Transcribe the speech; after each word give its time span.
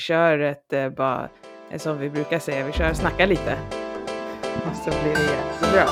kör 0.00 0.38
ett, 0.38 0.72
eh, 0.72 0.88
bara, 0.88 1.28
som 1.76 1.98
vi 1.98 2.10
brukar 2.10 2.38
säga, 2.38 2.66
vi 2.66 2.72
kör 2.72 2.92
snacka 2.92 3.26
lite. 3.26 3.58
Och 4.42 4.76
så 4.84 4.90
blir 4.90 5.14
det 5.14 5.22
jättebra. 5.22 5.86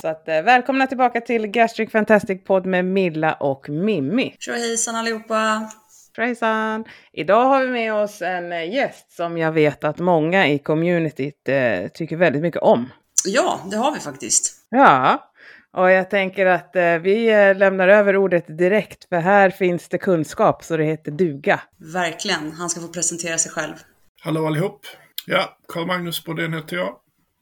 Så 0.00 0.08
att, 0.08 0.28
eh, 0.28 0.42
välkomna 0.42 0.86
tillbaka 0.86 1.20
till 1.20 1.46
Gastric 1.46 1.90
Fantastic 1.90 2.44
Podd 2.44 2.66
med 2.66 2.84
Milla 2.84 3.32
och 3.32 3.68
Mimmi. 3.68 4.36
Tjohejsan 4.38 4.96
allihopa! 4.96 5.70
Hejsan! 6.18 6.84
Idag 7.12 7.44
har 7.44 7.64
vi 7.64 7.70
med 7.70 7.94
oss 7.94 8.22
en 8.22 8.52
eh, 8.52 8.74
gäst 8.74 9.12
som 9.12 9.38
jag 9.38 9.52
vet 9.52 9.84
att 9.84 9.98
många 9.98 10.48
i 10.48 10.58
communityt 10.58 11.48
eh, 11.48 11.88
tycker 11.94 12.16
väldigt 12.16 12.42
mycket 12.42 12.62
om. 12.62 12.88
Ja, 13.24 13.60
det 13.70 13.76
har 13.76 13.94
vi 13.94 14.00
faktiskt. 14.00 14.66
Ja, 14.70 15.30
och 15.72 15.90
jag 15.90 16.10
tänker 16.10 16.46
att 16.46 16.76
eh, 16.76 16.98
vi 16.98 17.30
eh, 17.30 17.56
lämnar 17.56 17.88
över 17.88 18.16
ordet 18.16 18.58
direkt 18.58 19.08
för 19.08 19.16
här 19.16 19.50
finns 19.50 19.88
det 19.88 19.98
kunskap 19.98 20.64
så 20.64 20.76
det 20.76 20.84
heter 20.84 21.12
duga. 21.12 21.60
Verkligen. 21.92 22.52
Han 22.52 22.70
ska 22.70 22.80
få 22.80 22.88
presentera 22.88 23.38
sig 23.38 23.52
själv. 23.52 23.74
Hallå 24.20 24.46
allihop! 24.46 24.86
Ja, 25.26 25.58
Karl-Magnus 25.68 26.24
Brodén 26.24 26.54
heter 26.54 26.76
jag. 26.76 26.88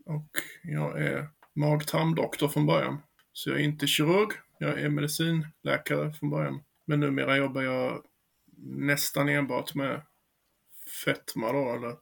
Och 0.06 0.30
jag 0.62 1.02
är 1.02 1.28
mag-tarmdoktor 1.56 2.48
från 2.48 2.66
början. 2.66 2.98
Så 3.32 3.50
jag 3.50 3.60
är 3.60 3.64
inte 3.64 3.86
kirurg, 3.86 4.28
jag 4.58 4.80
är 4.80 4.88
medicinläkare 4.88 6.12
från 6.12 6.30
början. 6.30 6.60
Men 6.86 7.00
numera 7.00 7.36
jobbar 7.36 7.62
jag 7.62 8.02
nästan 8.56 9.28
enbart 9.28 9.74
med 9.74 10.02
fetma 11.04 11.52
då, 11.52 11.74
eller 11.74 11.94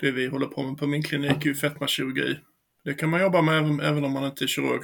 det 0.00 0.10
vi 0.10 0.26
håller 0.26 0.46
på 0.46 0.62
med 0.62 0.78
på 0.78 0.86
min 0.86 1.02
klinik 1.02 1.44
är 1.44 1.48
ju 1.48 1.54
fetmakirurgi. 1.54 2.38
Det 2.84 2.94
kan 2.94 3.10
man 3.10 3.20
jobba 3.20 3.42
med 3.42 3.58
även, 3.58 3.80
även 3.80 4.04
om 4.04 4.12
man 4.12 4.24
inte 4.24 4.44
är 4.44 4.48
kirurg, 4.48 4.82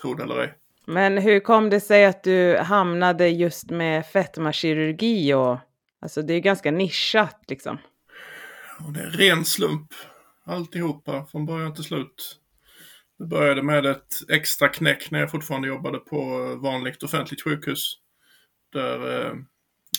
tro 0.00 0.14
det 0.14 0.22
eller 0.22 0.38
ej. 0.38 0.54
Men 0.86 1.18
hur 1.18 1.40
kom 1.40 1.70
det 1.70 1.80
sig 1.80 2.04
att 2.04 2.22
du 2.22 2.56
hamnade 2.56 3.28
just 3.28 3.70
med 3.70 4.06
fetmakirurgi 4.06 5.34
och 5.34 5.58
alltså 6.00 6.22
det 6.22 6.34
är 6.34 6.40
ganska 6.40 6.70
nischat 6.70 7.44
liksom. 7.48 7.78
Och 8.86 8.92
det 8.92 9.00
är 9.00 9.10
ren 9.10 9.44
slump, 9.44 9.94
alltihopa, 10.44 11.26
från 11.26 11.46
början 11.46 11.74
till 11.74 11.84
slut. 11.84 12.40
Det 13.18 13.24
började 13.26 13.62
med 13.62 13.86
ett 13.86 14.14
extra 14.28 14.68
knäck 14.68 15.10
när 15.10 15.20
jag 15.20 15.30
fortfarande 15.30 15.68
jobbade 15.68 15.98
på 15.98 16.18
vanligt 16.62 17.02
offentligt 17.02 17.42
sjukhus. 17.42 17.94
Där 18.72 19.26
eh, 19.26 19.34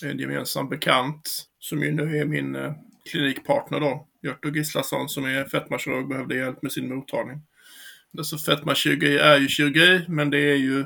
en 0.03 0.19
gemensam 0.19 0.69
bekant, 0.69 1.45
som 1.59 1.83
ju 1.83 1.91
nu 1.91 2.17
är 2.17 2.25
min 2.25 2.55
eh, 2.55 2.73
klinikpartner 3.11 3.79
då, 3.79 4.07
Gert 4.23 4.45
och 4.45 4.55
Gislason 4.55 5.09
som 5.09 5.25
är 5.25 5.45
fetmakirurg, 5.45 6.07
behövde 6.07 6.35
hjälp 6.35 6.61
med 6.61 6.71
sin 6.71 6.95
mottagning. 6.95 7.41
Alltså 8.17 8.37
fetmakirurgi 8.37 9.17
är 9.17 9.37
ju 9.37 9.47
kirurgi, 9.47 10.05
men 10.07 10.29
det 10.29 10.39
är 10.39 10.55
ju 10.55 10.85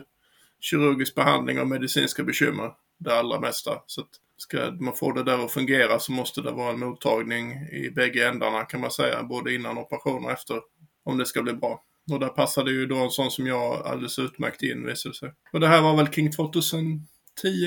kirurgisk 0.60 1.16
behandling 1.16 1.60
av 1.60 1.68
medicinska 1.68 2.24
bekymmer, 2.24 2.72
det 2.98 3.20
allra 3.20 3.40
mesta. 3.40 3.72
Så 3.86 4.02
att 4.02 4.10
ska 4.38 4.72
man 4.72 4.96
få 4.96 5.12
det 5.12 5.24
där 5.24 5.46
att 5.46 5.52
fungera 5.52 6.00
så 6.00 6.12
måste 6.12 6.42
det 6.42 6.52
vara 6.52 6.74
en 6.74 6.80
mottagning 6.80 7.52
i 7.72 7.92
bägge 7.96 8.28
ändarna 8.28 8.64
kan 8.64 8.82
man 8.82 8.92
säga, 8.92 9.24
både 9.24 9.56
innan 9.56 9.78
operation 9.78 10.26
och 10.26 10.32
efter, 10.32 10.62
om 11.04 11.18
det 11.18 11.26
ska 11.26 11.42
bli 11.42 11.54
bra. 11.54 11.84
Och 12.12 12.20
där 12.20 12.28
passade 12.28 12.72
ju 12.72 12.86
då 12.86 12.96
en 12.96 13.10
sån 13.10 13.32
som 13.32 13.48
jag 13.48 13.88
alldeles 13.88 14.20
utmärkt 14.20 14.64
in 14.64 14.86
visade 14.86 15.16
sig. 15.16 15.34
Och 15.54 15.60
det 15.60 15.68
här 15.68 15.82
var 15.82 15.98
väl 15.98 16.08
kring 16.08 16.32
2010 16.32 17.00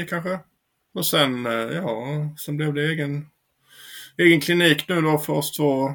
kanske? 0.09 0.39
Och 0.95 1.07
sen, 1.07 1.47
eh, 1.47 1.53
ja, 1.53 2.07
sen 2.39 2.57
blev 2.57 2.75
det 2.75 2.83
egen, 2.83 3.27
egen 4.19 4.41
klinik 4.41 4.89
nu 4.89 5.01
då 5.01 5.19
för 5.19 5.33
oss 5.33 5.53
två. 5.53 5.93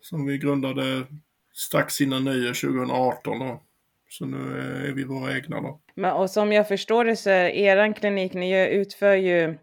Som 0.00 0.26
vi 0.26 0.38
grundade 0.38 1.06
strax 1.54 2.00
innan 2.00 2.24
nyår 2.24 2.54
2018 2.54 3.38
då. 3.38 3.62
Så 4.08 4.26
nu 4.26 4.60
är 4.88 4.92
vi 4.92 5.04
våra 5.04 5.36
egna 5.36 5.60
då. 5.60 5.80
Men, 5.94 6.12
och 6.12 6.30
som 6.30 6.52
jag 6.52 6.68
förstår 6.68 7.04
det 7.04 7.16
så 7.16 7.30
är 7.30 7.48
eran 7.48 7.94
klinik, 7.94 8.34
ni 8.34 8.68
utför 8.68 9.14
ju 9.14 9.58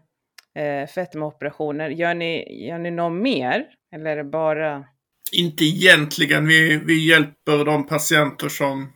eh, 0.54 0.86
fetmaoperationer. 0.94 1.90
Gör 1.90 2.14
ni, 2.14 2.64
gör 2.66 2.78
ni 2.78 2.90
något 2.90 3.22
mer? 3.22 3.66
Eller 3.92 4.10
är 4.10 4.16
det 4.16 4.24
bara... 4.24 4.84
Inte 5.32 5.64
egentligen. 5.64 6.46
Vi, 6.46 6.80
vi 6.84 7.08
hjälper 7.08 7.64
de 7.64 7.86
patienter 7.86 8.48
som 8.48 8.92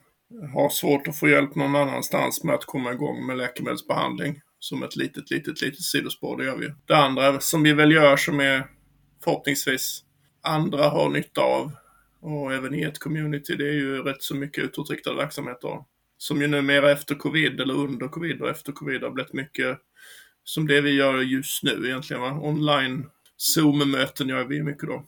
har 0.54 0.68
svårt 0.68 1.08
att 1.08 1.18
få 1.18 1.28
hjälp 1.28 1.54
någon 1.54 1.76
annanstans 1.76 2.44
med 2.44 2.54
att 2.54 2.64
komma 2.64 2.92
igång 2.92 3.26
med 3.26 3.36
läkemedelsbehandling. 3.36 4.40
Som 4.62 4.82
ett 4.82 4.96
litet, 4.96 5.30
litet, 5.30 5.60
litet 5.60 5.82
sidospår, 5.82 6.36
det 6.36 6.44
gör 6.44 6.56
vi. 6.56 6.72
Det 6.86 6.96
andra 6.96 7.40
som 7.40 7.62
vi 7.62 7.72
väl 7.72 7.92
gör 7.92 8.16
som 8.16 8.40
är 8.40 8.66
förhoppningsvis 9.24 10.04
andra 10.42 10.88
har 10.88 11.08
nytta 11.08 11.40
av 11.40 11.72
och 12.20 12.54
även 12.54 12.74
i 12.74 12.82
ett 12.82 12.98
community, 12.98 13.56
det 13.56 13.68
är 13.68 13.72
ju 13.72 14.02
rätt 14.02 14.22
så 14.22 14.34
mycket 14.34 14.64
utåtriktade 14.64 15.16
verksamheter. 15.16 15.84
Som 16.18 16.42
ju 16.42 16.48
numera 16.48 16.92
efter 16.92 17.14
covid, 17.14 17.60
eller 17.60 17.74
under 17.74 18.08
covid 18.08 18.42
och 18.42 18.48
efter 18.48 18.72
covid 18.72 19.02
har 19.02 19.10
blivit 19.10 19.32
mycket 19.32 19.78
som 20.44 20.66
det 20.66 20.80
vi 20.80 20.90
gör 20.90 21.22
just 21.22 21.62
nu 21.62 21.86
egentligen. 21.86 22.22
Va? 22.22 22.40
Online 22.42 23.06
Zoom-möten 23.36 24.28
gör 24.28 24.44
vi 24.44 24.62
mycket 24.62 24.88
då. 24.88 25.06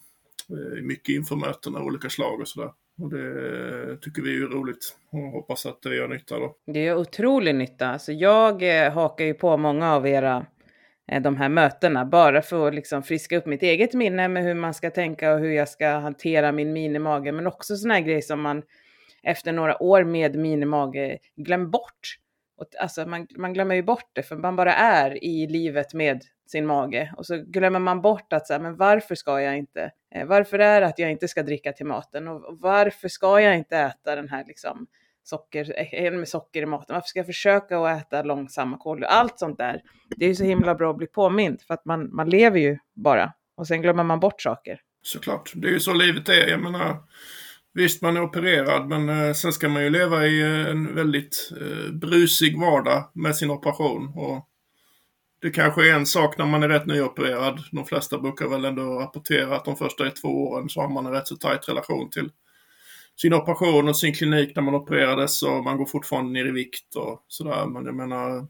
Eh, 0.49 0.83
mycket 0.83 1.09
infomöten 1.09 1.77
av 1.77 1.83
olika 1.83 2.11
slag 2.11 2.41
och 2.41 2.49
sådär. 2.49 2.73
Och 3.03 3.11
det 3.11 3.97
tycker 3.97 4.23
vi 4.23 4.37
är 4.37 4.47
roligt 4.47 4.97
och 5.11 5.19
hoppas 5.19 5.67
att 5.67 5.83
det 5.83 5.95
gör 5.95 6.09
nytta 6.09 6.39
då. 6.39 6.57
Det 6.67 6.85
gör 6.85 6.97
otrolig 6.97 7.55
nytta. 7.55 7.89
Alltså 7.89 8.13
jag 8.13 8.85
eh, 8.85 8.93
hakar 8.93 9.25
ju 9.25 9.35
på 9.35 9.57
många 9.57 9.95
av 9.95 10.07
era 10.07 10.47
eh, 11.09 11.23
de 11.23 11.37
här 11.37 11.49
mötena 11.49 12.05
bara 12.05 12.43
för 12.43 12.69
att 12.69 12.75
liksom 12.75 13.03
friska 13.03 13.37
upp 13.37 13.47
mitt 13.47 13.63
eget 13.63 13.95
minne 13.95 14.29
med 14.29 14.45
hur 14.45 14.55
man 14.55 14.75
ska 14.75 14.91
tänka 14.91 15.35
och 15.35 15.41
hur 15.41 15.51
jag 15.51 15.69
ska 15.69 15.89
hantera 15.89 16.53
min 16.53 16.73
minimage. 16.73 17.35
Men 17.35 17.47
också 17.47 17.77
sådana 17.77 17.95
här 17.95 18.01
grejer 18.01 18.21
som 18.21 18.41
man 18.41 18.63
efter 19.23 19.53
några 19.53 19.83
år 19.83 20.05
med 20.05 20.37
minimage 20.37 21.19
glömmer 21.37 21.67
bort. 21.67 22.17
Och, 22.57 22.67
alltså 22.81 23.07
man, 23.07 23.27
man 23.37 23.53
glömmer 23.53 23.75
ju 23.75 23.83
bort 23.83 24.11
det 24.13 24.23
för 24.23 24.37
man 24.37 24.57
bara 24.57 24.75
är 24.75 25.25
i 25.25 25.47
livet 25.47 25.95
med 25.95 26.23
sin 26.47 26.67
mage 26.67 27.15
och 27.17 27.27
så 27.27 27.37
glömmer 27.37 27.79
man 27.79 28.01
bort 28.01 28.33
att 28.33 28.47
så 28.47 28.53
här, 28.53 28.61
men 28.61 28.77
varför 28.77 29.15
ska 29.15 29.41
jag 29.41 29.59
inte? 29.59 29.91
Eh, 30.15 30.27
varför 30.27 30.59
är 30.59 30.81
det 30.81 30.87
att 30.87 30.99
jag 30.99 31.11
inte 31.11 31.29
ska 31.29 31.43
dricka 31.43 31.73
till 31.73 31.87
maten 31.87 32.29
och, 32.29 32.59
varför 32.61 33.09
ska 33.09 33.41
jag 33.41 33.57
inte 33.57 33.77
äta 33.77 34.17
den 34.17 34.29
här 34.29 34.45
liksom 34.47 34.87
socker, 35.23 35.75
eh, 35.77 36.05
eh, 36.05 36.13
med 36.13 36.29
socker 36.29 36.63
i 36.63 36.67
maten? 36.67 36.95
Varför 36.95 37.09
ska 37.09 37.19
jag 37.19 37.27
försöka 37.27 37.79
att 37.79 38.01
äta 38.01 38.23
långsamma 38.23 38.79
kolhydrater? 38.79 39.17
Allt 39.17 39.39
sånt 39.39 39.59
där. 39.59 39.83
Det 40.17 40.25
är 40.25 40.29
ju 40.29 40.35
så 40.35 40.45
himla 40.45 40.75
bra 40.75 40.91
att 40.91 40.97
bli 40.97 41.07
påmind 41.07 41.63
för 41.63 41.75
att 41.75 41.85
man, 41.85 42.15
man 42.15 42.31
lever 42.31 42.59
ju 42.59 42.79
bara 42.95 43.33
och 43.57 43.67
sen 43.67 43.83
glömmer 43.83 44.05
man 44.05 44.21
bort 44.21 44.41
saker. 44.41 44.81
Såklart. 45.03 45.53
Det 45.55 45.69
är 45.69 45.73
ju 45.73 45.81
så 45.81 45.93
livet 45.93 46.29
är. 46.29 46.49
Jag 46.49 46.61
menar, 46.61 46.97
visst 47.75 48.03
man 48.03 48.17
är 48.17 48.23
opererad 48.23 48.89
men 48.89 49.09
eh, 49.09 49.33
sen 49.33 49.53
ska 49.53 49.69
man 49.69 49.83
ju 49.83 49.91
leva 49.91 50.27
i 50.27 50.41
eh, 50.41 50.67
en 50.67 50.95
väldigt 50.95 51.53
eh, 51.61 51.93
brusig 51.93 52.61
vardag 52.61 53.11
med 53.15 53.37
sin 53.37 53.51
operation. 53.51 54.13
Och 54.17 54.49
det 55.43 55.51
kanske 55.51 55.91
är 55.91 55.95
en 55.95 56.07
sak 56.07 56.39
när 56.39 56.47
man 56.47 56.63
är 56.63 56.69
rätt 56.69 56.87
nyopererad. 56.87 57.59
De 57.73 57.85
flesta 57.87 58.19
brukar 58.19 58.49
väl 58.49 58.65
ändå 58.65 58.83
rapportera 58.83 59.57
att 59.57 59.65
de 59.65 59.77
första 59.77 60.11
två 60.11 60.29
åren 60.29 60.69
så 60.69 60.81
har 60.81 60.89
man 60.89 61.07
en 61.07 61.13
rätt 61.13 61.29
så 61.29 61.37
tajt 61.37 61.69
relation 61.69 62.11
till 62.11 62.31
sin 63.17 63.35
operation 63.35 63.89
och 63.89 63.97
sin 63.97 64.15
klinik 64.15 64.57
när 64.57 64.63
man 64.63 64.75
opererades 64.75 65.43
och 65.43 65.65
man 65.65 65.77
går 65.77 65.87
fortfarande 65.87 66.33
ner 66.33 66.47
i 66.47 66.51
vikt 66.51 66.95
och 66.97 67.25
sådär. 67.29 67.67
Men 67.67 67.85
jag 67.85 67.95
menar 67.95 68.47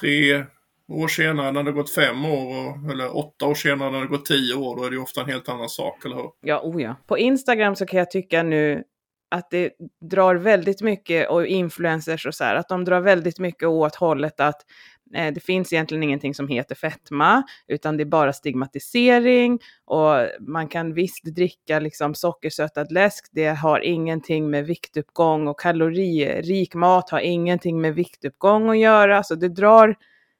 tre 0.00 0.44
år 0.88 1.08
senare 1.08 1.52
när 1.52 1.62
det 1.62 1.72
gått 1.72 1.94
fem 1.94 2.24
år, 2.24 2.56
och, 2.56 2.90
eller 2.92 3.16
åtta 3.16 3.46
år 3.46 3.54
senare 3.54 3.90
när 3.90 4.00
det 4.00 4.06
gått 4.06 4.26
tio 4.26 4.54
år, 4.54 4.76
då 4.76 4.84
är 4.84 4.90
det 4.90 4.96
ju 4.96 5.02
ofta 5.02 5.20
en 5.20 5.30
helt 5.30 5.48
annan 5.48 5.68
sak, 5.68 6.04
eller 6.04 6.16
hur? 6.16 6.30
Ja, 6.40 6.60
oh 6.64 6.82
ja. 6.82 6.96
På 7.06 7.18
Instagram 7.18 7.76
så 7.76 7.86
kan 7.86 7.98
jag 7.98 8.10
tycka 8.10 8.42
nu 8.42 8.84
att 9.30 9.50
det 9.50 9.70
drar 10.10 10.34
väldigt 10.34 10.82
mycket, 10.82 11.30
och 11.30 11.46
influencers 11.46 12.26
och 12.26 12.34
så 12.34 12.44
här, 12.44 12.54
att 12.54 12.68
de 12.68 12.84
drar 12.84 13.00
väldigt 13.00 13.38
mycket 13.38 13.68
åt 13.68 13.94
hållet 13.94 14.40
att 14.40 14.62
Eh, 15.14 15.32
det 15.34 15.40
finns 15.40 15.72
egentligen 15.72 16.02
ingenting 16.02 16.34
som 16.34 16.48
heter 16.48 16.74
fetma, 16.74 17.42
utan 17.68 17.96
det 17.96 18.02
är 18.02 18.06
bara 18.06 18.32
stigmatisering 18.32 19.58
och 19.84 20.14
man 20.40 20.68
kan 20.68 20.94
visst 20.94 21.24
dricka 21.24 21.80
liksom 21.80 22.14
sockersötad 22.14 22.92
läsk, 22.92 23.28
det 23.32 23.48
har 23.48 23.80
ingenting 23.80 24.50
med 24.50 24.66
viktuppgång 24.66 25.48
och 25.48 25.60
kaloririk 25.60 26.74
mat 26.74 27.10
har 27.10 27.20
ingenting 27.20 27.80
med 27.80 27.94
viktuppgång 27.94 28.70
att 28.70 28.78
göra, 28.78 29.22
så 29.22 29.34
det 29.34 29.48
drar 29.48 29.96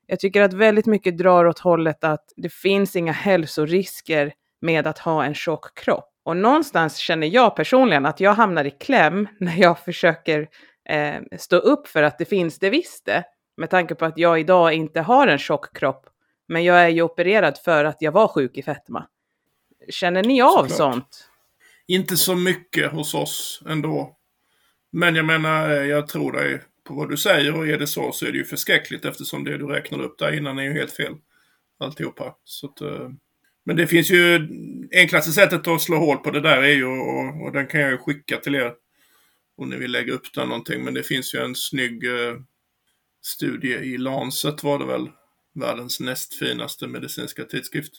jag 0.06 0.20
tycker 0.20 0.42
att 0.42 0.52
väldigt 0.52 0.86
mycket 0.86 1.18
drar 1.18 1.44
åt 1.44 1.58
hållet 1.58 2.04
att 2.04 2.32
det 2.36 2.52
finns 2.52 2.96
inga 2.96 3.12
hälsorisker 3.12 4.32
med 4.60 4.86
att 4.86 4.98
ha 4.98 5.24
en 5.24 5.34
tjock 5.34 5.78
kropp. 5.78 6.10
Och 6.24 6.36
någonstans 6.36 6.96
känner 6.96 7.26
jag 7.26 7.56
personligen 7.56 8.06
att 8.06 8.20
jag 8.20 8.34
hamnar 8.34 8.64
i 8.64 8.70
kläm 8.70 9.28
när 9.38 9.56
jag 9.56 9.78
försöker 9.78 10.48
eh, 10.88 11.14
stå 11.38 11.56
upp 11.56 11.86
för 11.86 12.02
att 12.02 12.18
det 12.18 12.24
finns 12.24 12.58
det 12.58 12.70
visst 12.70 13.04
det. 13.04 13.24
Med 13.56 13.70
tanke 13.70 13.94
på 13.94 14.04
att 14.04 14.18
jag 14.18 14.40
idag 14.40 14.72
inte 14.74 15.00
har 15.00 15.26
en 15.26 15.38
tjock 15.38 15.76
kropp. 15.76 16.06
Men 16.48 16.64
jag 16.64 16.80
är 16.80 16.88
ju 16.88 17.02
opererad 17.02 17.58
för 17.58 17.84
att 17.84 17.96
jag 18.00 18.12
var 18.12 18.28
sjuk 18.28 18.56
i 18.56 18.62
fetma. 18.62 19.06
Känner 19.88 20.22
ni 20.22 20.42
av 20.42 20.48
Såklart. 20.48 20.70
sånt? 20.76 21.28
Inte 21.86 22.16
så 22.16 22.34
mycket 22.34 22.92
hos 22.92 23.14
oss 23.14 23.62
ändå. 23.68 24.16
Men 24.92 25.14
jag 25.16 25.24
menar, 25.24 25.70
eh, 25.70 25.86
jag 25.86 26.08
tror 26.08 26.32
dig 26.32 26.60
på 26.84 26.94
vad 26.94 27.10
du 27.10 27.16
säger 27.16 27.56
och 27.56 27.68
är 27.68 27.78
det 27.78 27.86
så 27.86 28.12
så 28.12 28.26
är 28.26 28.32
det 28.32 28.38
ju 28.38 28.44
förskräckligt 28.44 29.04
eftersom 29.04 29.44
det 29.44 29.58
du 29.58 29.66
räknade 29.66 30.04
upp 30.04 30.18
där 30.18 30.36
innan 30.36 30.58
är 30.58 30.62
ju 30.62 30.72
helt 30.72 30.92
fel. 30.92 31.14
Alltihopa. 31.80 32.34
Så 32.44 32.66
att, 32.66 32.80
eh, 32.80 33.08
Men 33.64 33.76
det 33.76 33.86
finns 33.86 34.10
ju 34.10 34.48
enklaste 34.92 35.32
sättet 35.32 35.68
att 35.68 35.82
slå 35.82 35.96
hål 35.96 36.16
på 36.16 36.30
det 36.30 36.40
där 36.40 36.62
är 36.62 36.74
ju, 36.74 36.84
och, 36.86 37.44
och 37.46 37.52
den 37.52 37.66
kan 37.66 37.80
jag 37.80 37.90
ju 37.90 37.98
skicka 37.98 38.36
till 38.36 38.54
er 38.54 38.72
om 39.56 39.68
ni 39.68 39.76
vill 39.76 39.92
lägga 39.92 40.12
upp 40.12 40.34
den 40.34 40.48
någonting. 40.48 40.84
Men 40.84 40.94
det 40.94 41.02
finns 41.02 41.34
ju 41.34 41.38
en 41.38 41.54
snygg 41.54 42.04
eh, 42.04 42.34
studie 43.26 43.74
i 43.74 43.98
Lancet 43.98 44.62
var 44.62 44.78
det 44.78 44.86
väl, 44.86 45.10
världens 45.54 46.00
näst 46.00 46.34
finaste 46.34 46.86
medicinska 46.86 47.44
tidskrift. 47.44 47.92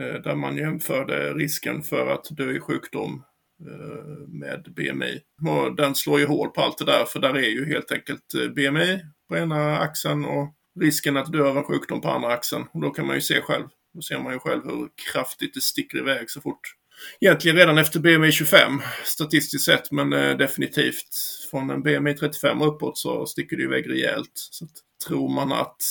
Eh, 0.00 0.22
där 0.22 0.34
man 0.34 0.56
jämförde 0.56 1.34
risken 1.34 1.82
för 1.82 2.06
att 2.06 2.26
dö 2.30 2.50
i 2.50 2.60
sjukdom 2.60 3.24
eh, 3.68 4.28
med 4.28 4.74
BMI. 4.76 5.20
Och 5.50 5.76
den 5.76 5.94
slår 5.94 6.20
ju 6.20 6.26
hål 6.26 6.50
på 6.50 6.60
allt 6.60 6.78
det 6.78 6.84
där, 6.84 7.04
för 7.04 7.20
där 7.20 7.34
är 7.34 7.50
ju 7.50 7.66
helt 7.66 7.92
enkelt 7.92 8.34
eh, 8.34 8.48
BMI 8.48 9.00
på 9.28 9.36
ena 9.36 9.78
axeln 9.78 10.24
och 10.24 10.54
risken 10.80 11.16
att 11.16 11.32
dö 11.32 11.48
av 11.48 11.56
en 11.56 11.64
sjukdom 11.64 12.00
på 12.00 12.08
andra 12.08 12.32
axeln. 12.32 12.64
Och 12.72 12.80
då 12.80 12.90
kan 12.90 13.06
man 13.06 13.16
ju 13.16 13.22
se 13.22 13.40
själv. 13.40 13.68
Då 13.94 14.02
ser 14.02 14.18
man 14.18 14.32
ju 14.32 14.38
själv 14.38 14.64
hur 14.64 14.88
kraftigt 15.12 15.54
det 15.54 15.60
sticker 15.60 15.98
iväg 15.98 16.30
så 16.30 16.40
fort. 16.40 16.81
Egentligen 17.20 17.56
redan 17.56 17.78
efter 17.78 18.00
BMI 18.00 18.32
25 18.32 18.80
statistiskt 19.04 19.64
sett, 19.64 19.90
men 19.90 20.12
eh, 20.12 20.36
definitivt 20.36 21.14
från 21.50 21.70
en 21.70 21.82
BMI 21.82 22.14
35 22.14 22.62
och 22.62 22.68
uppåt 22.68 22.98
så 22.98 23.26
sticker 23.26 23.56
det 23.56 23.62
iväg 23.62 23.90
rejält. 23.90 24.32
Så 24.34 24.64
att, 24.64 24.70
tror 25.06 25.28
man 25.28 25.52
att 25.52 25.82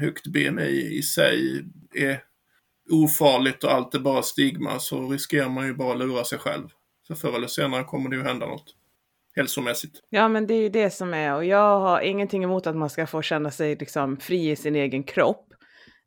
högt 0.00 0.26
BMI 0.26 0.98
i 0.98 1.02
sig 1.02 1.64
är 1.94 2.22
ofarligt 2.90 3.64
och 3.64 3.72
allt 3.72 3.94
är 3.94 3.98
bara 3.98 4.22
stigma 4.22 4.78
så 4.78 5.08
riskerar 5.08 5.48
man 5.48 5.66
ju 5.66 5.74
bara 5.74 5.92
att 5.92 5.98
lura 5.98 6.24
sig 6.24 6.38
själv. 6.38 6.68
För 7.06 7.14
förr 7.14 7.36
eller 7.36 7.46
senare 7.46 7.84
kommer 7.84 8.10
det 8.10 8.16
ju 8.16 8.22
hända 8.22 8.46
något 8.46 8.74
hälsomässigt. 9.36 10.00
Ja, 10.08 10.28
men 10.28 10.46
det 10.46 10.54
är 10.54 10.62
ju 10.62 10.68
det 10.68 10.90
som 10.90 11.14
är 11.14 11.34
och 11.34 11.44
jag 11.44 11.80
har 11.80 12.00
ingenting 12.00 12.44
emot 12.44 12.66
att 12.66 12.76
man 12.76 12.90
ska 12.90 13.06
få 13.06 13.22
känna 13.22 13.50
sig 13.50 13.76
liksom 13.76 14.16
fri 14.16 14.50
i 14.50 14.56
sin 14.56 14.76
egen 14.76 15.02
kropp. 15.02 15.46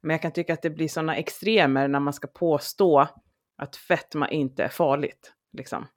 Men 0.02 0.12
jag 0.12 0.22
kan 0.22 0.32
tycka 0.32 0.54
att 0.54 0.62
det 0.62 0.70
blir 0.70 0.88
sådana 0.88 1.16
extremer 1.16 1.88
när 1.88 2.00
man 2.00 2.14
ska 2.14 2.28
påstå 2.28 3.08
att 3.64 3.76
fetma 3.76 4.30
inte 4.30 4.64
är 4.64 4.70
farligt. 4.70 5.34
Liksom. 5.58 5.88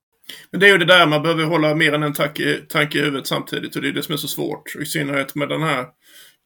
Men 0.50 0.60
det 0.60 0.68
är 0.68 0.72
ju 0.72 0.78
det 0.78 0.84
där 0.84 1.06
man 1.06 1.22
behöver 1.22 1.44
hålla 1.44 1.74
mer 1.74 1.92
än 1.92 2.02
en 2.02 2.12
tanke, 2.12 2.60
tanke 2.68 2.98
i 2.98 3.02
huvudet 3.02 3.26
samtidigt 3.26 3.76
och 3.76 3.82
det 3.82 3.88
är 3.88 3.92
det 3.92 4.02
som 4.02 4.12
är 4.12 4.16
så 4.16 4.28
svårt. 4.28 4.76
I 4.76 4.86
synnerhet 4.86 5.34
med 5.34 5.48
den 5.48 5.62
här 5.62 5.86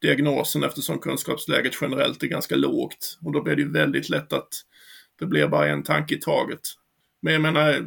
diagnosen 0.01 0.63
eftersom 0.63 0.99
kunskapsläget 0.99 1.73
generellt 1.81 2.23
är 2.23 2.27
ganska 2.27 2.55
lågt. 2.55 3.19
Och 3.25 3.31
då 3.31 3.41
blir 3.41 3.55
det 3.55 3.61
ju 3.61 3.71
väldigt 3.71 4.09
lätt 4.09 4.33
att 4.33 4.49
det 5.19 5.25
blir 5.25 5.47
bara 5.47 5.67
en 5.67 5.83
tanke 5.83 6.15
i 6.15 6.19
taget. 6.19 6.59
Men 7.21 7.33
jag 7.33 7.41
menar, 7.41 7.85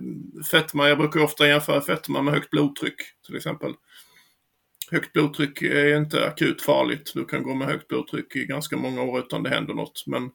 fetma, 0.51 0.89
jag 0.89 0.99
brukar 0.99 1.21
ofta 1.21 1.49
jämföra 1.49 1.81
fetma 1.81 2.23
med 2.23 2.35
högt 2.35 2.51
blodtryck 2.51 2.97
till 3.27 3.37
exempel. 3.37 3.73
Högt 4.91 5.13
blodtryck 5.13 5.63
är 5.63 5.97
inte 5.97 6.27
akut 6.27 6.63
farligt. 6.63 7.13
Du 7.15 7.25
kan 7.25 7.43
gå 7.43 7.55
med 7.55 7.69
högt 7.69 7.89
blodtryck 7.89 8.37
i 8.37 8.45
ganska 8.45 8.77
många 8.77 9.03
år 9.03 9.19
utan 9.19 9.43
det 9.43 9.51
händer 9.51 9.75
något. 9.75 10.05
Men 10.07 10.31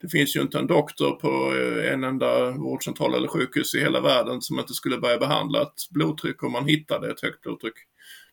det 0.00 0.08
finns 0.08 0.36
ju 0.36 0.40
inte 0.40 0.58
en 0.58 0.66
doktor 0.66 1.10
på 1.10 1.54
eh, 1.56 1.92
en 1.92 2.04
enda 2.04 2.50
vårdcentral 2.50 3.14
eller 3.14 3.28
sjukhus 3.28 3.74
i 3.74 3.80
hela 3.80 4.00
världen 4.00 4.40
som 4.40 4.58
inte 4.58 4.74
skulle 4.74 4.98
börja 4.98 5.18
behandla 5.18 5.62
ett 5.62 5.90
blodtryck 5.90 6.42
om 6.42 6.52
man 6.52 6.68
hittade 6.68 7.10
ett 7.10 7.20
högt 7.20 7.40
blodtryck. 7.42 7.74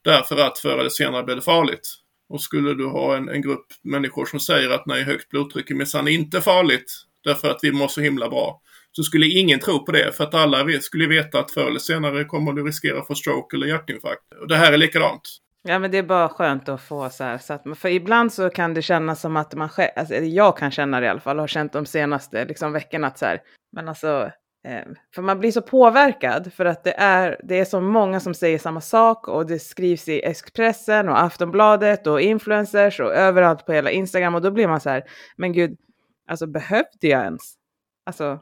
Därför 0.01 0.37
att 0.37 0.59
förr 0.59 0.77
eller 0.77 0.89
senare 0.89 1.23
blir 1.23 1.35
det 1.35 1.41
farligt. 1.41 1.93
Och 2.29 2.41
skulle 2.41 2.73
du 2.73 2.85
ha 2.85 3.17
en, 3.17 3.29
en 3.29 3.41
grupp 3.41 3.65
människor 3.81 4.25
som 4.25 4.39
säger 4.39 4.69
att 4.69 4.85
nej, 4.85 5.03
högt 5.03 5.29
blodtryck 5.29 5.71
är 5.71 5.75
minsann 5.75 6.07
inte 6.07 6.41
farligt 6.41 6.91
därför 7.23 7.49
att 7.49 7.59
vi 7.61 7.71
mår 7.71 7.87
så 7.87 8.01
himla 8.01 8.29
bra. 8.29 8.61
Så 8.91 9.03
skulle 9.03 9.27
ingen 9.27 9.59
tro 9.59 9.85
på 9.85 9.91
det 9.91 10.15
för 10.15 10.23
att 10.23 10.33
alla 10.33 10.81
skulle 10.81 11.07
veta 11.07 11.39
att 11.39 11.51
förr 11.51 11.67
eller 11.67 11.79
senare 11.79 12.25
kommer 12.25 12.53
du 12.53 12.63
riskera 12.63 12.99
att 12.99 13.07
få 13.07 13.15
stroke 13.15 13.57
eller 13.57 13.67
hjärtinfarkt. 13.67 14.21
Och 14.41 14.47
det 14.47 14.55
här 14.55 14.73
är 14.73 14.77
likadant. 14.77 15.21
Ja, 15.67 15.79
men 15.79 15.91
det 15.91 15.97
är 15.97 16.03
bara 16.03 16.29
skönt 16.29 16.69
att 16.69 16.81
få 16.81 17.09
så 17.09 17.23
här. 17.23 17.37
Så 17.37 17.53
att, 17.53 17.77
för 17.77 17.89
ibland 17.89 18.33
så 18.33 18.49
kan 18.49 18.73
det 18.73 18.81
kännas 18.81 19.21
som 19.21 19.37
att 19.37 19.53
man 19.53 19.69
själv, 19.69 19.91
alltså 19.95 20.15
jag 20.15 20.57
kan 20.57 20.71
känna 20.71 20.99
det 20.99 21.05
i 21.05 21.09
alla 21.09 21.19
fall, 21.19 21.39
har 21.39 21.47
känt 21.47 21.73
de 21.73 21.85
senaste 21.85 22.45
liksom, 22.45 22.73
veckorna 22.73 23.07
att 23.07 23.17
så 23.17 23.25
här, 23.25 23.41
men 23.71 23.87
alltså, 23.87 24.31
eh, 24.67 24.83
för 25.15 25.21
man 25.21 25.39
blir 25.39 25.51
så 25.51 25.61
påverkad 25.61 26.53
för 26.53 26.65
att 26.65 26.83
det 26.83 26.93
är, 26.97 27.41
det 27.43 27.59
är 27.59 27.65
så 27.65 27.81
många 27.81 28.19
som 28.19 28.33
säger 28.33 28.59
samma 28.59 28.81
sak 28.81 29.27
och 29.27 29.45
det 29.45 29.59
skrivs 29.59 30.07
i 30.07 30.25
Expressen 30.25 31.09
och 31.09 31.21
Aftonbladet 31.21 32.07
och 32.07 32.21
influencers 32.21 32.99
och 32.99 33.13
överallt 33.13 33.65
på 33.65 33.73
hela 33.73 33.91
Instagram 33.91 34.35
och 34.35 34.41
då 34.41 34.51
blir 34.51 34.67
man 34.67 34.79
så 34.79 34.89
här, 34.89 35.03
men 35.37 35.53
gud, 35.53 35.77
alltså 36.27 36.47
behövde 36.47 37.07
jag 37.07 37.23
ens? 37.23 37.53
Alltså, 38.05 38.39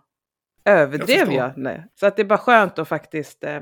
överdrev 0.65 1.31
jag? 1.31 1.47
jag? 1.47 1.57
Nej. 1.57 1.85
Så 1.99 2.05
att 2.05 2.15
det 2.15 2.21
är 2.21 2.25
bara 2.25 2.39
skönt 2.39 2.79
att 2.79 2.87
faktiskt 2.87 3.43
eh, 3.43 3.61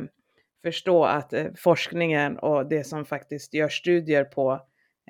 förstå 0.64 1.04
att 1.06 1.34
eh, 1.34 1.46
forskningen 1.58 2.38
och 2.38 2.70
det 2.70 2.84
som 2.84 3.06
faktiskt 3.06 3.54
gör 3.54 3.70
studier 3.70 4.24
på 4.24 4.52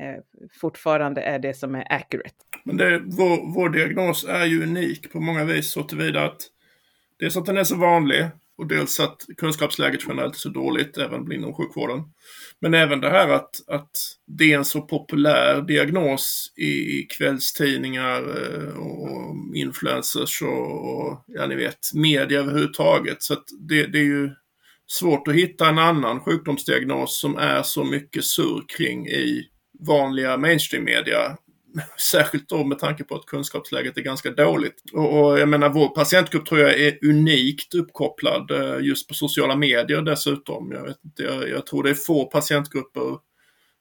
eh, 0.01 0.48
fortfarande 0.62 1.21
är 1.21 1.39
det 1.39 1.53
som 1.53 1.75
är 1.75 1.94
accurate. 1.94 2.36
Men 2.63 2.77
det, 2.77 3.01
vår, 3.06 3.53
vår 3.53 3.69
diagnos 3.69 4.25
är 4.30 4.45
ju 4.45 4.63
unik 4.63 5.12
på 5.12 5.19
många 5.19 5.44
vis 5.44 5.71
så 5.71 5.83
tillvida 5.83 6.25
att 6.25 6.42
dels 7.19 7.38
att 7.38 7.45
den 7.45 7.57
är 7.57 7.63
så 7.63 7.75
vanlig 7.75 8.30
och 8.57 8.68
dels 8.68 9.00
att 9.00 9.25
kunskapsläget 9.38 10.01
generellt 10.07 10.36
är 10.36 10.39
så 10.39 10.50
dåligt 10.50 10.98
även 10.98 11.31
inom 11.31 11.54
sjukvården. 11.54 12.04
Men 12.59 12.74
även 12.74 13.01
det 13.01 13.09
här 13.09 13.30
att, 13.30 13.50
att 13.68 13.92
det 14.27 14.54
är 14.54 14.57
en 14.57 14.65
så 14.65 14.81
populär 14.81 15.62
diagnos 15.62 16.54
i 16.57 17.04
kvällstidningar 17.18 18.21
eh, 18.21 18.77
och 18.77 19.56
influencers 19.56 20.42
och, 20.42 20.97
och 20.97 21.24
ja, 21.27 21.47
ni 21.47 21.56
vet, 21.56 21.94
media 21.94 22.39
överhuvudtaget. 22.39 23.21
Så 23.21 23.33
att 23.33 23.44
det, 23.59 23.86
det 23.86 24.00
är 24.00 24.04
ju 24.04 24.30
svårt 24.92 25.28
att 25.28 25.36
hitta 25.36 25.70
en 25.70 25.80
annan 25.80 26.20
sjukdomsdiagnos 26.20 27.20
som 27.20 27.38
är 27.38 27.64
så 27.64 27.84
mycket 27.84 28.26
sur 28.26 28.64
kring 28.78 29.08
i 29.08 29.48
vanliga 29.80 30.38
mainstream-media. 30.38 31.38
Särskilt 32.12 32.50
då 32.50 32.64
med 32.64 32.80
tanke 32.80 33.04
på 33.04 33.16
att 33.16 33.26
kunskapsläget 33.26 33.98
är 33.98 34.02
ganska 34.02 34.32
dåligt. 34.32 34.84
Och, 34.94 35.20
och 35.20 35.40
jag 35.40 35.50
menar, 35.50 35.70
vår 35.70 35.88
patientgrupp 35.88 36.46
tror 36.46 36.60
jag 36.60 36.80
är 36.80 37.06
unikt 37.06 37.76
uppkopplad 37.76 38.52
eh, 38.52 38.86
just 38.86 39.08
på 39.08 39.14
sociala 39.14 39.56
medier 39.56 40.02
dessutom. 40.02 40.72
Jag, 40.72 40.84
vet 40.84 41.06
inte, 41.06 41.24
jag, 41.24 41.50
jag 41.50 41.66
tror 41.66 41.84
det 41.84 41.90
är 41.90 41.94
få 41.94 42.26
patientgrupper 42.26 43.18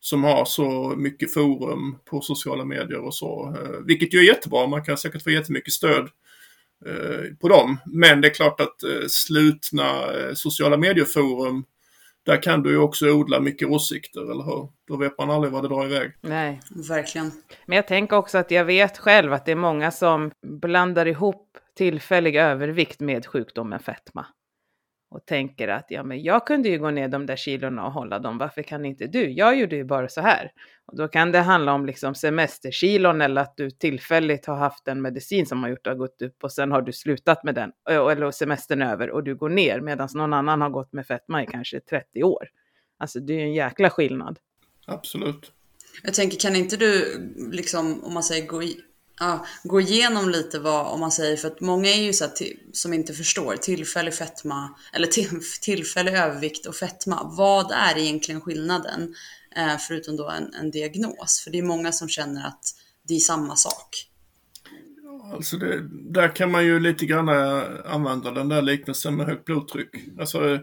som 0.00 0.24
har 0.24 0.44
så 0.44 0.94
mycket 0.96 1.34
forum 1.34 1.96
på 2.04 2.20
sociala 2.20 2.64
medier 2.64 2.98
och 3.00 3.14
så. 3.14 3.56
Eh, 3.56 3.86
vilket 3.86 4.14
ju 4.14 4.18
är 4.18 4.24
jättebra, 4.24 4.66
man 4.66 4.84
kan 4.84 4.98
säkert 4.98 5.22
få 5.22 5.30
jättemycket 5.30 5.72
stöd 5.72 6.08
på 7.40 7.48
dem. 7.48 7.76
Men 7.86 8.20
det 8.20 8.28
är 8.28 8.34
klart 8.34 8.60
att 8.60 8.82
eh, 8.82 9.06
slutna 9.08 10.12
eh, 10.12 10.34
sociala 10.34 10.76
medieforum 10.76 11.64
där 12.26 12.42
kan 12.42 12.62
du 12.62 12.70
ju 12.70 12.78
också 12.78 13.10
odla 13.10 13.40
mycket 13.40 13.68
åsikter, 13.68 14.30
eller 14.30 14.44
hur? 14.44 14.68
Då 14.88 14.96
vet 14.96 15.18
man 15.18 15.30
aldrig 15.30 15.52
vad 15.52 15.64
det 15.64 15.68
drar 15.68 15.84
iväg. 15.84 16.12
Nej. 16.20 16.60
Verkligen. 16.88 17.32
Men 17.66 17.76
jag 17.76 17.86
tänker 17.86 18.16
också 18.16 18.38
att 18.38 18.50
jag 18.50 18.64
vet 18.64 18.98
själv 18.98 19.32
att 19.32 19.46
det 19.46 19.52
är 19.52 19.56
många 19.56 19.90
som 19.90 20.30
blandar 20.46 21.06
ihop 21.06 21.58
tillfällig 21.76 22.36
övervikt 22.36 23.00
med 23.00 23.26
sjukdomen 23.26 23.80
fetma 23.80 24.26
och 25.10 25.26
tänker 25.26 25.68
att 25.68 25.86
ja, 25.88 26.02
men 26.02 26.22
jag 26.22 26.46
kunde 26.46 26.68
ju 26.68 26.78
gå 26.78 26.90
ner 26.90 27.08
de 27.08 27.26
där 27.26 27.36
kilorna 27.36 27.86
och 27.86 27.92
hålla 27.92 28.18
dem, 28.18 28.38
varför 28.38 28.62
kan 28.62 28.84
inte 28.84 29.06
du? 29.06 29.30
Jag 29.30 29.58
gjorde 29.58 29.76
ju 29.76 29.84
bara 29.84 30.08
så 30.08 30.20
här. 30.20 30.52
Och 30.86 30.96
då 30.96 31.08
kan 31.08 31.32
det 31.32 31.38
handla 31.38 31.72
om 31.72 31.86
liksom 31.86 32.14
semesterkilon 32.14 33.20
eller 33.20 33.42
att 33.42 33.56
du 33.56 33.70
tillfälligt 33.70 34.46
har 34.46 34.56
haft 34.56 34.88
en 34.88 35.02
medicin 35.02 35.46
som 35.46 35.62
har 35.62 35.70
gjort 35.70 35.78
att 35.78 35.84
du 35.84 35.90
har 35.90 35.96
gått 35.96 36.22
upp 36.22 36.44
och 36.44 36.52
sen 36.52 36.72
har 36.72 36.82
du 36.82 36.92
slutat 36.92 37.44
med 37.44 37.54
den, 37.54 37.72
eller 37.88 38.30
semestern 38.30 38.82
över 38.82 39.10
och 39.10 39.24
du 39.24 39.34
går 39.34 39.48
ner 39.48 39.80
medan 39.80 40.08
någon 40.14 40.32
annan 40.32 40.60
har 40.60 40.70
gått 40.70 40.92
med 40.92 41.06
fetma 41.06 41.42
i 41.42 41.46
kanske 41.46 41.80
30 41.80 42.22
år. 42.24 42.48
Alltså 42.98 43.20
det 43.20 43.32
är 43.32 43.36
ju 43.36 43.42
en 43.42 43.54
jäkla 43.54 43.90
skillnad. 43.90 44.38
Absolut. 44.86 45.52
Jag 46.02 46.14
tänker, 46.14 46.38
kan 46.38 46.56
inte 46.56 46.76
du, 46.76 47.20
liksom, 47.52 48.04
om 48.04 48.14
man 48.14 48.22
säger 48.22 48.46
gå 48.46 48.62
i, 48.62 48.80
ja, 49.20 49.46
gå 49.64 49.80
igenom 49.80 50.28
lite 50.30 50.58
vad, 50.58 50.86
om 50.86 51.00
man 51.00 51.10
säger, 51.10 51.36
för 51.36 51.48
att 51.48 51.60
många 51.60 51.88
är 51.88 52.02
ju 52.02 52.12
så 52.12 52.24
här, 52.24 52.32
som 52.72 52.92
inte 52.92 53.12
förstår, 53.12 53.56
tillfällig 53.56 54.14
fetma, 54.14 54.70
eller 54.92 55.06
till, 55.06 55.40
tillfällig 55.62 56.12
övervikt 56.12 56.66
och 56.66 56.74
fetma. 56.74 57.30
Vad 57.36 57.72
är 57.72 57.98
egentligen 57.98 58.40
skillnaden? 58.40 59.14
Eh, 59.56 59.76
förutom 59.88 60.16
då 60.16 60.30
en, 60.30 60.54
en 60.54 60.70
diagnos, 60.70 61.40
för 61.44 61.50
det 61.50 61.58
är 61.58 61.62
många 61.62 61.92
som 61.92 62.08
känner 62.08 62.46
att 62.46 62.64
det 63.08 63.14
är 63.14 63.18
samma 63.18 63.56
sak. 63.56 64.06
Alltså 65.32 65.56
det, 65.56 65.88
där 66.12 66.36
kan 66.36 66.50
man 66.50 66.64
ju 66.64 66.80
lite 66.80 67.06
grann 67.06 67.28
eh, 67.28 67.92
använda 67.94 68.30
den 68.30 68.48
där 68.48 68.62
liknelsen 68.62 69.16
med 69.16 69.26
högt 69.26 69.44
blodtryck. 69.44 69.90
Alltså 70.20 70.54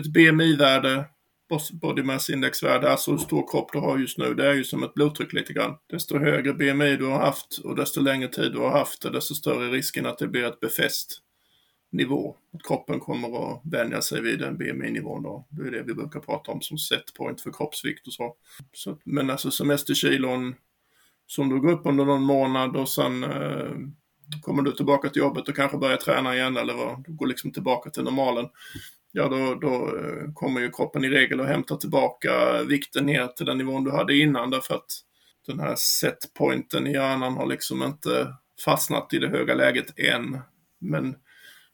ett 0.00 0.06
BMI-värde 0.06 1.04
body 1.72 2.02
mass 2.02 2.30
index-värde, 2.30 2.90
alltså 2.90 3.10
hur 3.10 3.18
stor 3.18 3.50
kropp 3.50 3.72
du 3.72 3.78
har 3.78 3.98
just 3.98 4.18
nu, 4.18 4.34
det 4.34 4.46
är 4.46 4.54
ju 4.54 4.64
som 4.64 4.82
ett 4.82 4.94
blodtryck 4.94 5.32
lite 5.32 5.52
grann. 5.52 5.74
Desto 5.90 6.18
högre 6.18 6.54
BMI 6.54 6.96
du 6.96 7.06
har 7.06 7.18
haft 7.18 7.58
och 7.58 7.76
desto 7.76 8.00
längre 8.00 8.28
tid 8.28 8.52
du 8.52 8.58
har 8.58 8.70
haft 8.70 9.02
det, 9.02 9.10
desto 9.10 9.34
större 9.34 9.70
risken 9.70 10.06
att 10.06 10.18
det 10.18 10.28
blir 10.28 10.44
ett 10.44 10.60
befäst 10.60 11.22
nivå. 11.90 12.36
Att 12.54 12.62
kroppen 12.62 13.00
kommer 13.00 13.52
att 13.52 13.60
vänja 13.64 14.02
sig 14.02 14.20
vid 14.20 14.38
den 14.38 14.58
BMI-nivån 14.58 15.22
då. 15.22 15.46
Det 15.50 15.62
är 15.62 15.70
det 15.70 15.82
vi 15.82 15.94
brukar 15.94 16.20
prata 16.20 16.52
om 16.52 16.60
som 16.60 16.78
setpoint 16.78 17.40
för 17.40 17.52
kroppsvikt 17.52 18.06
och 18.06 18.12
så. 18.12 18.36
så 18.72 18.98
men 19.04 19.30
alltså 19.30 19.50
semesterkilon 19.50 20.54
som 21.26 21.48
du 21.48 21.60
går 21.60 21.72
upp 21.72 21.86
under 21.86 22.04
någon 22.04 22.22
månad 22.22 22.76
och 22.76 22.88
sen 22.88 23.24
eh, 23.24 23.76
kommer 24.42 24.62
du 24.62 24.72
tillbaka 24.72 25.08
till 25.08 25.22
jobbet 25.22 25.48
och 25.48 25.56
kanske 25.56 25.78
börjar 25.78 25.96
träna 25.96 26.34
igen 26.34 26.56
eller 26.56 26.74
vad, 26.74 27.04
du 27.04 27.12
går 27.12 27.26
liksom 27.26 27.52
tillbaka 27.52 27.90
till 27.90 28.02
normalen 28.02 28.48
ja 29.18 29.28
då, 29.28 29.54
då 29.54 29.96
eh, 29.96 30.32
kommer 30.34 30.60
ju 30.60 30.70
kroppen 30.70 31.04
i 31.04 31.08
regel 31.08 31.40
att 31.40 31.48
hämta 31.48 31.76
tillbaka 31.76 32.62
vikten 32.62 33.06
ner 33.06 33.26
till 33.26 33.46
den 33.46 33.58
nivån 33.58 33.84
du 33.84 33.90
hade 33.90 34.16
innan 34.16 34.50
därför 34.50 34.74
att 34.74 35.00
den 35.46 35.60
här 35.60 35.74
setpointen 35.76 36.86
i 36.86 36.92
hjärnan 36.92 37.36
har 37.36 37.46
liksom 37.46 37.82
inte 37.82 38.34
fastnat 38.64 39.14
i 39.14 39.18
det 39.18 39.28
höga 39.28 39.54
läget 39.54 39.98
än. 39.98 40.38
Men 40.80 41.14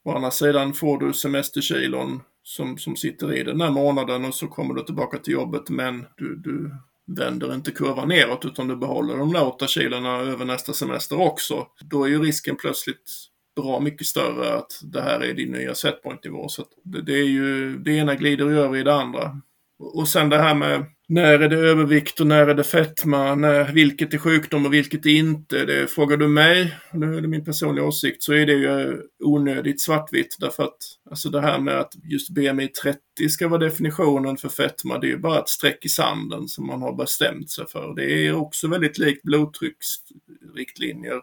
å 0.04 0.16
andra 0.16 0.30
sidan 0.30 0.74
får 0.74 0.98
du 0.98 1.12
semesterkilon 1.12 2.20
som, 2.42 2.78
som 2.78 2.96
sitter 2.96 3.34
i 3.34 3.42
den 3.42 3.60
här 3.60 3.70
månaden 3.70 4.24
och 4.24 4.34
så 4.34 4.46
kommer 4.46 4.74
du 4.74 4.82
tillbaka 4.82 5.18
till 5.18 5.32
jobbet 5.32 5.70
men 5.70 6.06
du, 6.16 6.36
du 6.36 6.74
vänder 7.06 7.54
inte 7.54 7.70
kurvan 7.70 8.08
neråt 8.08 8.44
utan 8.44 8.68
du 8.68 8.76
behåller 8.76 9.16
de 9.16 9.32
där 9.32 9.46
åtta 9.46 9.66
kilona 9.66 10.16
över 10.16 10.44
nästa 10.44 10.72
semester 10.72 11.20
också. 11.20 11.66
Då 11.80 12.04
är 12.04 12.08
ju 12.08 12.22
risken 12.22 12.56
plötsligt 12.56 13.10
bra 13.56 13.80
mycket 13.80 14.06
större 14.06 14.54
att 14.54 14.80
det 14.82 15.00
här 15.00 15.20
är 15.20 15.34
din 15.34 15.52
nya 15.52 15.74
setpoint-nivå. 15.74 16.48
Så 16.48 16.64
det, 16.84 17.02
det, 17.02 17.18
är 17.18 17.24
ju, 17.24 17.78
det 17.78 17.92
ena 17.92 18.14
glider 18.14 18.48
ju 18.48 18.58
över 18.58 18.76
i 18.76 18.82
det 18.82 18.94
andra. 18.94 19.40
Och 19.78 20.08
sen 20.08 20.28
det 20.28 20.38
här 20.38 20.54
med 20.54 20.84
när 21.08 21.38
är 21.38 21.48
det 21.48 21.56
övervikt 21.56 22.20
och 22.20 22.26
när 22.26 22.46
är 22.46 22.54
det 22.54 22.64
fetma? 22.64 23.34
När, 23.34 23.72
vilket 23.72 24.14
är 24.14 24.18
sjukdom 24.18 24.66
och 24.66 24.74
vilket 24.74 25.06
är 25.06 25.10
inte? 25.10 25.64
Det 25.64 25.90
frågar 25.90 26.16
du 26.16 26.28
mig, 26.28 26.76
och 26.92 26.98
nu 26.98 27.16
är 27.16 27.20
det 27.20 27.28
min 27.28 27.44
personliga 27.44 27.84
åsikt, 27.84 28.22
så 28.22 28.32
är 28.32 28.46
det 28.46 28.52
ju 28.52 29.00
onödigt 29.24 29.80
svartvitt. 29.80 30.36
Därför 30.40 30.62
att 30.62 30.76
alltså 31.10 31.30
det 31.30 31.40
här 31.40 31.58
med 31.58 31.78
att 31.78 31.92
just 32.02 32.30
BMI 32.30 32.68
30 32.68 32.98
ska 33.30 33.48
vara 33.48 33.60
definitionen 33.60 34.36
för 34.36 34.48
fetma, 34.48 34.98
det 34.98 35.06
är 35.06 35.10
ju 35.10 35.18
bara 35.18 35.38
ett 35.38 35.48
streck 35.48 35.84
i 35.84 35.88
sanden 35.88 36.48
som 36.48 36.66
man 36.66 36.82
har 36.82 36.92
bestämt 36.96 37.50
sig 37.50 37.66
för. 37.66 37.94
Det 37.94 38.26
är 38.26 38.34
också 38.34 38.68
väldigt 38.68 38.98
likt 38.98 39.22
blodtrycksriktlinjer. 39.22 41.20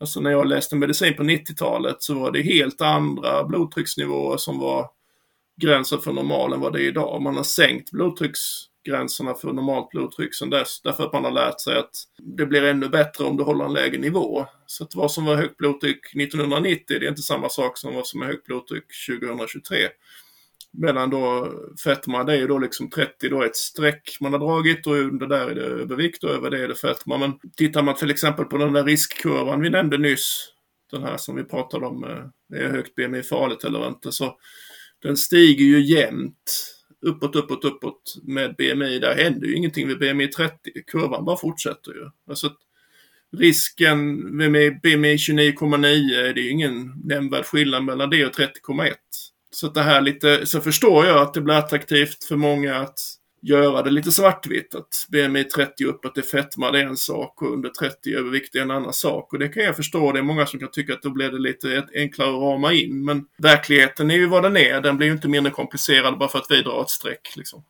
Alltså 0.00 0.20
när 0.20 0.30
jag 0.30 0.46
läste 0.46 0.76
medicin 0.76 1.16
på 1.16 1.22
90-talet 1.22 2.02
så 2.02 2.14
var 2.14 2.30
det 2.30 2.42
helt 2.42 2.80
andra 2.80 3.44
blodtrycksnivåer 3.44 4.36
som 4.36 4.58
var 4.58 4.90
gränsen 5.60 6.00
för 6.00 6.12
normal 6.12 6.52
än 6.52 6.60
vad 6.60 6.72
det 6.72 6.82
är 6.82 6.88
idag. 6.88 7.22
Man 7.22 7.36
har 7.36 7.44
sänkt 7.44 7.90
blodtrycksgränserna 7.90 9.34
för 9.34 9.52
normalt 9.52 9.90
blodtryck 9.90 10.34
sedan 10.34 10.50
dess 10.50 10.80
därför 10.82 11.04
att 11.04 11.12
man 11.12 11.24
har 11.24 11.30
lärt 11.30 11.60
sig 11.60 11.78
att 11.78 11.90
det 12.18 12.46
blir 12.46 12.64
ännu 12.64 12.88
bättre 12.88 13.24
om 13.24 13.36
du 13.36 13.42
håller 13.42 13.64
en 13.64 13.72
lägre 13.72 13.98
nivå. 13.98 14.46
Så 14.66 14.84
att 14.84 14.94
vad 14.94 15.12
som 15.12 15.24
var 15.24 15.36
högt 15.36 15.56
blodtryck 15.56 16.16
1990 16.16 16.84
det 16.88 17.06
är 17.06 17.08
inte 17.08 17.22
samma 17.22 17.48
sak 17.48 17.78
som 17.78 17.94
vad 17.94 18.06
som 18.06 18.22
är 18.22 18.26
högt 18.26 18.46
blodtryck 18.46 18.84
2023. 19.08 19.76
Medan 20.72 21.10
då 21.10 21.52
fetma 21.84 22.24
det 22.24 22.32
är 22.32 22.36
ju 22.36 22.46
då 22.46 22.58
liksom 22.58 22.90
30 22.90 23.28
då 23.28 23.42
är 23.42 23.46
ett 23.46 23.56
streck 23.56 24.16
man 24.20 24.32
har 24.32 24.40
dragit 24.40 24.86
och 24.86 24.94
under 24.94 25.26
där 25.26 25.50
är 25.50 25.54
det 25.54 25.62
övervikt 25.62 26.24
och 26.24 26.30
över 26.30 26.50
det 26.50 26.64
är 26.64 26.68
det 26.68 26.74
fetma. 26.74 27.18
Men 27.18 27.32
tittar 27.56 27.82
man 27.82 27.94
till 27.94 28.10
exempel 28.10 28.44
på 28.44 28.56
den 28.56 28.72
där 28.72 28.84
riskkurvan 28.84 29.60
vi 29.60 29.70
nämnde 29.70 29.98
nyss, 29.98 30.52
den 30.90 31.02
här 31.02 31.16
som 31.16 31.36
vi 31.36 31.44
pratade 31.44 31.86
om, 31.86 32.04
eh, 32.04 32.60
är 32.60 32.68
högt 32.70 32.94
BMI 32.94 33.22
farligt 33.22 33.64
eller 33.64 33.88
inte, 33.88 34.12
så 34.12 34.36
den 35.02 35.16
stiger 35.16 35.64
ju 35.64 35.80
jämnt 35.80 36.76
uppåt, 37.06 37.36
uppåt, 37.36 37.64
uppåt 37.64 38.14
med 38.22 38.56
BMI. 38.56 38.98
Där 38.98 39.14
händer 39.14 39.46
ju 39.46 39.56
ingenting 39.56 39.88
vid 39.88 39.98
BMI 39.98 40.28
30. 40.28 40.56
Kurvan 40.86 41.24
bara 41.24 41.36
fortsätter 41.36 41.92
ju. 41.92 42.10
Alltså 42.28 42.52
risken 43.36 44.16
med 44.36 44.80
BMI 44.80 45.16
29,9 45.16 46.14
är 46.14 46.34
det 46.34 46.40
ju 46.40 46.50
ingen 46.50 46.92
nämnvärd 47.04 47.44
skillnad 47.44 47.84
mellan 47.84 48.10
det 48.10 48.26
och 48.26 48.32
30,1. 48.32 48.94
Så 49.60 49.66
att 49.66 49.74
det 49.74 49.82
här 49.82 50.00
lite, 50.00 50.46
så 50.46 50.60
förstår 50.60 51.06
jag 51.06 51.18
att 51.22 51.34
det 51.34 51.40
blir 51.40 51.54
attraktivt 51.54 52.24
för 52.24 52.36
många 52.36 52.76
att 52.76 52.98
göra 53.42 53.82
det 53.82 53.90
lite 53.90 54.12
svartvitt. 54.12 54.74
Att 54.74 55.06
BMI 55.08 55.44
30 55.44 55.84
uppåt 55.84 56.18
är 56.18 56.22
fetma, 56.22 56.70
det 56.70 56.80
är 56.80 56.86
en 56.86 56.96
sak 56.96 57.42
och 57.42 57.52
under 57.52 57.68
30 57.68 58.14
övervikt 58.14 58.54
är 58.54 58.60
en 58.60 58.70
annan 58.70 58.92
sak. 58.92 59.32
Och 59.32 59.38
det 59.38 59.48
kan 59.48 59.62
jag 59.62 59.76
förstå. 59.76 60.12
Det 60.12 60.18
är 60.18 60.22
många 60.22 60.46
som 60.46 60.60
kan 60.60 60.70
tycka 60.70 60.92
att 60.92 61.02
då 61.02 61.10
blir 61.10 61.30
det 61.30 61.38
lite 61.38 61.86
enklare 61.94 62.28
att 62.28 62.42
rama 62.42 62.72
in. 62.72 63.04
Men 63.04 63.24
verkligheten 63.38 64.10
är 64.10 64.14
ju 64.14 64.26
vad 64.26 64.42
den 64.42 64.56
är. 64.56 64.80
Den 64.80 64.96
blir 64.96 65.06
ju 65.06 65.12
inte 65.12 65.28
mindre 65.28 65.52
komplicerad 65.52 66.18
bara 66.18 66.28
för 66.28 66.38
att 66.38 66.50
vi 66.50 66.62
drar 66.62 66.82
ett 66.82 66.90
streck. 66.90 67.36
Liksom. 67.36 67.64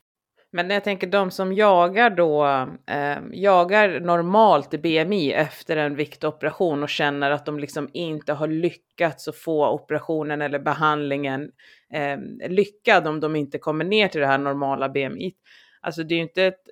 Men 0.53 0.71
jag 0.71 0.85
tänker 0.85 1.07
de 1.07 1.31
som 1.31 1.53
jagar 1.53 2.11
då, 2.11 2.47
eh, 2.91 3.19
jagar 3.33 4.01
normalt 4.01 4.83
BMI 4.83 5.33
efter 5.33 5.77
en 5.77 5.97
viktoperation 5.97 6.83
och 6.83 6.89
känner 6.89 7.31
att 7.31 7.47
de 7.47 7.59
liksom 7.59 7.89
inte 7.93 8.33
har 8.33 8.49
lyckats 8.49 9.29
att 9.29 9.37
få 9.37 9.69
operationen 9.69 10.43
eller 10.43 10.59
behandlingen 10.59 11.51
eh, 11.93 12.19
lyckad 12.51 13.07
om 13.07 13.21
de 13.21 13.37
inte 13.37 13.59
kommer 13.59 13.85
ner 13.85 14.09
till 14.09 14.21
det 14.21 14.27
här 14.27 14.39
normala 14.39 14.89
BMI. 14.89 15.35
Alltså 15.81 16.03
det 16.03 16.15
är 16.15 16.17
ju 16.17 16.23
inte 16.23 16.45
ett, 16.45 16.63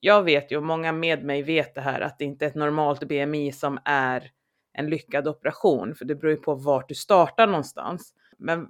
jag 0.00 0.22
vet 0.22 0.52
ju 0.52 0.56
och 0.56 0.62
många 0.62 0.92
med 0.92 1.24
mig 1.24 1.42
vet 1.42 1.74
det 1.74 1.80
här 1.80 2.00
att 2.00 2.18
det 2.18 2.24
inte 2.24 2.44
är 2.44 2.48
ett 2.48 2.54
normalt 2.54 3.08
BMI 3.08 3.52
som 3.52 3.78
är 3.84 4.30
en 4.72 4.90
lyckad 4.90 5.28
operation, 5.28 5.94
för 5.94 6.04
det 6.04 6.14
beror 6.14 6.32
ju 6.32 6.36
på 6.36 6.54
vart 6.54 6.88
du 6.88 6.94
startar 6.94 7.46
någonstans. 7.46 8.14
Men 8.38 8.66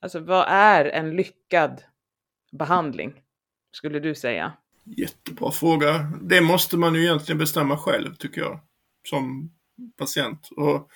alltså 0.00 0.20
vad 0.20 0.46
är 0.48 0.84
en 0.84 1.16
lyckad 1.16 1.82
behandling? 2.52 3.22
skulle 3.76 4.00
du 4.00 4.14
säga? 4.14 4.52
Jättebra 4.84 5.50
fråga. 5.50 6.12
Det 6.22 6.40
måste 6.40 6.76
man 6.76 6.94
ju 6.94 7.02
egentligen 7.02 7.38
bestämma 7.38 7.78
själv 7.78 8.14
tycker 8.14 8.40
jag. 8.40 8.60
Som 9.08 9.50
patient. 9.98 10.48
Och 10.56 10.90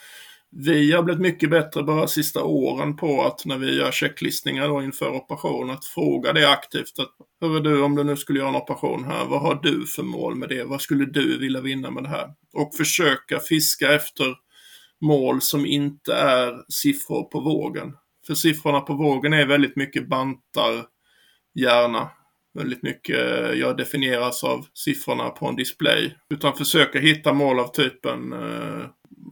vi 0.52 0.92
har 0.92 1.02
blivit 1.02 1.22
mycket 1.22 1.50
bättre 1.50 1.82
bara 1.82 2.08
sista 2.08 2.44
åren 2.44 2.96
på 2.96 3.22
att 3.22 3.44
när 3.44 3.58
vi 3.58 3.76
gör 3.76 3.90
checklistningar 3.90 4.68
då 4.68 4.82
inför 4.82 5.10
operation 5.10 5.70
att 5.70 5.84
fråga 5.84 6.32
det 6.32 6.50
aktivt. 6.50 6.98
att 6.98 7.10
Hörru 7.40 7.60
du, 7.60 7.82
om 7.82 7.96
du 7.96 8.04
nu 8.04 8.16
skulle 8.16 8.38
göra 8.38 8.48
en 8.48 8.54
operation 8.54 9.04
här, 9.04 9.24
vad 9.24 9.40
har 9.40 9.54
du 9.62 9.86
för 9.86 10.02
mål 10.02 10.36
med 10.36 10.48
det? 10.48 10.64
Vad 10.64 10.80
skulle 10.80 11.04
du 11.04 11.38
vilja 11.38 11.60
vinna 11.60 11.90
med 11.90 12.02
det 12.02 12.08
här? 12.08 12.28
Och 12.54 12.74
försöka 12.74 13.38
fiska 13.38 13.94
efter 13.94 14.34
mål 15.00 15.40
som 15.40 15.66
inte 15.66 16.14
är 16.14 16.72
siffror 16.72 17.22
på 17.22 17.40
vågen. 17.40 17.96
För 18.26 18.34
siffrorna 18.34 18.80
på 18.80 18.94
vågen 18.94 19.32
är 19.32 19.46
väldigt 19.46 19.76
mycket 19.76 20.08
bantar 20.08 20.84
hjärna 21.54 22.10
väldigt 22.54 22.82
mycket 22.82 23.18
jag 23.58 23.76
definieras 23.76 24.44
av 24.44 24.66
siffrorna 24.74 25.30
på 25.30 25.46
en 25.46 25.56
display. 25.56 26.16
Utan 26.30 26.54
försöka 26.54 26.98
hitta 26.98 27.32
mål 27.32 27.60
av 27.60 27.68
typen 27.72 28.32
eh, 28.32 28.86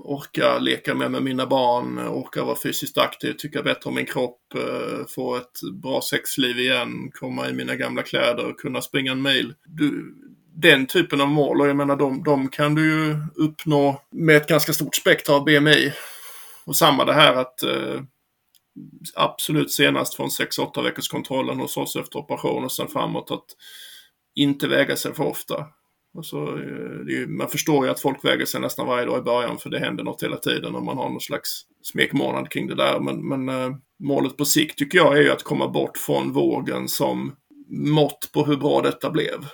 orka 0.09 0.59
leka 0.59 0.95
med, 0.95 1.11
med 1.11 1.23
mina 1.23 1.47
barn, 1.47 1.99
orka 1.99 2.45
vara 2.45 2.57
fysiskt 2.57 2.99
aktiv, 2.99 3.33
tycka 3.33 3.63
bättre 3.63 3.89
om 3.89 3.95
min 3.95 4.07
kropp, 4.07 4.55
eh, 4.55 5.07
få 5.09 5.37
ett 5.37 5.61
bra 5.83 6.03
sexliv 6.03 6.59
igen, 6.59 7.11
komma 7.13 7.49
i 7.49 7.53
mina 7.53 7.77
gamla 7.77 8.03
kläder, 8.03 8.53
kunna 8.59 8.83
springa 8.83 9.13
en 9.13 9.23
mil. 9.23 9.55
Du, 9.65 10.15
den 10.55 10.87
typen 10.87 11.21
av 11.21 11.29
mål 11.29 11.61
och 11.61 11.69
jag 11.69 11.77
menar 11.77 11.97
de, 11.97 12.23
de 12.23 12.49
kan 12.49 12.75
du 12.75 12.85
ju 12.85 13.17
uppnå 13.35 14.03
med 14.11 14.37
ett 14.37 14.49
ganska 14.49 14.73
stort 14.73 14.95
spektra 14.95 15.35
av 15.35 15.45
BMI. 15.45 15.93
Och 16.65 16.77
samma 16.77 17.05
det 17.05 17.15
här 17.15 17.35
att 17.35 17.63
eh, 17.63 18.01
absolut 19.15 19.73
senast 19.73 20.15
från 20.15 20.29
6-8 20.29 20.83
veckors 20.83 21.09
kontrollen 21.09 21.61
hos 21.61 21.77
oss 21.77 21.97
efter 21.97 22.19
operation 22.19 22.65
och 22.65 22.73
sen 22.73 22.89
framåt 22.89 23.31
att 23.31 23.47
inte 24.35 24.69
väga 24.69 24.97
sig 24.97 25.15
för 25.15 25.25
ofta. 25.25 25.67
Alltså, 26.19 26.37
ju, 27.09 27.27
man 27.29 27.49
förstår 27.49 27.85
ju 27.85 27.91
att 27.91 28.01
folk 28.01 28.25
väger 28.25 28.47
sig 28.47 28.61
nästan 28.61 28.87
varje 28.87 29.07
dag 29.07 29.19
i 29.19 29.23
början 29.23 29.59
för 29.59 29.71
det 29.71 29.79
händer 29.79 30.05
något 30.05 30.23
hela 30.23 30.37
tiden 30.37 30.75
och 30.75 30.83
man 30.83 30.97
har 30.97 31.09
någon 31.09 31.21
slags 31.21 31.63
smekmånad 31.83 32.51
kring 32.51 32.67
det 32.67 32.75
där. 32.75 33.01
Men, 33.01 33.29
men 33.29 33.49
eh, 33.49 33.77
målet 33.99 34.37
på 34.37 34.45
sikt 34.45 34.79
tycker 34.79 34.99
jag 34.99 35.19
är 35.19 35.23
ju 35.23 35.31
att 35.31 35.43
komma 35.43 35.69
bort 35.69 35.97
från 35.97 36.33
vågen 36.33 36.89
som 36.89 37.33
mått 37.71 38.31
på 38.33 38.45
hur 38.45 38.57
bra 38.57 38.81
detta 38.81 39.11
blev. 39.11 39.47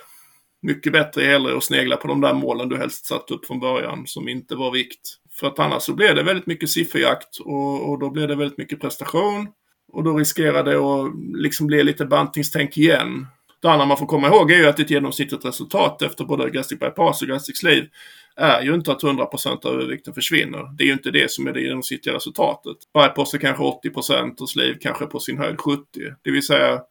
Mycket 0.61 0.93
bättre 0.93 1.23
är 1.23 1.29
hellre 1.29 1.57
att 1.57 1.63
snegla 1.63 1.97
på 1.97 2.07
de 2.07 2.21
där 2.21 2.33
målen 2.33 2.69
du 2.69 2.77
helst 2.77 3.05
satt 3.05 3.31
upp 3.31 3.45
från 3.45 3.59
början 3.59 4.07
som 4.07 4.29
inte 4.29 4.55
var 4.55 4.71
vikt. 4.71 5.17
För 5.31 5.47
att 5.47 5.59
annars 5.59 5.83
så 5.83 5.93
blir 5.93 6.13
det 6.13 6.23
väldigt 6.23 6.47
mycket 6.47 6.69
sifferjakt 6.69 7.39
och, 7.39 7.89
och 7.89 7.99
då 7.99 8.09
blir 8.09 8.27
det 8.27 8.35
väldigt 8.35 8.57
mycket 8.57 8.81
prestation. 8.81 9.47
Och 9.87 10.03
då 10.03 10.17
riskerar 10.17 10.63
det 10.63 10.75
att 10.75 11.13
liksom 11.41 11.67
bli 11.67 11.83
lite 11.83 12.05
bantningstänk 12.05 12.77
igen. 12.77 13.27
Det 13.65 13.71
andra 13.71 13.85
man 13.85 13.97
får 13.97 14.05
komma 14.05 14.27
ihåg 14.27 14.51
är 14.51 14.57
ju 14.57 14.67
att 14.67 14.79
ett 14.79 14.89
genomsnittligt 14.89 15.45
resultat 15.45 16.01
efter 16.01 16.25
både 16.25 16.49
gastric 16.49 16.79
bypass 16.79 17.21
och 17.21 17.27
gastric 17.27 17.57
sleeve 17.57 17.87
är 18.35 18.61
ju 18.61 18.73
inte 18.73 18.91
att 18.91 19.03
100% 19.03 19.65
av 19.65 19.73
övervikten 19.73 20.13
försvinner. 20.13 20.77
Det 20.77 20.83
är 20.83 20.85
ju 20.85 20.93
inte 20.93 21.11
det 21.11 21.31
som 21.31 21.47
är 21.47 21.53
det 21.53 21.61
genomsnittliga 21.61 22.15
resultatet. 22.15 22.77
Bypass 22.93 23.33
är 23.33 23.37
kanske 23.37 23.63
80% 23.63 24.41
och 24.41 24.49
sleeve 24.49 24.77
kanske 24.81 25.05
på 25.05 25.19
sin 25.19 25.37
höjd 25.37 25.55
70%. 25.55 25.85
Det 26.21 26.31
vill 26.31 26.45
säga 26.45 26.81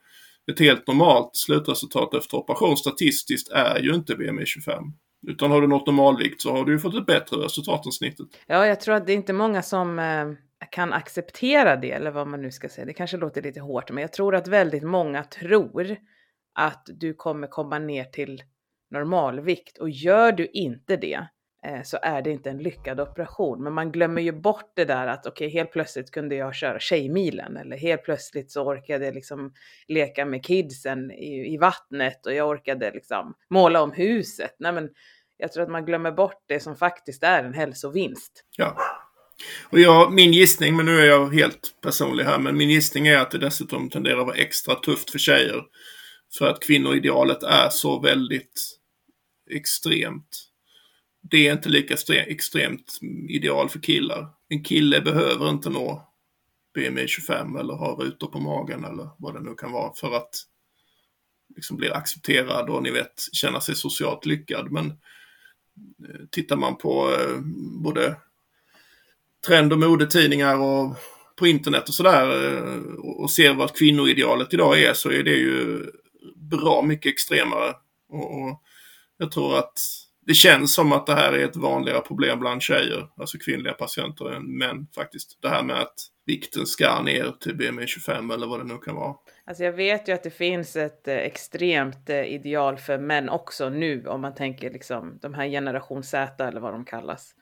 ett 0.52 0.58
helt 0.58 0.86
normalt 0.86 1.30
slutresultat 1.36 2.14
efter 2.14 2.36
operation 2.36 2.76
statistiskt 2.76 3.52
är 3.52 3.78
ju 3.78 3.94
inte 3.94 4.14
BMI 4.14 4.46
25. 4.46 4.84
Utan 5.26 5.50
har 5.50 5.60
du 5.60 5.66
nått 5.66 5.86
normalvikt 5.86 6.42
så 6.42 6.52
har 6.52 6.64
du 6.64 6.72
ju 6.72 6.78
fått 6.78 6.94
ett 6.94 7.06
bättre 7.06 7.36
resultat 7.36 7.86
än 7.86 7.92
snittet. 7.92 8.26
Ja, 8.46 8.66
jag 8.66 8.80
tror 8.80 8.94
att 8.94 9.06
det 9.06 9.12
är 9.12 9.16
inte 9.16 9.32
många 9.32 9.62
som 9.62 9.98
eh, 9.98 10.26
kan 10.70 10.92
acceptera 10.92 11.76
det, 11.76 11.90
eller 11.90 12.10
vad 12.10 12.26
man 12.26 12.42
nu 12.42 12.50
ska 12.50 12.68
säga. 12.68 12.84
Det 12.84 12.92
kanske 12.92 13.16
låter 13.16 13.42
lite 13.42 13.60
hårt, 13.60 13.90
men 13.90 14.02
jag 14.02 14.12
tror 14.12 14.34
att 14.34 14.48
väldigt 14.48 14.82
många 14.82 15.22
tror 15.22 15.96
att 16.54 16.86
du 16.86 17.14
kommer 17.14 17.46
komma 17.46 17.78
ner 17.78 18.04
till 18.04 18.42
normalvikt. 18.90 19.78
Och 19.78 19.90
gör 19.90 20.32
du 20.32 20.46
inte 20.46 20.96
det, 20.96 21.28
Eh, 21.66 21.82
så 21.82 21.98
är 22.02 22.22
det 22.22 22.30
inte 22.30 22.50
en 22.50 22.58
lyckad 22.58 23.00
operation. 23.00 23.62
Men 23.62 23.72
man 23.72 23.92
glömmer 23.92 24.22
ju 24.22 24.32
bort 24.32 24.72
det 24.76 24.84
där 24.84 25.06
att 25.06 25.26
okej, 25.26 25.46
okay, 25.46 25.58
helt 25.58 25.72
plötsligt 25.72 26.10
kunde 26.10 26.34
jag 26.34 26.54
köra 26.54 26.78
Tjejmilen 26.80 27.56
eller 27.56 27.76
helt 27.76 28.04
plötsligt 28.04 28.50
så 28.50 28.62
orkade 28.62 29.04
jag 29.04 29.14
liksom 29.14 29.52
leka 29.88 30.24
med 30.24 30.44
kidsen 30.44 31.10
i, 31.10 31.54
i 31.54 31.56
vattnet 31.56 32.26
och 32.26 32.34
jag 32.34 32.48
orkade 32.48 32.90
liksom 32.90 33.34
måla 33.50 33.82
om 33.82 33.92
huset. 33.92 34.56
Nej, 34.58 34.72
men 34.72 34.88
jag 35.36 35.52
tror 35.52 35.62
att 35.62 35.70
man 35.70 35.84
glömmer 35.84 36.12
bort 36.12 36.44
det 36.46 36.60
som 36.60 36.76
faktiskt 36.76 37.22
är 37.22 37.44
en 37.44 37.54
hälsovinst. 37.54 38.44
Ja. 38.56 38.76
Och 39.70 39.80
jag, 39.80 40.12
min 40.12 40.32
gissning, 40.32 40.76
men 40.76 40.86
nu 40.86 41.00
är 41.00 41.06
jag 41.06 41.34
helt 41.34 41.74
personlig 41.82 42.24
här, 42.24 42.38
men 42.38 42.56
min 42.56 42.70
gissning 42.70 43.06
är 43.06 43.18
att 43.18 43.30
det 43.30 43.38
dessutom 43.38 43.90
tenderar 43.90 44.20
att 44.20 44.26
vara 44.26 44.36
extra 44.36 44.74
tufft 44.74 45.10
för 45.10 45.18
tjejer. 45.18 45.62
För 46.38 46.48
att 46.48 46.62
kvinnoidealet 46.62 47.42
är 47.42 47.68
så 47.68 48.00
väldigt 48.00 48.78
extremt 49.50 50.54
det 51.30 51.48
är 51.48 51.52
inte 51.52 51.68
lika 51.68 51.96
extremt 52.10 52.98
ideal 53.28 53.68
för 53.68 53.78
killar. 53.78 54.28
en 54.48 54.64
kille 54.64 55.00
behöver 55.00 55.50
inte 55.50 55.70
nå 55.70 56.08
BMI 56.74 57.08
25 57.08 57.56
eller 57.56 57.74
ha 57.74 57.96
rutor 58.00 58.26
på 58.26 58.40
magen 58.40 58.84
eller 58.84 59.08
vad 59.18 59.34
det 59.34 59.40
nu 59.40 59.54
kan 59.54 59.72
vara 59.72 59.94
för 59.94 60.16
att 60.16 60.30
liksom 61.56 61.76
bli 61.76 61.90
accepterad 61.90 62.70
och 62.70 62.82
ni 62.82 62.90
vet 62.90 63.20
känna 63.32 63.60
sig 63.60 63.74
socialt 63.74 64.26
lyckad. 64.26 64.72
Men 64.72 64.86
eh, 64.86 66.26
tittar 66.30 66.56
man 66.56 66.76
på 66.76 67.12
eh, 67.12 67.40
både 67.82 68.16
trend 69.46 69.72
och 69.72 69.78
modetidningar 69.78 70.58
och 70.58 70.96
på 71.36 71.46
internet 71.46 71.88
och 71.88 71.94
sådär 71.94 72.56
eh, 72.56 72.94
och 72.98 73.30
ser 73.30 73.54
vad 73.54 73.76
kvinnoidealet 73.76 74.54
idag 74.54 74.82
är 74.82 74.94
så 74.94 75.10
är 75.10 75.22
det 75.22 75.36
ju 75.36 75.86
bra 76.36 76.82
mycket 76.82 77.12
extremare. 77.12 77.74
Och, 78.08 78.42
och 78.42 78.62
jag 79.18 79.32
tror 79.32 79.58
att 79.58 79.78
det 80.26 80.34
känns 80.34 80.74
som 80.74 80.92
att 80.92 81.06
det 81.06 81.14
här 81.14 81.32
är 81.32 81.44
ett 81.44 81.56
vanligare 81.56 82.00
problem 82.00 82.40
bland 82.40 82.62
tjejer, 82.62 83.08
alltså 83.16 83.38
kvinnliga 83.38 83.72
patienter 83.72 84.32
än 84.32 84.58
män 84.58 84.86
faktiskt. 84.94 85.38
Det 85.40 85.48
här 85.48 85.62
med 85.62 85.80
att 85.80 85.94
vikten 86.26 86.66
ska 86.66 87.02
ner 87.02 87.32
till 87.40 87.56
BMI 87.56 87.86
25 87.86 88.30
eller 88.30 88.46
vad 88.46 88.60
det 88.60 88.64
nu 88.64 88.78
kan 88.78 88.94
vara. 88.94 89.14
Alltså 89.44 89.64
jag 89.64 89.72
vet 89.72 90.08
ju 90.08 90.12
att 90.12 90.22
det 90.22 90.30
finns 90.30 90.76
ett 90.76 91.08
eh, 91.08 91.16
extremt 91.16 92.10
eh, 92.10 92.24
ideal 92.24 92.76
för 92.76 92.98
män 92.98 93.28
också 93.28 93.68
nu 93.68 94.06
om 94.06 94.20
man 94.20 94.34
tänker 94.34 94.70
liksom 94.70 95.18
de 95.22 95.34
här 95.34 95.48
generation 95.48 96.02
Z 96.02 96.44
eller 96.44 96.60
vad 96.60 96.72
de 96.72 96.84
kallas. 96.84 97.34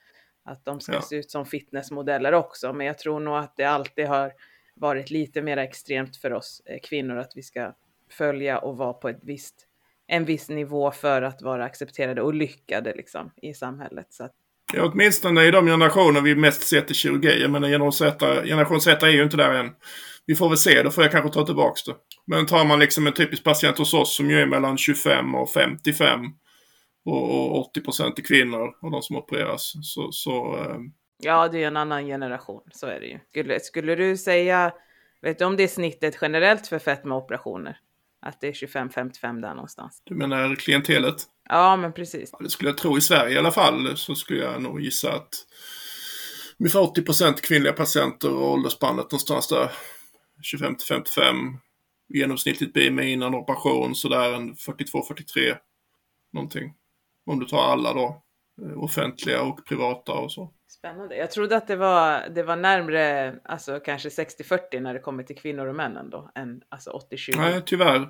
Att 0.45 0.65
de 0.65 0.81
ska 0.81 0.93
ja. 0.93 1.03
se 1.03 1.17
ut 1.17 1.31
som 1.31 1.47
fitnessmodeller 1.47 2.33
också, 2.33 2.73
men 2.73 2.87
jag 2.87 2.99
tror 2.99 3.21
nog 3.21 3.37
att 3.37 3.57
det 3.57 3.65
alltid 3.65 4.07
har 4.07 4.33
varit 4.75 5.11
lite 5.11 5.43
mer 5.43 5.57
extremt 5.57 6.17
för 6.17 6.33
oss 6.33 6.62
eh, 6.67 6.79
kvinnor 6.83 7.17
att 7.17 7.33
vi 7.35 7.43
ska 7.43 7.73
följa 8.12 8.59
och 8.59 8.76
vara 8.76 8.92
på 8.92 9.09
ett 9.09 9.21
visst 9.23 9.69
en 10.12 10.25
viss 10.25 10.49
nivå 10.49 10.90
för 10.90 11.23
att 11.23 11.42
vara 11.42 11.64
accepterade 11.64 12.23
och 12.23 12.35
lyckade 12.35 12.95
liksom, 12.97 13.31
i 13.42 13.54
samhället. 13.54 14.07
Så 14.11 14.25
att... 14.25 14.33
Ja, 14.75 14.90
åtminstone 14.92 15.45
i 15.45 15.50
de 15.50 15.66
generationer 15.66 16.21
vi 16.21 16.35
mest 16.35 16.62
sett 16.62 16.90
i 16.90 16.95
20. 16.95 17.28
Jag 17.28 17.50
menar 17.50 17.69
generation 17.69 17.92
Z, 17.92 18.42
generation 18.45 18.81
Z 18.81 19.07
är 19.07 19.11
ju 19.11 19.23
inte 19.23 19.37
där 19.37 19.54
än. 19.54 19.71
Vi 20.26 20.35
får 20.35 20.49
väl 20.49 20.59
se, 20.59 20.83
då 20.83 20.90
får 20.90 21.04
jag 21.04 21.12
kanske 21.12 21.31
ta 21.31 21.47
tillbaka 21.47 21.81
det. 21.87 21.97
Men 22.26 22.47
tar 22.47 22.64
man 22.64 22.78
liksom 22.78 23.07
en 23.07 23.12
typisk 23.12 23.45
patient 23.45 23.78
hos 23.78 23.95
oss 23.95 24.16
som 24.16 24.31
ju 24.31 24.40
är 24.40 24.47
mellan 24.47 24.78
25 24.78 25.35
och 25.35 25.50
55 25.50 26.21
och 27.04 27.61
80 27.61 27.81
procent 27.81 28.19
är 28.19 28.23
kvinnor 28.23 28.76
och 28.83 28.90
de 28.90 29.02
som 29.02 29.16
opereras. 29.16 29.73
Så, 29.83 30.12
så 30.12 30.57
eh... 30.57 30.76
Ja, 31.19 31.49
det 31.49 31.62
är 31.62 31.66
en 31.66 31.76
annan 31.76 32.07
generation, 32.07 32.62
så 32.73 32.87
är 32.87 33.00
det 33.00 33.07
ju. 33.07 33.19
Skulle, 33.28 33.61
skulle 33.61 33.95
du 33.95 34.16
säga, 34.16 34.73
vet 35.23 35.38
du 35.38 35.45
om 35.45 35.57
det 35.57 35.62
är 35.62 35.69
snittet 35.69 36.19
generellt 36.21 36.66
för 36.66 36.78
fetmaoperationer? 36.78 37.78
Att 38.23 38.41
det 38.41 38.49
är 38.49 38.52
25-55 38.52 39.41
där 39.41 39.55
någonstans. 39.55 40.02
Du 40.05 40.14
menar 40.14 40.55
klientelet? 40.55 41.17
Ja, 41.49 41.76
men 41.76 41.93
precis. 41.93 42.31
Ja, 42.33 42.38
det 42.43 42.50
skulle 42.50 42.71
jag 42.71 42.79
tro 42.79 42.99
i 42.99 43.00
Sverige 43.00 43.35
i 43.35 43.38
alla 43.38 43.50
fall. 43.52 43.97
Så 43.97 44.14
skulle 44.14 44.45
jag 44.45 44.62
nog 44.62 44.81
gissa 44.81 45.12
att 45.12 45.29
ungefär 46.59 46.81
80 46.81 47.02
procent 47.02 47.41
kvinnliga 47.41 47.73
patienter 47.73 48.35
och 48.35 48.52
åldersspannet 48.52 49.05
någonstans 49.05 49.49
där 49.49 49.71
25 50.43 50.76
55. 50.88 51.37
Genomsnittligt 52.14 52.73
BMI 52.73 53.12
innan 53.12 53.35
operation 53.35 53.95
sådär 53.95 54.33
en 54.33 54.55
42-43 54.55 55.57
någonting. 56.33 56.75
Om 57.26 57.38
du 57.41 57.47
tar 57.47 57.62
alla 57.62 57.95
då. 57.95 58.23
Eh, 58.61 58.83
offentliga 58.83 59.43
och 59.43 59.67
privata 59.67 60.13
och 60.13 60.33
så. 60.33 60.51
Spännande. 60.69 61.17
Jag 61.17 61.31
trodde 61.31 61.57
att 61.57 61.67
det 61.67 61.77
var, 61.77 62.29
det 62.35 62.43
var 62.43 62.57
närmre, 62.57 63.35
alltså 63.45 63.81
kanske 63.81 64.09
60-40 64.09 64.81
när 64.81 64.95
det 64.95 65.01
kommer 65.01 65.23
till 65.23 65.37
kvinnor 65.37 65.67
och 65.67 65.75
män 65.75 65.97
ändå, 65.97 66.31
än 66.35 66.61
alltså 66.69 66.91
80-20. 67.11 67.37
Nej, 67.37 67.63
tyvärr. 67.67 68.09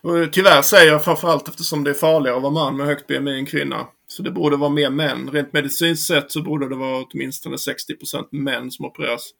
Och 0.00 0.32
tyvärr 0.32 0.62
säger 0.62 0.92
jag 0.92 1.04
framförallt 1.04 1.48
eftersom 1.48 1.84
det 1.84 1.90
är 1.90 1.94
farligare 1.94 2.36
att 2.36 2.42
vara 2.42 2.52
man 2.52 2.76
med 2.76 2.86
högt 2.86 3.06
BMI 3.06 3.38
än 3.38 3.46
kvinna. 3.46 3.86
Så 4.06 4.22
det 4.22 4.30
borde 4.30 4.56
vara 4.56 4.70
mer 4.70 4.90
män. 4.90 5.30
Rent 5.32 5.52
medicinskt 5.52 6.06
sett 6.06 6.32
så 6.32 6.42
borde 6.42 6.68
det 6.68 6.76
vara 6.76 7.04
åtminstone 7.04 7.56
60% 7.56 8.28
män 8.30 8.70
som 8.70 8.84
opereras. 8.84 9.30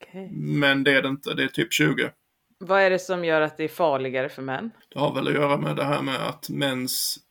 Okay. 0.00 0.28
Men 0.30 0.84
det 0.84 0.92
är 0.92 1.02
det 1.02 1.08
inte, 1.08 1.34
det 1.34 1.42
är 1.42 1.48
typ 1.48 1.72
20. 1.72 2.10
Vad 2.58 2.80
är 2.80 2.90
det 2.90 2.98
som 2.98 3.24
gör 3.24 3.40
att 3.40 3.56
det 3.56 3.64
är 3.64 3.68
farligare 3.68 4.28
för 4.28 4.42
män? 4.42 4.70
Det 4.88 4.98
har 4.98 5.14
väl 5.14 5.28
att 5.28 5.34
göra 5.34 5.56
med 5.56 5.76
det 5.76 5.84
här 5.84 6.02
med 6.02 6.28
att 6.28 6.48
mäns 6.48 7.16
eh, 7.16 7.27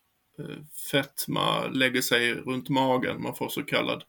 fetma 0.92 1.68
lägger 1.68 2.02
sig 2.02 2.34
runt 2.34 2.70
magen. 2.70 3.22
Man 3.22 3.36
får 3.36 3.50
så 3.50 3.64
kallad 3.64 4.04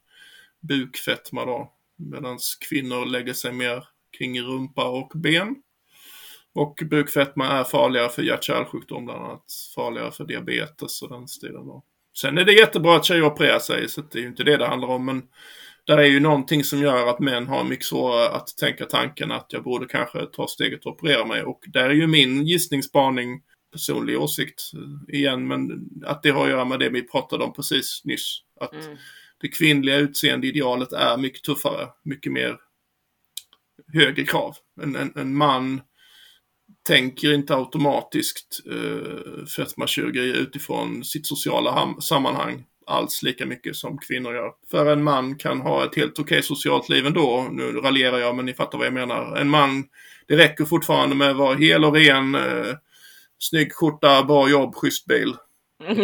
bukfetma 0.59 1.45
då. 1.45 1.73
Medan 1.95 2.37
kvinnor 2.69 3.05
lägger 3.05 3.33
sig 3.33 3.53
mer 3.53 3.87
kring 4.17 4.41
rumpa 4.41 4.89
och 4.89 5.11
ben. 5.15 5.55
Och 6.53 6.79
bukfetma 6.89 7.47
är 7.47 7.63
farligare 7.63 8.09
för 8.09 8.21
hjärt-kärlsjukdom 8.21 9.05
bland 9.05 9.23
annat. 9.23 9.45
Farligare 9.75 10.11
för 10.11 10.25
diabetes 10.25 11.01
och 11.01 11.09
den 11.09 11.27
stilen 11.27 11.65
då. 11.65 11.83
Sen 12.17 12.37
är 12.37 12.45
det 12.45 12.53
jättebra 12.53 12.95
att 12.95 13.05
tjejer 13.05 13.23
opererar 13.23 13.59
sig, 13.59 13.89
så 13.89 14.01
det 14.01 14.19
är 14.19 14.21
ju 14.21 14.27
inte 14.27 14.43
det 14.43 14.57
det 14.57 14.67
handlar 14.67 14.87
om. 14.87 15.05
Men 15.05 15.23
där 15.83 15.97
är 15.97 16.05
ju 16.05 16.19
någonting 16.19 16.63
som 16.63 16.79
gör 16.79 17.07
att 17.07 17.19
män 17.19 17.47
har 17.47 17.63
mycket 17.63 17.85
svårare 17.85 18.29
att 18.29 18.57
tänka 18.57 18.85
tanken 18.85 19.31
att 19.31 19.53
jag 19.53 19.63
borde 19.63 19.85
kanske 19.85 20.25
ta 20.25 20.47
steget 20.47 20.85
och 20.85 20.91
operera 20.91 21.25
mig. 21.25 21.43
Och 21.43 21.63
där 21.67 21.89
är 21.89 21.93
ju 21.93 22.07
min 22.07 22.45
gissningsspaning, 22.45 23.41
personlig 23.71 24.19
åsikt 24.19 24.71
igen, 25.07 25.47
men 25.47 25.89
att 26.05 26.23
det 26.23 26.29
har 26.29 26.43
att 26.43 26.49
göra 26.49 26.65
med 26.65 26.79
det 26.79 26.89
vi 26.89 27.07
pratade 27.07 27.43
om 27.43 27.53
precis 27.53 28.01
nyss. 28.03 28.41
Att 28.59 28.73
mm 28.73 28.97
det 29.41 29.47
kvinnliga 29.47 29.97
utseendeidealet 29.97 30.93
är 30.93 31.17
mycket 31.17 31.43
tuffare, 31.43 31.87
mycket 32.03 32.31
mer 32.31 32.57
högre 33.93 34.25
krav. 34.25 34.55
En, 34.81 34.95
en, 34.95 35.13
en 35.15 35.35
man 35.35 35.81
tänker 36.87 37.33
inte 37.33 37.55
automatiskt 37.55 38.59
eh, 38.65 39.45
fetmakirurgi 39.45 40.37
utifrån 40.37 41.03
sitt 41.03 41.27
sociala 41.27 41.95
sammanhang 42.01 42.65
alls 42.85 43.23
lika 43.23 43.45
mycket 43.45 43.75
som 43.75 43.97
kvinnor 43.97 44.33
gör. 44.33 44.51
För 44.71 44.85
en 44.85 45.03
man 45.03 45.35
kan 45.35 45.61
ha 45.61 45.85
ett 45.85 45.95
helt 45.95 46.19
okej 46.19 46.43
socialt 46.43 46.89
liv 46.89 47.05
ändå. 47.05 47.47
Nu 47.51 47.71
raljerar 47.71 48.17
jag 48.17 48.35
men 48.35 48.45
ni 48.45 48.53
fattar 48.53 48.77
vad 48.77 48.87
jag 48.87 48.93
menar. 48.93 49.35
En 49.35 49.49
man, 49.49 49.83
det 50.27 50.37
räcker 50.37 50.65
fortfarande 50.65 51.15
med 51.15 51.29
att 51.29 51.37
vara 51.37 51.55
hel 51.55 51.85
och 51.85 51.93
ren, 51.93 52.35
eh, 52.35 52.75
snygg 53.39 53.73
skjorta, 53.73 54.23
bra 54.23 54.49
jobb, 54.49 54.75
schysst 54.75 55.05
bil 55.05 55.35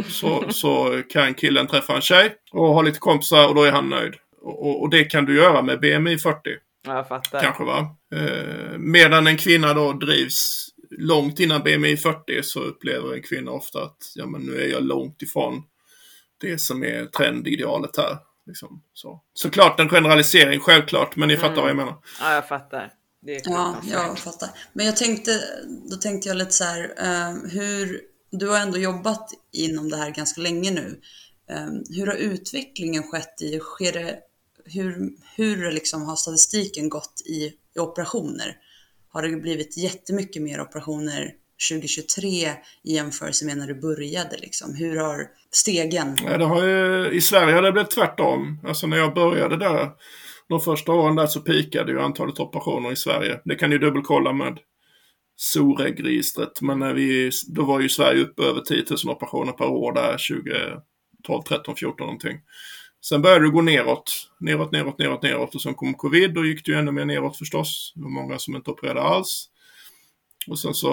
så, 0.10 0.46
så 0.50 1.02
kan 1.10 1.34
killen 1.34 1.68
träffa 1.68 1.96
en 1.96 2.02
tjej 2.02 2.36
och 2.52 2.68
ha 2.68 2.82
lite 2.82 3.00
kompisar 3.00 3.48
och 3.48 3.56
då 3.56 3.64
är 3.64 3.72
han 3.72 3.90
nöjd. 3.90 4.14
Och, 4.42 4.82
och 4.82 4.90
det 4.90 5.04
kan 5.04 5.26
du 5.26 5.36
göra 5.36 5.62
med 5.62 5.80
BMI 5.80 6.18
40. 6.18 6.40
Jag 6.86 7.08
fattar. 7.08 7.40
Kanske 7.40 7.64
va. 7.64 7.96
Eh, 8.16 8.78
medan 8.78 9.28
en 9.28 9.38
kvinna 9.38 9.74
då 9.74 9.94
drivs 9.94 10.70
långt 10.90 11.40
innan 11.40 11.64
BMI 11.64 11.98
40 11.98 12.44
så 12.44 12.60
upplever 12.60 13.14
en 13.14 13.22
kvinna 13.22 13.52
ofta 13.52 13.84
att 13.84 13.98
ja, 14.16 14.26
men 14.26 14.42
nu 14.42 14.62
är 14.62 14.68
jag 14.68 14.84
långt 14.84 15.22
ifrån 15.22 15.64
det 16.42 16.58
som 16.58 16.84
är 16.84 17.06
trendidealet 17.06 17.98
här. 17.98 18.18
Liksom, 18.48 18.84
så. 18.94 19.22
Såklart 19.34 19.80
en 19.80 19.90
generalisering, 19.90 20.60
självklart, 20.60 21.16
men 21.16 21.28
ni 21.28 21.38
fattar 21.38 21.62
vad 21.62 21.70
jag 21.70 21.78
menar. 21.78 21.96
Ja, 22.22 22.34
jag 22.34 22.48
fattar. 22.48 22.92
Ja, 23.26 23.82
jag 23.92 24.20
fattar. 24.20 24.50
Men 24.74 24.86
jag 24.86 24.98
tänkte, 24.98 25.42
då 25.90 25.96
tänkte 25.96 26.28
jag 26.28 26.38
lite 26.38 26.52
så 26.52 26.64
här, 26.64 26.84
uh, 26.84 27.50
hur 27.50 28.02
du 28.32 28.50
har 28.50 28.60
ändå 28.60 28.78
jobbat 28.78 29.30
inom 29.52 29.90
det 29.90 29.98
här 29.98 30.12
ganska 30.12 30.42
länge 30.42 30.72
nu. 30.72 31.02
Ehm, 31.50 31.84
hur 31.90 32.08
har 32.08 32.16
utvecklingen 32.16 33.04
skett 33.04 33.42
i, 33.42 33.60
sker 33.60 33.92
det, 33.92 34.20
hur, 34.66 35.10
hur 35.36 35.72
liksom 35.72 36.02
har 36.02 36.16
statistiken 36.16 36.90
gått 36.90 37.22
i, 37.26 37.54
i 37.76 37.80
operationer? 37.80 38.58
Har 39.10 39.22
det 39.22 39.36
blivit 39.36 39.78
jättemycket 39.78 40.42
mer 40.42 40.62
operationer 40.62 41.32
2023 41.72 42.52
i 42.84 42.96
jämförelse 42.96 43.46
med 43.46 43.58
när 43.58 43.68
du 43.68 43.82
började? 43.82 44.38
Liksom? 44.38 44.76
Hur 44.76 44.98
har 44.98 45.28
stegen? 45.52 46.18
Ja, 46.24 46.38
det 46.38 46.46
har 46.46 46.64
ju, 46.64 47.12
I 47.12 47.22
Sverige 47.22 47.56
har 47.56 47.62
det 47.62 47.72
blivit 47.72 47.92
tvärtom. 47.92 48.60
Alltså 48.68 48.88
när 48.88 48.98
jag 48.98 49.14
började 49.14 49.58
där, 49.58 49.92
de 50.50 50.60
första 50.60 50.92
åren 50.92 51.16
där 51.16 51.28
så 51.28 51.42
pikade 51.42 51.92
ju 51.92 52.00
antalet 52.00 52.40
operationer 52.40 52.92
i 52.92 52.96
Sverige. 52.96 53.42
Det 53.46 53.56
kan 53.56 53.70
ni 53.70 53.78
dubbelkolla 53.78 54.34
med 54.34 54.60
SOREG-registret. 55.36 56.62
Men 56.62 56.80
när 56.80 56.94
vi, 56.94 57.32
då 57.48 57.66
var 57.66 57.80
ju 57.80 57.90
Sverige 57.90 58.24
uppe 58.24 58.44
över 58.44 58.62
10 58.62 58.84
000 59.06 59.16
operationer 59.16 59.52
per 59.52 59.68
år 59.68 59.94
där 59.94 60.18
2012, 61.28 61.42
13, 61.48 61.76
14 61.76 62.06
någonting. 62.06 62.40
Sen 63.06 63.22
började 63.22 63.46
det 63.46 63.52
gå 63.52 63.62
neråt, 63.62 64.30
neråt, 64.40 64.72
neråt, 64.72 65.00
neråt, 65.00 65.24
neråt 65.24 65.56
och 65.56 65.62
sen 65.62 65.74
kom 65.74 65.94
covid. 65.94 66.34
Då 66.34 66.46
gick 66.46 66.66
det 66.66 66.72
ju 66.72 66.78
ännu 66.78 66.92
mer 66.92 67.06
neråt 67.06 67.38
förstås. 67.38 67.94
Det 67.96 68.04
var 68.04 68.10
många 68.10 68.40
som 68.40 68.56
inte 68.56 68.72
opererade 68.72 69.02
alls. 69.02 69.50
Och 70.48 70.60
sen 70.60 70.74
så 70.74 70.90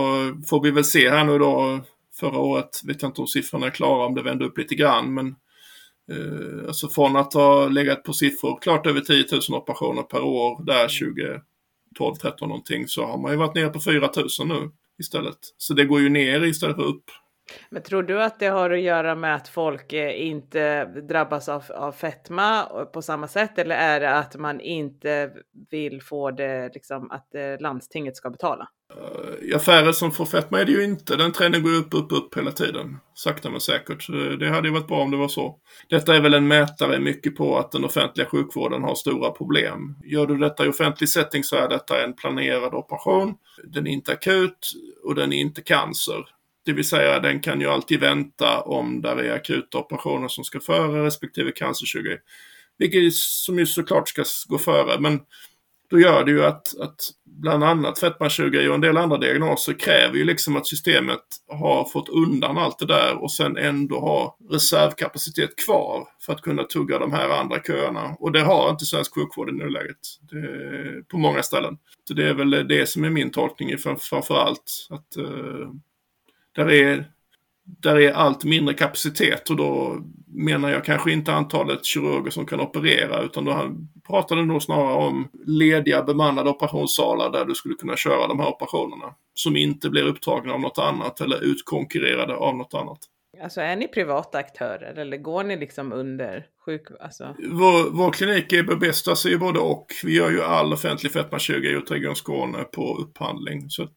får 0.47 0.63
vi 0.63 0.71
väl 0.71 0.85
se 0.85 1.11
här 1.11 1.25
nu 1.25 1.39
då. 1.39 1.81
Förra 2.21 2.39
året 2.39 2.81
vet 2.85 3.03
jag 3.03 3.09
inte 3.09 3.21
om 3.21 3.27
siffrorna 3.27 3.67
är 3.67 3.71
klara, 3.71 4.07
om 4.07 4.15
det 4.15 4.23
vände 4.23 4.45
upp 4.45 4.59
lite 4.59 4.75
grann. 4.75 5.15
Men 5.15 5.35
eh, 6.11 6.67
alltså 6.67 6.89
från 6.89 7.17
att 7.17 7.35
ha 7.35 7.69
legat 7.69 8.03
på 8.03 8.13
siffror 8.13 8.59
klart 8.61 8.87
över 8.87 9.01
10 9.01 9.25
000 9.51 9.61
operationer 9.61 10.03
per 10.03 10.23
år 10.23 10.65
där 10.65 10.89
20 10.89 11.41
12, 11.95 12.15
13 12.15 12.49
någonting 12.49 12.89
så 12.89 13.05
har 13.05 13.19
man 13.19 13.31
ju 13.31 13.37
varit 13.39 13.55
nere 13.55 13.69
på 13.69 13.81
4000 13.81 14.49
nu 14.49 14.71
istället. 14.99 15.39
Så 15.57 15.75
det 15.75 15.85
går 15.85 16.01
ju 16.01 16.09
ner 16.09 16.45
istället 16.45 16.77
för 16.77 16.83
upp. 16.83 17.05
Men 17.71 17.83
tror 17.83 18.03
du 18.03 18.23
att 18.23 18.39
det 18.39 18.47
har 18.47 18.71
att 18.71 18.81
göra 18.81 19.15
med 19.15 19.35
att 19.35 19.49
folk 19.49 19.93
eh, 19.93 20.27
inte 20.27 20.85
drabbas 20.85 21.49
av, 21.49 21.65
av 21.75 21.93
fetma 21.93 22.65
på 22.93 23.03
samma 23.03 23.29
sätt 23.29 23.59
eller 23.59 23.77
är 23.77 24.01
det 24.01 24.15
att 24.15 24.37
man 24.37 24.61
inte 24.61 25.31
vill 25.71 26.03
få 26.03 26.31
det, 26.31 26.71
liksom 26.75 27.11
att 27.11 27.35
eh, 27.35 27.61
landstinget 27.61 28.17
ska 28.17 28.31
betala? 28.31 28.69
I 29.43 29.55
affärer 29.55 29.93
som 29.93 30.13
får 30.13 30.27
fetma 30.27 30.61
är 30.61 30.65
det 30.65 30.73
ju 30.73 30.85
inte. 30.85 31.17
Den 31.17 31.33
trenden 31.33 31.63
går 31.63 31.75
upp, 31.75 31.95
upp, 31.95 32.13
upp 32.13 32.37
hela 32.37 32.53
tiden. 32.53 32.99
Sakta 33.15 33.51
men 33.51 33.61
säkert. 33.61 34.07
Det 34.41 34.49
hade 34.49 34.69
ju 34.69 34.75
varit 34.75 34.87
bra 34.87 35.01
om 35.01 35.11
det 35.11 35.17
var 35.17 35.29
så. 35.29 35.59
Detta 35.89 36.17
är 36.17 36.21
väl 36.21 36.35
en 36.35 36.49
mätare 36.49 37.01
mycket 37.01 37.37
på 37.37 37.59
att 37.59 37.73
den 37.73 37.85
offentliga 37.85 38.27
sjukvården 38.27 38.83
har 38.83 38.95
stora 38.95 39.31
problem. 39.31 39.97
Gör 40.05 40.27
du 40.27 40.39
detta 40.39 40.67
i 40.67 40.69
offentlig 40.69 41.09
setting 41.09 41.45
så 41.45 41.57
är 41.57 41.69
detta 41.69 42.05
en 42.05 42.13
planerad 42.15 42.75
operation. 42.75 43.35
Den 43.65 43.87
är 43.87 43.91
inte 43.91 44.13
akut 44.13 44.73
och 45.05 45.15
den 45.15 45.33
är 45.33 45.41
inte 45.41 45.63
cancer. 45.63 46.25
Det 46.65 46.73
vill 46.73 46.89
säga 46.89 47.21
den 47.21 47.41
kan 47.41 47.61
ju 47.61 47.67
alltid 47.67 48.01
vänta 48.01 48.61
om 48.61 49.03
där 49.03 49.17
är 49.17 49.35
akuta 49.35 49.79
operationer 49.79 50.29
som 50.29 50.45
ska 50.45 50.61
före 50.61 51.07
respektive 51.07 51.53
cancerkirurgi. 51.53 52.17
Vilket 52.79 53.15
som 53.15 53.59
ju 53.59 53.67
såklart 53.67 54.09
ska 54.09 54.25
gå 54.49 54.59
före. 54.59 55.01
Men 55.01 55.21
då 55.93 56.01
gör 56.01 56.25
det 56.25 56.31
ju 56.31 56.45
att, 56.45 56.81
att 56.81 56.97
bland 57.25 57.65
annat 57.65 57.99
fetmakirurgi 57.99 58.69
och 58.69 58.75
en 58.75 58.81
del 58.81 58.97
andra 58.97 59.19
diagnoser 59.19 59.73
kräver 59.73 60.17
ju 60.17 60.25
liksom 60.25 60.57
att 60.57 60.67
systemet 60.67 61.21
har 61.49 61.85
fått 61.85 62.09
undan 62.09 62.59
allt 62.59 62.79
det 62.79 62.87
där 62.87 63.23
och 63.23 63.33
sen 63.33 63.57
ändå 63.57 64.01
ha 64.01 64.39
reservkapacitet 64.51 65.57
kvar 65.67 66.09
för 66.27 66.33
att 66.33 66.41
kunna 66.41 66.65
tugga 66.65 66.99
de 66.99 67.13
här 67.13 67.29
andra 67.29 67.63
köerna. 67.63 68.17
Och 68.19 68.33
det 68.33 68.41
har 68.41 68.71
inte 68.71 68.85
svensk 68.85 69.15
sjukvård 69.15 69.49
i 69.49 69.53
nuläget. 69.53 69.97
Det, 70.21 71.09
på 71.09 71.19
många 71.19 71.43
ställen. 71.43 71.79
Så 72.09 72.15
det 72.15 72.29
är 72.29 72.35
väl 72.35 72.51
det 72.51 72.89
som 72.89 73.05
är 73.05 73.11
min 73.11 73.31
tolkning 73.31 73.79
framför 73.79 74.35
allt. 74.35 74.87
Att 74.91 75.17
uh, 75.19 75.71
där 76.57 76.71
är 76.71 77.11
där 77.65 78.01
är 78.01 78.13
allt 78.13 78.45
mindre 78.45 78.75
kapacitet 78.75 79.51
och 79.51 79.57
då 79.57 79.97
menar 80.27 80.71
jag 80.71 80.85
kanske 80.85 81.13
inte 81.13 81.33
antalet 81.33 81.85
kirurger 81.85 82.31
som 82.31 82.47
kan 82.47 82.61
operera 82.61 83.23
utan 83.23 83.45
då 83.45 83.77
pratar 84.07 84.37
det 84.37 84.45
nog 84.45 84.63
snarare 84.63 84.95
om 84.95 85.29
lediga 85.47 86.03
bemannade 86.03 86.51
operationssalar 86.51 87.33
där 87.33 87.45
du 87.45 87.55
skulle 87.55 87.75
kunna 87.75 87.97
köra 87.97 88.27
de 88.27 88.41
här 88.41 88.49
operationerna. 88.49 89.15
Som 89.35 89.57
inte 89.57 89.91
blir 89.91 90.03
upptagna 90.03 90.53
av 90.53 90.61
något 90.61 90.79
annat 90.79 91.21
eller 91.21 91.45
utkonkurrerade 91.45 92.35
av 92.35 92.57
något 92.57 92.75
annat. 92.75 92.99
Alltså 93.43 93.61
är 93.61 93.77
ni 93.77 93.89
privata 93.89 94.39
aktörer 94.39 94.95
eller 94.95 95.17
går 95.17 95.45
ni 95.45 95.57
liksom 95.57 95.93
under 95.93 96.47
sjuk... 96.65 96.83
Alltså... 97.01 97.37
Vår, 97.51 97.91
vår 97.91 98.13
klinik 98.13 98.53
är 98.53 98.63
bebästas 98.63 99.27
ju 99.27 99.39
både 99.39 99.59
och. 99.59 99.87
Vi 100.05 100.17
gör 100.17 100.31
ju 100.31 100.43
all 100.43 100.73
offentlig 100.73 101.13
fetmakirurgi 101.13 101.69
i 101.69 101.75
Region 101.75 102.17
Skåne 102.17 102.59
på 102.59 102.97
upphandling. 102.97 103.71
Så 103.71 103.89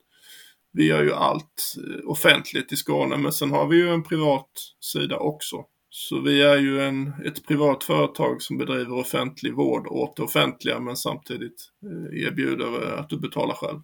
vi 0.76 0.88
gör 0.88 1.04
ju 1.04 1.14
allt 1.14 1.76
eh, 1.78 2.10
offentligt 2.10 2.72
i 2.72 2.76
Skåne 2.76 3.18
men 3.18 3.32
sen 3.32 3.52
har 3.52 3.68
vi 3.68 3.78
ju 3.78 3.90
en 3.90 4.04
privat 4.04 4.52
sida 4.80 5.18
också. 5.18 5.66
Så 5.90 6.20
vi 6.20 6.42
är 6.42 6.58
ju 6.58 6.82
en, 6.82 7.14
ett 7.26 7.48
privat 7.48 7.84
företag 7.84 8.42
som 8.42 8.58
bedriver 8.58 9.00
offentlig 9.00 9.54
vård 9.54 9.88
åt 9.88 10.16
det 10.16 10.24
offentliga 10.24 10.80
men 10.80 10.96
samtidigt 10.96 11.72
eh, 11.84 12.28
erbjuder 12.28 12.94
eh, 12.94 13.00
att 13.00 13.10
du 13.10 13.20
betalar 13.20 13.56
själv 13.56 13.80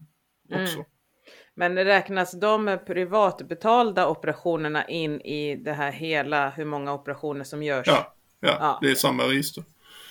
också. 0.53 0.75
Mm. 0.75 0.85
Men 1.55 1.75
räknas 1.75 2.39
de 2.39 2.79
privatbetalda 2.87 4.07
operationerna 4.07 4.87
in 4.87 5.21
i 5.21 5.55
det 5.55 5.73
här 5.73 5.91
hela, 5.91 6.49
hur 6.49 6.65
många 6.65 6.93
operationer 6.93 7.43
som 7.43 7.63
görs? 7.63 7.87
Ja, 7.87 8.15
ja, 8.39 8.57
ja. 8.59 8.79
det 8.81 8.91
är 8.91 8.95
samma 8.95 9.23
register. 9.23 9.63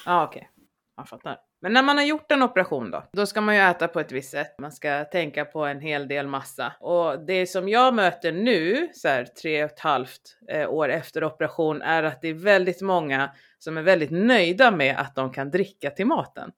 Ja, 0.06 0.24
okej. 0.24 0.38
Okay. 0.38 0.64
Jag 0.96 1.08
fattar. 1.08 1.36
Men 1.62 1.72
när 1.72 1.82
man 1.82 1.96
har 1.96 2.04
gjort 2.04 2.32
en 2.32 2.42
operation 2.42 2.90
då, 2.90 3.04
då 3.12 3.26
ska 3.26 3.40
man 3.40 3.54
ju 3.54 3.60
äta 3.60 3.88
på 3.88 4.00
ett 4.00 4.12
visst 4.12 4.30
sätt. 4.30 4.54
Man 4.58 4.72
ska 4.72 5.04
tänka 5.04 5.44
på 5.44 5.64
en 5.64 5.80
hel 5.80 6.08
del 6.08 6.26
massa. 6.26 6.72
Och 6.80 7.26
det 7.26 7.46
som 7.46 7.68
jag 7.68 7.94
möter 7.94 8.32
nu, 8.32 8.88
så 8.94 9.08
här 9.08 9.24
tre 9.24 9.64
och 9.64 9.70
ett 9.70 9.80
halvt 9.80 10.38
eh, 10.48 10.70
år 10.70 10.88
efter 10.88 11.24
operation, 11.24 11.82
är 11.82 12.02
att 12.02 12.22
det 12.22 12.28
är 12.28 12.34
väldigt 12.34 12.80
många 12.80 13.30
som 13.58 13.78
är 13.78 13.82
väldigt 13.82 14.10
nöjda 14.10 14.70
med 14.70 14.96
att 14.98 15.14
de 15.14 15.32
kan 15.32 15.50
dricka 15.50 15.90
till 15.90 16.06
maten. 16.06 16.52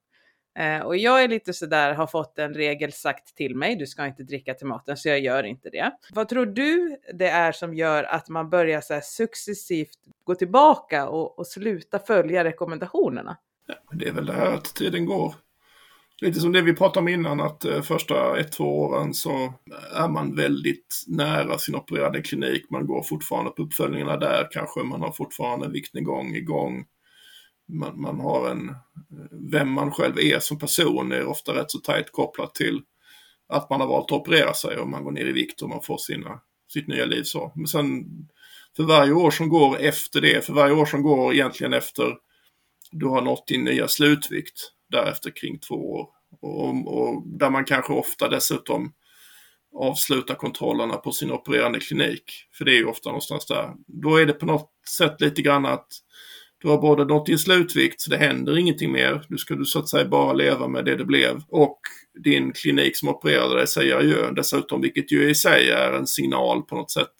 Eh, 0.59 0.81
och 0.81 0.97
jag 0.97 1.23
är 1.23 1.29
lite 1.29 1.53
sådär, 1.53 1.95
har 1.95 2.07
fått 2.07 2.39
en 2.39 2.55
regel 2.55 2.93
sagt 2.93 3.37
till 3.37 3.57
mig, 3.57 3.77
du 3.77 3.87
ska 3.87 4.07
inte 4.07 4.23
dricka 4.23 4.55
till 4.55 4.67
maten, 4.67 4.97
så 4.97 5.09
jag 5.09 5.21
gör 5.21 5.43
inte 5.43 5.71
det. 5.71 5.93
Vad 6.15 6.29
tror 6.29 6.47
du 6.47 6.97
det 7.15 7.29
är 7.29 7.53
som 7.53 7.75
gör 7.75 8.05
att 8.05 8.29
man 8.29 8.51
börjar 8.51 8.81
så 8.81 9.01
successivt 9.03 9.99
gå 10.25 10.35
tillbaka 10.35 11.09
och, 11.09 11.39
och 11.39 11.47
sluta 11.47 11.99
följa 11.99 12.45
rekommendationerna? 12.45 13.37
Det 13.93 14.09
är 14.09 14.13
väl 14.13 14.27
det 14.27 14.33
här 14.33 14.55
att 14.55 14.75
tiden 14.75 15.07
går. 15.07 15.35
Lite 16.21 16.41
som 16.41 16.53
det 16.53 16.63
vi 16.63 16.75
pratade 16.75 17.01
om 17.01 17.09
innan, 17.09 17.41
att 17.41 17.65
eh, 17.65 17.83
första 17.83 18.39
ett, 18.39 18.53
två 18.53 18.81
åren 18.81 19.15
så 19.15 19.45
eh, 19.45 20.01
är 20.03 20.09
man 20.09 20.37
väldigt 20.37 21.05
nära 21.07 21.59
sin 21.59 21.75
opererade 21.75 22.23
klinik. 22.23 22.71
Man 22.71 22.87
går 22.87 23.03
fortfarande 23.03 23.51
på 23.51 23.63
uppföljningarna 23.63 24.17
där 24.17 24.49
kanske, 24.51 24.83
man 24.83 25.01
har 25.01 25.13
fortfarande 25.13 25.69
viktnedgång 25.69 26.35
igång. 26.35 26.85
Man, 27.69 28.01
man 28.01 28.21
har 28.21 28.51
en, 28.51 28.69
eh, 28.69 28.77
vem 29.53 29.73
man 29.73 29.93
själv 29.93 30.19
är 30.19 30.39
som 30.39 30.59
person 30.59 31.13
är 31.13 31.27
ofta 31.27 31.55
rätt 31.55 31.71
så 31.71 31.79
tajt 31.79 32.13
kopplat 32.13 32.55
till 32.55 32.83
att 33.49 33.71
man 33.71 33.81
har 33.81 33.89
valt 33.89 34.05
att 34.05 34.19
operera 34.19 34.55
sig 34.55 34.79
och 34.79 34.89
man 34.89 35.05
går 35.05 35.13
ner 35.13 35.27
i 35.27 35.33
vikt 35.33 35.63
och 35.63 35.69
man 35.69 35.83
får 35.83 35.99
sina, 35.99 36.41
sitt 36.73 36.89
nya 36.89 37.05
liv 37.05 37.23
så. 37.23 37.53
Men 37.55 37.67
sen 37.67 38.05
för 38.77 38.83
varje 38.83 39.13
år 39.13 39.31
som 39.31 39.49
går 39.49 39.79
efter 39.79 40.21
det, 40.21 40.45
för 40.45 40.53
varje 40.53 40.75
år 40.75 40.87
som 40.87 41.03
går 41.03 41.35
egentligen 41.35 41.73
efter 41.73 42.17
du 42.93 43.07
har 43.07 43.23
nått 43.23 43.47
din 43.47 43.65
nya 43.65 43.89
slutvikt 43.89 44.71
därefter 44.91 45.31
kring 45.31 45.59
två 45.59 45.75
år. 45.75 46.09
Och, 46.41 46.99
och, 46.99 47.23
där 47.27 47.51
man 47.51 47.65
kanske 47.65 47.93
ofta 47.93 48.29
dessutom 48.29 48.93
avslutar 49.75 50.35
kontrollerna 50.35 50.97
på 50.97 51.13
sin 51.13 51.33
opererande 51.33 51.81
klinik. 51.81 52.25
För 52.59 52.65
det 52.65 52.73
är 52.73 52.77
ju 52.77 52.85
ofta 52.85 53.09
någonstans 53.09 53.47
där. 53.47 53.71
Då 53.87 54.17
är 54.17 54.27
det 54.27 54.33
på 54.33 54.47
något 54.47 54.71
sätt 54.99 55.21
lite 55.21 55.43
grann 55.43 55.67
att 55.67 55.89
du 56.59 56.69
har 56.69 56.79
både 56.79 57.05
nått 57.05 57.27
din 57.27 57.39
slutvikt 57.39 58.01
så 58.01 58.11
det 58.11 58.17
händer 58.17 58.59
ingenting 58.59 58.93
mer. 58.93 59.27
Du 59.29 59.39
ska 59.39 59.55
du 59.55 59.65
så 59.65 59.79
att 59.79 59.89
säga 59.89 60.09
bara 60.09 60.33
leva 60.33 60.69
med 60.69 60.85
det 60.85 60.97
det 60.97 61.05
blev. 61.05 61.43
Och 61.49 61.81
din 62.25 62.53
klinik 62.53 62.97
som 62.97 63.09
opererade 63.09 63.57
dig 63.57 63.67
säger 63.67 63.97
adjö 63.97 64.31
dessutom, 64.33 64.81
vilket 64.81 65.13
ju 65.13 65.31
i 65.31 65.35
sig 65.35 65.71
är 65.71 65.93
en 65.93 66.07
signal 66.07 66.63
på 66.63 66.77
något 66.77 66.91
sätt 66.91 67.15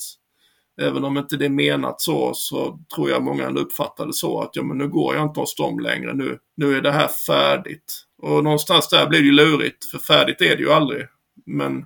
Även 0.81 1.05
om 1.05 1.19
inte 1.19 1.37
det 1.37 1.45
är 1.45 1.51
menat 1.51 2.01
så, 2.01 2.35
så 2.35 2.79
tror 2.95 3.11
jag 3.11 3.23
många 3.23 3.47
ändå 3.47 3.61
uppfattar 3.61 4.07
det 4.07 4.13
så 4.13 4.41
att 4.41 4.51
ja, 4.53 4.63
men 4.63 4.79
nu 4.79 4.89
går 4.89 5.15
jag 5.15 5.25
inte 5.25 5.41
hos 5.41 5.55
dem 5.55 5.79
längre. 5.79 6.15
Nu, 6.15 6.39
nu 6.57 6.77
är 6.77 6.83
det 6.83 6.93
här 6.93 7.09
färdigt. 7.09 8.05
Och 8.23 8.45
någonstans 8.45 8.89
där 8.89 9.07
blir 9.07 9.21
det 9.21 9.27
ju 9.27 9.33
lurigt, 9.33 9.85
för 9.85 9.99
färdigt 9.99 10.41
är 10.41 10.57
det 10.57 10.63
ju 10.63 10.73
aldrig. 10.73 11.07
Men 11.47 11.85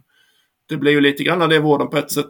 det 0.68 0.77
blir 0.77 0.92
ju 0.92 1.01
lite 1.01 1.25
grann 1.25 1.49
det 1.49 1.59
vården 1.59 1.88
på 1.88 1.96
ett 1.96 2.12
sätt 2.12 2.27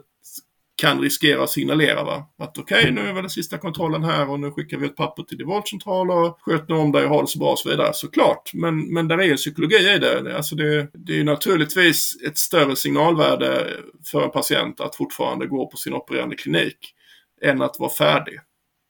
kan 0.77 1.01
riskera 1.01 1.43
att 1.43 1.49
signalera. 1.49 2.03
Va? 2.03 2.29
Att 2.39 2.57
okej, 2.57 2.79
okay, 2.79 2.91
nu 2.91 3.01
är 3.01 3.13
väl 3.13 3.23
den 3.23 3.29
sista 3.29 3.57
kontrollen 3.57 4.03
här 4.03 4.29
och 4.29 4.39
nu 4.39 4.51
skickar 4.51 4.77
vi 4.77 4.85
ett 4.85 4.95
papper 4.95 5.23
till 5.23 5.37
din 5.37 5.47
vårdcentral 5.47 6.11
och 6.11 6.37
sköt 6.41 6.69
nu 6.69 6.75
om 6.75 6.91
dig 6.91 7.03
och 7.03 7.09
ha 7.09 7.21
det 7.21 7.27
så 7.27 7.39
bra 7.39 7.51
och 7.51 7.59
så 7.59 7.69
vidare. 7.69 7.93
Såklart, 7.93 8.51
men, 8.53 8.93
men 8.93 9.07
där 9.07 9.17
är 9.17 9.31
en 9.31 9.37
psykologi 9.37 9.93
i 9.95 9.99
det. 9.99 10.35
Alltså 10.35 10.55
det, 10.55 10.87
det 10.93 11.19
är 11.19 11.23
naturligtvis 11.23 12.17
ett 12.27 12.37
större 12.37 12.75
signalvärde 12.75 13.67
för 14.11 14.23
en 14.23 14.31
patient 14.31 14.81
att 14.81 14.95
fortfarande 14.95 15.47
gå 15.47 15.67
på 15.67 15.77
sin 15.77 15.93
opererande 15.93 16.35
klinik 16.35 16.93
än 17.41 17.61
att 17.61 17.79
vara 17.79 17.89
färdig. 17.89 18.39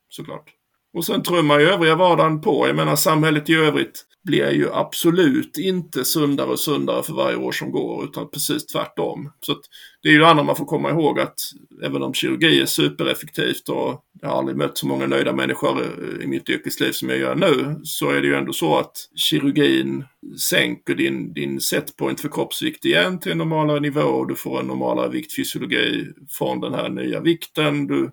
Såklart. 0.10 0.50
Och 0.94 1.06
sen 1.06 1.24
trummar 1.24 1.60
ju 1.60 1.70
övriga 1.70 1.96
vardagen 1.96 2.42
på. 2.42 2.68
Jag 2.68 2.76
menar 2.76 2.96
samhället 2.96 3.50
i 3.50 3.56
övrigt 3.56 4.06
blir 4.28 4.52
ju 4.52 4.74
absolut 4.74 5.58
inte 5.58 6.06
sundare 6.06 6.48
och 6.48 6.60
sundare 6.60 7.04
för 7.04 7.14
varje 7.14 7.38
år 7.38 7.52
som 7.52 7.72
går, 7.72 8.04
utan 8.04 8.30
precis 8.30 8.66
tvärtom. 8.66 9.32
Så 9.40 9.56
det 10.02 10.10
är 10.10 10.14
ju 10.14 10.20
det 10.20 10.28
andra 10.28 10.44
man 10.44 10.56
får 10.56 10.66
komma 10.66 10.90
ihåg 10.90 11.20
att 11.20 11.40
även 11.84 12.04
om 12.04 12.14
kirurgi 12.14 12.62
är 12.62 12.66
supereffektivt 12.66 13.70
och 13.70 14.04
jag 14.22 14.30
har 14.30 14.38
aldrig 14.38 14.58
mött 14.58 14.78
så 14.78 14.88
många 14.88 15.08
nöjda 15.08 15.34
människor 15.34 15.84
i 16.22 16.28
mitt 16.28 16.50
yrkesliv 16.50 16.92
som 16.92 17.10
jag 17.10 17.20
gör 17.20 17.36
nu, 17.36 17.80
så 17.84 18.10
är 18.10 18.22
det 18.22 18.28
ju 18.28 18.36
ändå 18.36 18.54
så 18.54 18.78
att 18.78 18.96
kirurgin 19.16 20.06
sänker 20.40 20.96
din, 20.96 21.34
din 21.34 21.62
setpoint 21.62 22.22
för 22.22 22.30
kroppsvikt 22.30 22.86
igen 22.86 23.20
till 23.20 23.32
en 23.32 23.38
normalare 23.38 23.80
nivå. 23.80 24.26
Du 24.26 24.36
får 24.36 24.60
en 24.60 24.68
normalare 24.68 25.10
viktfysiologi 25.10 26.08
från 26.30 26.60
den 26.60 26.74
här 26.74 26.90
nya 26.90 27.22
vikten. 27.22 27.88
Du, 27.88 28.12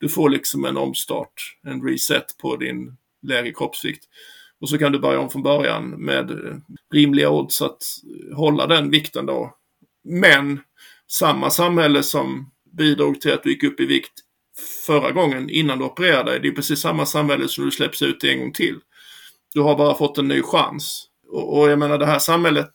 du 0.00 0.08
får 0.08 0.30
liksom 0.30 0.64
en 0.64 0.76
omstart, 0.76 1.58
en 1.66 1.82
reset 1.82 2.38
på 2.42 2.56
din 2.56 2.96
lägre 3.22 3.52
kroppsvikt. 3.52 4.04
Och 4.64 4.70
så 4.70 4.78
kan 4.78 4.92
du 4.92 4.98
börja 4.98 5.20
om 5.20 5.30
från 5.30 5.42
början 5.42 5.90
med 5.90 6.30
eh, 6.30 6.56
rimliga 6.94 7.30
odds 7.30 7.62
att 7.62 7.82
hålla 8.34 8.66
den 8.66 8.90
vikten 8.90 9.26
då. 9.26 9.54
Men 10.04 10.60
samma 11.10 11.50
samhälle 11.50 12.02
som 12.02 12.50
bidrog 12.78 13.20
till 13.20 13.32
att 13.32 13.42
du 13.42 13.50
gick 13.50 13.62
upp 13.62 13.80
i 13.80 13.86
vikt 13.86 14.12
förra 14.86 15.12
gången 15.12 15.50
innan 15.50 15.78
du 15.78 15.84
opererade 15.84 16.30
dig, 16.30 16.40
det 16.40 16.48
är 16.48 16.52
precis 16.52 16.80
samma 16.80 17.06
samhälle 17.06 17.48
som 17.48 17.64
du 17.64 17.70
släpps 17.70 18.02
ut 18.02 18.24
en 18.24 18.38
gång 18.38 18.52
till. 18.52 18.78
Du 19.54 19.60
har 19.60 19.76
bara 19.76 19.94
fått 19.94 20.18
en 20.18 20.28
ny 20.28 20.42
chans. 20.42 21.06
Och, 21.28 21.58
och 21.58 21.70
jag 21.70 21.78
menar 21.78 21.98
det 21.98 22.06
här 22.06 22.18
samhället, 22.18 22.72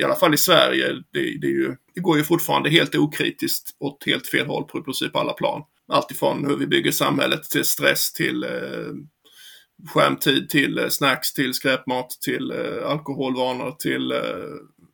i 0.00 0.02
alla 0.04 0.16
fall 0.16 0.34
i 0.34 0.38
Sverige, 0.38 0.92
det, 1.12 1.38
det, 1.40 1.46
ju, 1.46 1.76
det 1.94 2.00
går 2.00 2.18
ju 2.18 2.24
fortfarande 2.24 2.70
helt 2.70 2.94
okritiskt 2.94 3.70
åt 3.80 4.04
helt 4.06 4.26
fel 4.26 4.46
håll 4.46 4.64
på 4.64 4.78
i 4.78 4.82
princip 4.82 5.16
alla 5.16 5.32
plan. 5.32 5.62
Alltifrån 5.88 6.46
hur 6.46 6.56
vi 6.56 6.66
bygger 6.66 6.92
samhället 6.92 7.42
till 7.42 7.64
stress 7.64 8.12
till 8.12 8.42
eh, 8.42 8.50
skärmtid 9.88 10.48
till 10.48 10.78
eh, 10.78 10.88
snacks, 10.88 11.32
till 11.32 11.54
skräpmat, 11.54 12.10
till 12.10 12.50
eh, 12.50 12.90
alkoholvanor, 12.90 13.76
till 13.78 14.12
eh, 14.12 14.18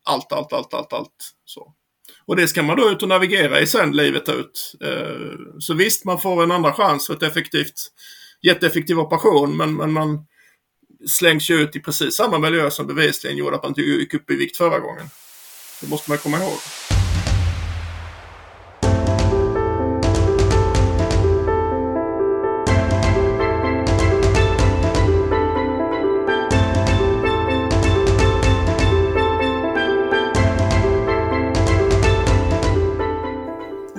allt, 0.05 0.33
allt, 0.33 0.53
allt, 0.53 0.75
allt, 0.75 0.93
allt. 0.93 1.33
Så. 1.45 1.73
Och 2.27 2.37
det 2.37 2.49
ska 2.49 2.63
man 2.63 2.77
då 2.77 2.91
ut 2.91 3.03
och 3.03 3.09
navigera 3.09 3.61
i 3.61 3.67
sen 3.67 3.93
livet 3.93 4.29
ut. 4.29 4.75
Eh, 4.85 5.37
så 5.59 5.75
visst, 5.75 6.05
man 6.05 6.21
får 6.21 6.43
en 6.43 6.53
andra 6.53 6.73
chans 6.73 7.07
för 7.07 7.15
ett 7.15 7.23
effektivt, 7.23 7.91
jätteeffektiv 8.43 8.99
operation, 8.99 9.57
men, 9.57 9.75
men 9.75 9.93
man 9.93 10.27
slängs 11.07 11.51
ju 11.51 11.55
ut 11.55 11.77
i 11.77 11.81
precis 11.81 12.15
samma 12.15 12.39
miljö 12.39 12.71
som 12.71 12.87
bevisligen 12.87 13.37
gjorde 13.37 13.57
att 13.57 13.63
man 13.63 13.71
inte 13.71 13.83
gick 13.83 14.15
upp 14.15 14.31
i 14.31 14.37
vikt 14.37 14.57
förra 14.57 14.79
gången. 14.79 15.07
Det 15.81 15.89
måste 15.89 16.11
man 16.11 16.19
komma 16.19 16.39
ihåg. 16.39 16.59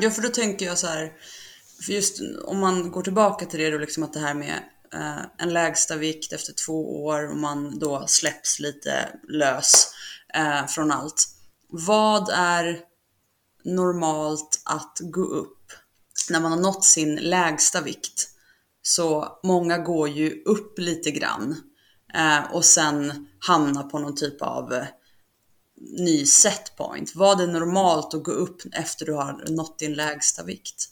Ja, 0.04 0.12
för 0.12 0.22
då 0.22 0.30
tänker 0.30 0.66
jag 0.66 0.78
så 0.78 0.88
här, 0.88 1.14
för 1.86 1.94
just 1.94 2.22
om 2.46 2.60
man 2.60 2.92
går 2.92 3.02
tillbaka 3.02 3.46
till 3.46 3.60
det 3.60 3.70
då, 3.70 3.78
liksom 3.78 4.04
att 4.04 4.14
det 4.14 4.20
här 4.20 4.34
med 4.34 4.64
eh, 4.94 5.26
en 5.38 5.54
lägsta 5.54 5.96
vikt 5.96 6.34
efter 6.34 6.54
två 6.66 7.04
år 7.06 7.30
och 7.30 7.38
man 7.38 7.80
då 7.80 8.04
släpps 8.08 8.60
lite 8.60 9.10
lös 9.30 9.94
eh, 10.34 10.66
från 10.68 10.92
allt. 10.92 11.28
Vad 11.70 12.30
är 12.30 12.80
normalt 13.64 14.62
att 14.66 14.98
gå 15.00 15.22
upp 15.22 15.72
när 16.30 16.40
man 16.40 16.52
har 16.52 16.60
nått 16.60 16.86
sin 16.86 17.16
lägsta 17.16 17.82
vikt? 17.82 18.30
Så 18.82 19.40
många 19.44 19.78
går 19.78 20.10
ju 20.10 20.44
upp 20.46 20.80
lite 20.80 21.12
grann 21.12 21.56
eh, 22.14 22.54
och 22.54 22.66
sen 22.66 23.28
hamnar 23.40 23.84
på 23.84 24.00
någon 24.00 24.16
typ 24.16 24.42
av 24.42 24.74
eh, 24.74 24.86
ny 26.00 26.26
setpoint? 26.26 27.12
Vad 27.16 27.42
är 27.42 27.48
normalt 27.48 28.14
att 28.14 28.24
gå 28.24 28.32
upp 28.32 28.62
efter 28.72 29.06
du 29.06 29.14
har 29.14 29.56
nått 29.56 29.80
din 29.80 29.94
lägsta 29.94 30.44
vikt? 30.44 30.90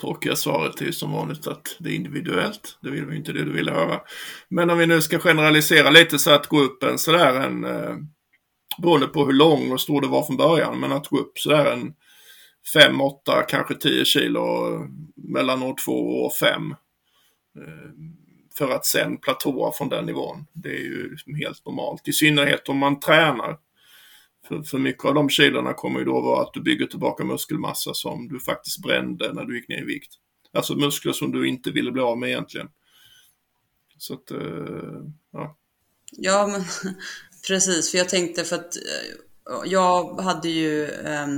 Tråkiga 0.00 0.36
svaret 0.36 0.80
är 0.80 0.84
ju 0.84 0.92
som 0.92 1.12
vanligt 1.12 1.46
att 1.46 1.76
det 1.78 1.90
är 1.90 1.94
individuellt. 1.94 2.78
Det 2.82 2.90
vill 2.90 3.06
vi 3.06 3.16
inte 3.16 3.32
det 3.32 3.44
du 3.44 3.52
vill 3.52 3.68
höra. 3.68 4.00
Men 4.48 4.70
om 4.70 4.78
vi 4.78 4.86
nu 4.86 5.02
ska 5.02 5.18
generalisera 5.18 5.90
lite 5.90 6.18
så 6.18 6.30
att 6.30 6.46
gå 6.46 6.60
upp 6.60 6.82
en 6.82 6.98
sådär 6.98 7.40
en, 7.40 7.64
eh, 7.64 7.96
beroende 8.82 9.06
på 9.06 9.24
hur 9.24 9.32
lång 9.32 9.72
och 9.72 9.80
stor 9.80 10.00
det 10.00 10.06
var 10.06 10.22
från 10.22 10.36
början, 10.36 10.80
men 10.80 10.92
att 10.92 11.08
gå 11.08 11.18
upp 11.18 11.38
sådär 11.38 11.72
en 11.72 11.92
5, 12.74 13.00
8, 13.00 13.42
kanske 13.48 13.74
10 13.74 14.04
kilo 14.04 14.42
mellan 15.16 15.62
år 15.62 15.74
2 15.84 15.92
och 15.92 16.24
år 16.24 16.32
5. 16.40 16.70
Eh, 17.58 17.90
för 18.58 18.70
att 18.70 18.86
sen 18.86 19.16
platåa 19.16 19.72
från 19.72 19.88
den 19.88 20.06
nivån. 20.06 20.46
Det 20.52 20.68
är 20.68 20.82
ju 20.82 21.16
helt 21.44 21.66
normalt. 21.66 22.08
I 22.08 22.12
synnerhet 22.12 22.68
om 22.68 22.78
man 22.78 23.00
tränar. 23.00 23.56
För, 24.48 24.62
för 24.62 24.78
mycket 24.78 25.04
av 25.04 25.14
de 25.14 25.28
kilorna 25.28 25.72
kommer 25.72 25.98
ju 25.98 26.04
då 26.04 26.20
vara 26.20 26.42
att 26.42 26.52
du 26.52 26.60
bygger 26.60 26.86
tillbaka 26.86 27.24
muskelmassa 27.24 27.94
som 27.94 28.28
du 28.28 28.40
faktiskt 28.40 28.82
brände 28.82 29.32
när 29.32 29.44
du 29.44 29.56
gick 29.56 29.68
ner 29.68 29.82
i 29.82 29.84
vikt. 29.84 30.12
Alltså 30.52 30.74
muskler 30.74 31.12
som 31.12 31.32
du 31.32 31.48
inte 31.48 31.70
ville 31.70 31.92
bli 31.92 32.02
av 32.02 32.18
med 32.18 32.28
egentligen. 32.28 32.68
Så 33.98 34.14
att, 34.14 34.30
eh, 34.30 34.38
ja. 35.32 35.56
Ja, 36.12 36.46
men 36.46 36.64
precis. 37.48 37.90
För 37.90 37.98
jag 37.98 38.08
tänkte 38.08 38.44
för 38.44 38.56
att 38.56 38.76
eh, 38.76 39.70
jag 39.70 40.20
hade 40.20 40.48
ju 40.48 40.84
eh, 40.84 41.28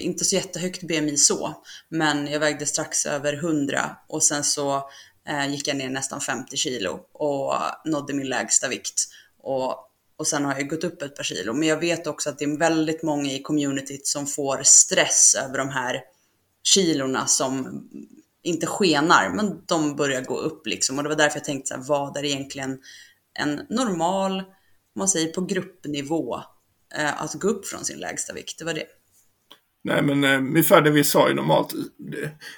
inte 0.00 0.24
så 0.24 0.34
jättehögt 0.36 0.82
BMI 0.82 1.16
så, 1.16 1.64
men 1.88 2.26
jag 2.26 2.40
vägde 2.40 2.66
strax 2.66 3.06
över 3.06 3.32
100 3.32 3.96
och 4.08 4.22
sen 4.22 4.44
så 4.44 4.90
eh, 5.28 5.50
gick 5.50 5.68
jag 5.68 5.76
ner 5.76 5.90
nästan 5.90 6.20
50 6.20 6.56
kilo 6.56 7.00
och 7.12 7.54
nådde 7.84 8.14
min 8.14 8.28
lägsta 8.28 8.68
vikt. 8.68 9.08
Och 9.38 9.89
och 10.20 10.26
sen 10.26 10.44
har 10.44 10.54
jag 10.54 10.68
gått 10.68 10.84
upp 10.84 11.02
ett 11.02 11.16
par 11.16 11.22
kilo. 11.22 11.52
Men 11.52 11.68
jag 11.68 11.80
vet 11.80 12.06
också 12.06 12.30
att 12.30 12.38
det 12.38 12.44
är 12.44 12.58
väldigt 12.58 13.02
många 13.02 13.32
i 13.32 13.42
communityt 13.42 14.06
som 14.06 14.26
får 14.26 14.60
stress 14.62 15.36
över 15.44 15.58
de 15.58 15.68
här 15.68 16.00
kilorna 16.62 17.26
som 17.26 17.82
inte 18.42 18.66
skenar, 18.66 19.30
men 19.30 19.64
de 19.66 19.96
börjar 19.96 20.20
gå 20.20 20.38
upp 20.38 20.66
liksom. 20.66 20.96
Och 20.98 21.02
det 21.02 21.08
var 21.08 21.16
därför 21.16 21.38
jag 21.38 21.44
tänkte 21.44 21.68
så 21.68 21.74
här, 21.74 21.82
vad 21.82 22.16
är 22.16 22.24
egentligen 22.24 22.78
en 23.38 23.60
normal, 23.68 24.38
om 24.40 24.44
man 24.98 25.08
säger 25.08 25.32
på 25.32 25.40
gruppnivå, 25.40 26.36
eh, 26.96 27.22
att 27.22 27.34
gå 27.34 27.48
upp 27.48 27.66
från 27.66 27.84
sin 27.84 27.98
lägsta 27.98 28.32
vikt? 28.32 28.58
Det 28.58 28.64
var 28.64 28.74
det. 28.74 28.86
Nej, 29.84 30.02
men 30.02 30.24
eh, 30.24 30.38
ungefär 30.38 30.80
det 30.80 30.90
vi 30.90 31.04
sa 31.04 31.28
ju 31.28 31.34
normalt. 31.34 31.74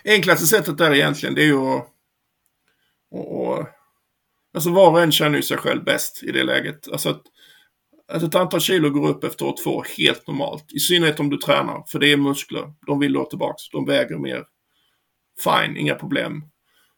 Det 0.03 0.11
enklaste 0.11 0.47
sättet 0.47 0.79
där 0.79 0.95
egentligen, 0.95 1.35
det 1.35 1.43
är 1.43 1.47
ju 1.47 1.59
att... 1.59 1.89
Och, 3.11 3.41
och, 3.41 3.67
alltså 4.55 4.71
var 4.71 4.91
och 4.91 5.03
en 5.03 5.13
känner 5.13 5.37
ju 5.37 5.43
sig 5.43 5.57
själv 5.57 5.85
bäst 5.85 6.23
i 6.23 6.33
det 6.33 6.45
läget. 6.45 6.89
Alltså 6.93 7.09
att 7.09 7.23
att 8.09 8.23
ett 8.23 8.35
antal 8.35 8.61
kilo 8.61 8.91
går 8.91 9.09
upp 9.09 9.25
efter 9.25 9.45
år 9.47 9.55
två 9.65 9.85
helt 9.99 10.27
normalt. 10.27 10.73
I 10.73 10.79
synnerhet 10.79 11.21
om 11.21 11.31
du 11.31 11.37
tränar, 11.37 11.85
för 11.89 11.99
det 11.99 12.13
är 12.13 12.17
muskler. 12.17 12.73
De 12.87 12.99
vill 12.99 13.17
ha 13.17 13.25
tillbaks, 13.25 13.69
de 13.71 13.87
väger 13.87 14.19
mer. 14.19 14.45
Fine, 15.45 15.77
inga 15.77 15.95
problem. 15.95 16.43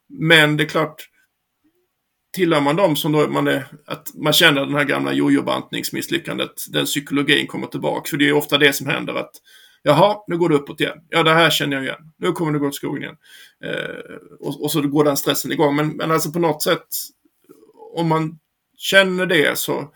Men 0.09 0.57
det 0.57 0.65
är 0.65 0.69
klart, 0.69 1.09
tillhör 2.35 2.61
man 2.61 2.77
dem 2.77 2.97
som 2.97 3.13
då 3.13 3.29
man 3.29 3.49
är, 3.49 3.67
att 3.87 4.15
man 4.15 4.33
känner 4.33 4.67
den 4.67 4.75
här 4.75 4.85
gamla 4.85 5.13
jojo-bantningsmisslyckandet, 5.13 6.65
den 6.73 6.85
psykologin 6.85 7.47
kommer 7.47 7.67
tillbaka. 7.67 8.11
För 8.11 8.17
det 8.17 8.29
är 8.29 8.33
ofta 8.33 8.59
det 8.59 8.73
som 8.73 8.87
händer 8.87 9.15
att 9.15 9.33
Jaha, 9.87 10.17
nu 10.27 10.39
går 10.39 10.49
det 10.49 10.55
uppåt 10.55 10.81
igen. 10.81 10.99
Ja, 11.09 11.23
det 11.23 11.35
här 11.35 11.51
känner 11.51 11.77
jag 11.77 11.85
igen. 11.85 12.13
Nu 12.17 12.33
kommer 12.33 12.53
det 12.53 12.59
gå 12.59 12.67
åt 12.67 12.75
skogen 12.75 13.03
igen. 13.03 13.17
Eh, 13.65 14.15
och, 14.41 14.63
och, 14.63 14.73
så 14.73 14.81
går 14.81 15.05
den 15.05 15.17
stressen 15.17 15.53
igång. 15.53 15.77
Men, 15.77 15.89
men 15.89 16.11
alltså 16.11 16.33
på 16.33 16.39
något 16.39 16.63
sätt, 16.63 16.87
om 17.95 18.09
man 18.09 18.39
känner 18.77 19.27
det 19.27 19.59
så 19.59 19.93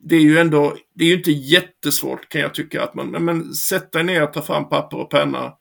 det 0.00 0.16
är 0.16 0.20
ju 0.20 0.38
ändå, 0.38 0.76
det 0.94 1.04
är 1.04 1.08
ju 1.08 1.16
inte 1.16 1.32
jättesvårt 1.32 2.28
kan 2.28 2.40
jag 2.40 2.54
tycka 2.54 2.82
att 2.82 2.94
man, 2.94 3.10
men 3.10 3.54
sätt 3.54 3.92
dig 3.92 4.04
ner, 4.04 4.26
ta 4.26 4.42
fram 4.42 4.68
papper 4.68 4.96
och 4.96 5.10
penna 5.10 5.54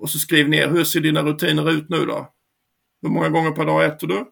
och 0.00 0.10
så 0.10 0.18
skriv 0.18 0.48
ner, 0.48 0.68
hur 0.68 0.84
ser 0.84 1.00
dina 1.00 1.22
rutiner 1.22 1.70
ut 1.70 1.88
nu 1.88 2.06
då? 2.06 2.32
Hur 3.02 3.08
många 3.08 3.28
gånger 3.28 3.50
per 3.50 3.64
dag 3.64 3.84
äter 3.84 4.06
du? 4.06 4.24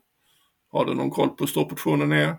Har 0.72 0.84
du 0.84 0.94
någon 0.94 1.10
koll 1.10 1.28
på 1.28 1.36
hur 1.38 1.46
stor 1.46 1.64
portionen 1.64 2.12
är? 2.12 2.36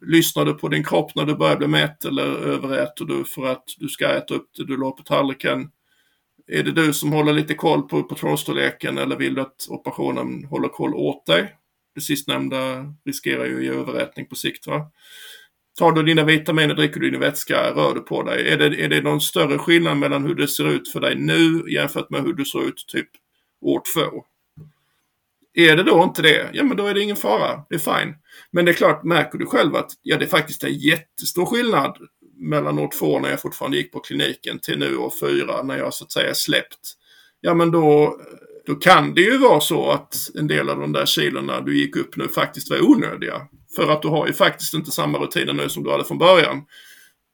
Lyssnar 0.00 0.44
du 0.44 0.54
på 0.54 0.68
din 0.68 0.84
kropp 0.84 1.14
när 1.14 1.24
du 1.24 1.34
börjar 1.34 1.56
bli 1.56 1.66
mätt 1.66 2.04
eller 2.04 2.24
överäter 2.24 3.04
du 3.04 3.24
för 3.24 3.46
att 3.46 3.64
du 3.78 3.88
ska 3.88 4.08
äta 4.08 4.34
upp 4.34 4.50
det 4.56 4.64
du 4.64 4.76
la 4.76 4.90
på 4.90 5.02
tallriken? 5.02 5.70
Är 6.46 6.62
det 6.62 6.72
du 6.72 6.92
som 6.92 7.12
håller 7.12 7.32
lite 7.32 7.54
koll 7.54 7.82
på 7.82 8.02
portionsstorleken 8.02 8.98
eller 8.98 9.16
vill 9.16 9.34
du 9.34 9.40
att 9.40 9.66
operationen 9.68 10.44
håller 10.44 10.68
koll 10.68 10.94
åt 10.94 11.26
dig? 11.26 11.56
Det 11.94 12.00
sistnämnda 12.00 12.94
riskerar 13.04 13.44
ju 13.44 13.56
att 13.56 13.64
ge 13.64 13.70
överätning 13.70 14.26
på 14.26 14.34
sikt. 14.34 14.66
Va? 14.66 14.90
Tar 15.78 15.92
du 15.92 16.02
dina 16.02 16.24
vitaminer, 16.24 16.74
dricker 16.74 17.00
du 17.00 17.10
din 17.10 17.20
vätska, 17.20 17.70
rör 17.70 17.94
du 17.94 18.00
på 18.00 18.22
dig. 18.22 18.48
Är 18.48 18.56
det, 18.56 18.84
är 18.84 18.88
det 18.88 19.00
någon 19.00 19.20
större 19.20 19.58
skillnad 19.58 19.96
mellan 19.96 20.24
hur 20.24 20.34
det 20.34 20.48
ser 20.48 20.68
ut 20.68 20.88
för 20.88 21.00
dig 21.00 21.16
nu 21.16 21.64
jämfört 21.68 22.10
med 22.10 22.22
hur 22.22 22.32
du 22.32 22.44
såg 22.44 22.64
ut 22.64 22.84
typ 22.88 23.08
år 23.60 23.82
två? 23.94 24.24
Är 25.54 25.76
det 25.76 25.82
då 25.82 26.04
inte 26.04 26.22
det, 26.22 26.50
ja 26.52 26.64
men 26.64 26.76
då 26.76 26.86
är 26.86 26.94
det 26.94 27.00
ingen 27.00 27.16
fara. 27.16 27.62
Det 27.68 27.74
är 27.74 27.78
fine. 27.78 28.14
Men 28.50 28.64
det 28.64 28.70
är 28.70 28.74
klart, 28.74 29.04
märker 29.04 29.38
du 29.38 29.46
själv 29.46 29.76
att 29.76 29.90
ja, 30.02 30.16
det 30.18 30.24
är 30.24 30.28
faktiskt 30.28 30.64
en 30.64 30.74
jättestor 30.74 31.46
skillnad 31.46 31.96
mellan 32.36 32.78
år 32.78 32.90
två 32.98 33.20
när 33.20 33.30
jag 33.30 33.40
fortfarande 33.40 33.76
gick 33.76 33.92
på 33.92 34.00
kliniken 34.00 34.58
till 34.58 34.78
nu 34.78 34.96
år 34.96 35.12
fyra 35.20 35.62
när 35.62 35.78
jag 35.78 35.94
så 35.94 36.04
att 36.04 36.12
säga 36.12 36.34
släppt. 36.34 36.92
Ja 37.40 37.54
men 37.54 37.70
då, 37.70 38.20
då 38.66 38.74
kan 38.74 39.14
det 39.14 39.20
ju 39.20 39.38
vara 39.38 39.60
så 39.60 39.90
att 39.90 40.16
en 40.34 40.46
del 40.46 40.70
av 40.70 40.80
de 40.80 40.92
där 40.92 41.06
kilorna 41.06 41.60
du 41.60 41.78
gick 41.78 41.96
upp 41.96 42.16
nu 42.16 42.28
faktiskt 42.28 42.70
var 42.70 42.90
onödiga. 42.90 43.48
För 43.76 43.90
att 43.90 44.02
du 44.02 44.08
har 44.08 44.26
ju 44.26 44.32
faktiskt 44.32 44.74
inte 44.74 44.90
samma 44.90 45.18
rutiner 45.18 45.52
nu 45.52 45.68
som 45.68 45.84
du 45.84 45.90
hade 45.90 46.04
från 46.04 46.18
början. 46.18 46.64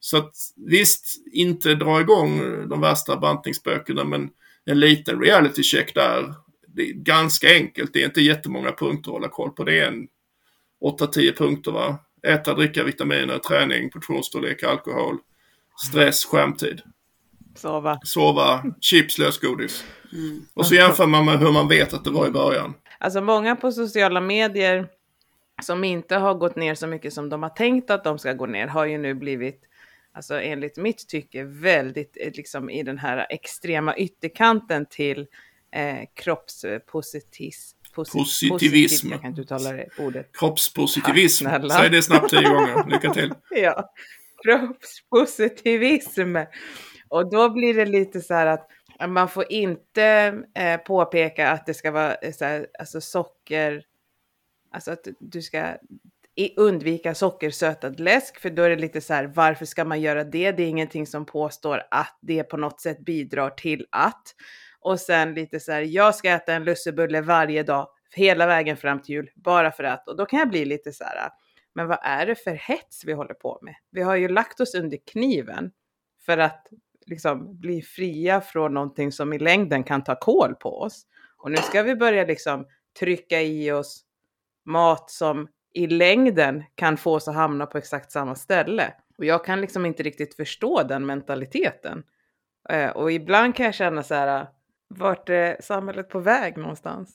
Så 0.00 0.16
att 0.16 0.34
visst, 0.56 1.22
inte 1.32 1.74
dra 1.74 2.00
igång 2.00 2.40
de 2.68 2.80
värsta 2.80 3.16
bantningsspökena 3.16 4.04
men 4.04 4.30
en 4.64 4.80
liten 4.80 5.20
reality 5.20 5.62
check 5.62 5.94
där. 5.94 6.34
Det 6.66 6.82
är 6.82 6.92
ganska 6.92 7.48
enkelt, 7.54 7.92
det 7.92 8.02
är 8.02 8.04
inte 8.04 8.20
jättemånga 8.20 8.72
punkter 8.72 9.10
att 9.10 9.14
hålla 9.14 9.28
koll 9.28 9.50
på. 9.50 9.64
Det 9.64 9.78
är 9.78 9.88
en 9.88 10.08
8-10 10.84 11.36
punkter 11.36 11.70
va. 11.70 11.98
Äta, 12.26 12.54
dricka, 12.54 12.84
vitaminer, 12.84 13.38
träning, 13.38 13.90
portionsstorlek, 13.90 14.62
alkohol, 14.62 15.16
stress, 15.88 16.24
skärmtid. 16.24 16.80
Sova. 17.54 18.00
Sova, 18.04 18.64
chips, 18.80 19.18
lösgodis. 19.18 19.84
Mm. 20.12 20.46
Och 20.54 20.66
så 20.66 20.74
jämför 20.74 21.06
man 21.06 21.24
med 21.24 21.38
hur 21.38 21.52
man 21.52 21.68
vet 21.68 21.94
att 21.94 22.04
det 22.04 22.10
var 22.10 22.26
i 22.26 22.30
början. 22.30 22.74
Alltså 22.98 23.20
många 23.20 23.56
på 23.56 23.72
sociala 23.72 24.20
medier 24.20 24.88
som 25.62 25.84
inte 25.84 26.16
har 26.16 26.34
gått 26.34 26.56
ner 26.56 26.74
så 26.74 26.86
mycket 26.86 27.12
som 27.12 27.28
de 27.28 27.42
har 27.42 27.50
tänkt 27.50 27.90
att 27.90 28.04
de 28.04 28.18
ska 28.18 28.32
gå 28.32 28.46
ner 28.46 28.66
har 28.66 28.84
ju 28.84 28.98
nu 28.98 29.14
blivit, 29.14 29.60
alltså 30.12 30.40
enligt 30.40 30.76
mitt 30.76 31.08
tycke, 31.08 31.44
väldigt 31.44 32.16
eh, 32.20 32.32
liksom 32.34 32.70
i 32.70 32.82
den 32.82 32.98
här 32.98 33.26
extrema 33.30 33.96
ytterkanten 33.96 34.86
till 34.86 35.26
eh, 35.72 35.98
kroppspositism. 36.14 37.78
Positivism. 37.94 39.10
jag 39.10 39.20
kan 39.20 39.30
inte 39.30 39.42
uttala 39.42 39.72
det 39.72 39.88
ordet. 39.98 40.36
Kroppspositivism. 40.38 41.46
Säg 41.70 41.90
det 41.90 42.02
snabbt 42.02 42.30
tio 42.30 42.48
gånger. 42.48 42.90
Lycka 42.90 43.14
till. 43.14 43.32
ja, 43.50 43.92
kroppspositivism. 44.44 46.36
Och 47.08 47.30
då 47.30 47.50
blir 47.50 47.74
det 47.74 47.84
lite 47.84 48.20
så 48.20 48.34
här 48.34 48.46
att 48.46 48.68
man 49.08 49.28
får 49.28 49.52
inte 49.52 50.34
eh, 50.54 50.76
påpeka 50.76 51.50
att 51.50 51.66
det 51.66 51.74
ska 51.74 51.90
vara 51.90 52.14
eh, 52.14 52.32
så 52.32 52.44
här, 52.44 52.66
alltså 52.78 53.00
socker 53.00 53.82
Alltså 54.72 54.90
att 54.90 55.08
du 55.20 55.42
ska 55.42 55.76
undvika 56.56 57.14
sockersötad 57.14 58.00
läsk, 58.00 58.38
för 58.38 58.50
då 58.50 58.62
är 58.62 58.70
det 58.70 58.76
lite 58.76 59.00
så 59.00 59.14
här, 59.14 59.24
varför 59.24 59.64
ska 59.64 59.84
man 59.84 60.00
göra 60.00 60.24
det? 60.24 60.52
Det 60.52 60.62
är 60.62 60.68
ingenting 60.68 61.06
som 61.06 61.26
påstår 61.26 61.82
att 61.90 62.18
det 62.22 62.44
på 62.44 62.56
något 62.56 62.80
sätt 62.80 62.98
bidrar 62.98 63.50
till 63.50 63.86
att. 63.90 64.22
Och 64.80 65.00
sen 65.00 65.34
lite 65.34 65.60
så 65.60 65.72
här, 65.72 65.82
jag 65.82 66.14
ska 66.14 66.30
äta 66.30 66.54
en 66.54 66.64
lussebulle 66.64 67.20
varje 67.20 67.62
dag, 67.62 67.88
hela 68.14 68.46
vägen 68.46 68.76
fram 68.76 69.02
till 69.02 69.14
jul, 69.14 69.30
bara 69.34 69.72
för 69.72 69.84
att. 69.84 70.08
Och 70.08 70.16
då 70.16 70.26
kan 70.26 70.38
jag 70.38 70.48
bli 70.48 70.64
lite 70.64 70.92
så 70.92 71.04
här, 71.04 71.30
men 71.74 71.88
vad 71.88 71.98
är 72.02 72.26
det 72.26 72.34
för 72.34 72.50
hets 72.50 73.04
vi 73.04 73.12
håller 73.12 73.34
på 73.34 73.58
med? 73.62 73.74
Vi 73.90 74.02
har 74.02 74.16
ju 74.16 74.28
lagt 74.28 74.60
oss 74.60 74.74
under 74.74 74.98
kniven 75.12 75.70
för 76.26 76.38
att 76.38 76.66
liksom 77.06 77.60
bli 77.60 77.82
fria 77.82 78.40
från 78.40 78.74
någonting 78.74 79.12
som 79.12 79.32
i 79.32 79.38
längden 79.38 79.84
kan 79.84 80.04
ta 80.04 80.14
kål 80.14 80.54
på 80.54 80.80
oss. 80.80 81.06
Och 81.36 81.50
nu 81.50 81.56
ska 81.56 81.82
vi 81.82 81.96
börja 81.96 82.24
liksom 82.24 82.66
trycka 82.98 83.42
i 83.42 83.72
oss 83.72 84.04
mat 84.64 85.10
som 85.10 85.48
i 85.74 85.86
längden 85.86 86.64
kan 86.74 86.96
få 86.96 87.14
oss 87.14 87.28
att 87.28 87.34
hamna 87.34 87.66
på 87.66 87.78
exakt 87.78 88.12
samma 88.12 88.34
ställe. 88.34 88.92
Och 89.18 89.24
jag 89.24 89.44
kan 89.44 89.60
liksom 89.60 89.86
inte 89.86 90.02
riktigt 90.02 90.36
förstå 90.36 90.82
den 90.82 91.06
mentaliteten. 91.06 92.02
Eh, 92.68 92.90
och 92.90 93.12
ibland 93.12 93.56
kan 93.56 93.66
jag 93.66 93.74
känna 93.74 94.02
så 94.02 94.14
här, 94.14 94.46
vart 94.88 95.28
är 95.28 95.56
samhället 95.60 96.08
på 96.08 96.20
väg 96.20 96.56
någonstans? 96.56 97.10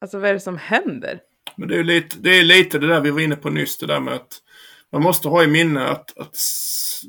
Alltså 0.00 0.18
vad 0.18 0.30
är 0.30 0.34
det 0.34 0.40
som 0.40 0.58
händer? 0.58 1.20
Men 1.56 1.68
det 1.68 1.76
är 1.76 1.84
lite 1.84 2.16
det, 2.20 2.38
är 2.38 2.44
lite 2.44 2.78
det 2.78 2.86
där 2.86 3.00
vi 3.00 3.10
var 3.10 3.20
inne 3.20 3.36
på 3.36 3.50
nyss, 3.50 3.78
det 3.78 3.86
där 3.86 4.00
med 4.00 4.14
att 4.14 4.42
man 4.92 5.02
måste 5.02 5.28
ha 5.28 5.44
i 5.44 5.46
minne 5.46 5.88
att, 5.88 6.18
att 6.18 6.36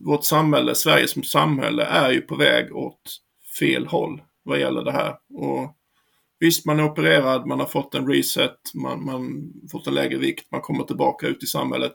vårt 0.05 0.25
samhälle, 0.25 0.75
Sverige 0.75 1.07
som 1.07 1.23
samhälle, 1.23 1.83
är 1.83 2.11
ju 2.11 2.21
på 2.21 2.35
väg 2.35 2.75
åt 2.75 3.01
fel 3.59 3.87
håll 3.87 4.21
vad 4.43 4.59
gäller 4.59 4.83
det 4.83 4.91
här. 4.91 5.15
Och 5.33 5.75
Visst, 6.39 6.65
man 6.65 6.79
är 6.79 6.83
opererad, 6.83 7.45
man 7.47 7.59
har 7.59 7.67
fått 7.67 7.95
en 7.95 8.07
reset, 8.07 8.55
man, 8.73 9.05
man 9.05 9.53
fått 9.71 9.87
en 9.87 9.93
lägre 9.93 10.17
vikt, 10.17 10.51
man 10.51 10.61
kommer 10.61 10.83
tillbaka 10.83 11.27
ut 11.27 11.43
i 11.43 11.47
samhället. 11.47 11.93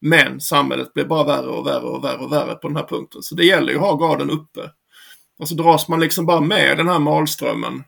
Men 0.00 0.40
samhället 0.40 0.94
blir 0.94 1.04
bara 1.04 1.24
värre 1.24 1.50
och 1.50 1.66
värre 1.66 1.86
och 1.86 2.04
värre 2.04 2.18
och 2.18 2.32
värre 2.32 2.54
på 2.54 2.68
den 2.68 2.76
här 2.76 2.86
punkten. 2.86 3.22
Så 3.22 3.34
det 3.34 3.44
gäller 3.44 3.72
ju 3.72 3.78
att 3.78 3.84
ha 3.84 3.96
garden 3.96 4.30
uppe. 4.30 4.70
Och 5.38 5.48
så 5.48 5.54
dras 5.54 5.88
man 5.88 6.00
liksom 6.00 6.26
bara 6.26 6.40
med 6.40 6.76
den 6.76 6.88
här 6.88 6.98
malströmmen 6.98 7.84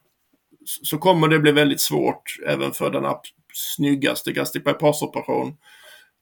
så 0.83 0.99
kommer 0.99 1.29
det 1.29 1.39
bli 1.39 1.53
väldigt 1.53 1.81
svårt 1.81 2.23
även 2.47 2.73
för 2.73 2.91
den 2.91 3.05
snyggaste 3.55 4.33
gastric 4.33 4.65
bypass-operation 4.65 5.57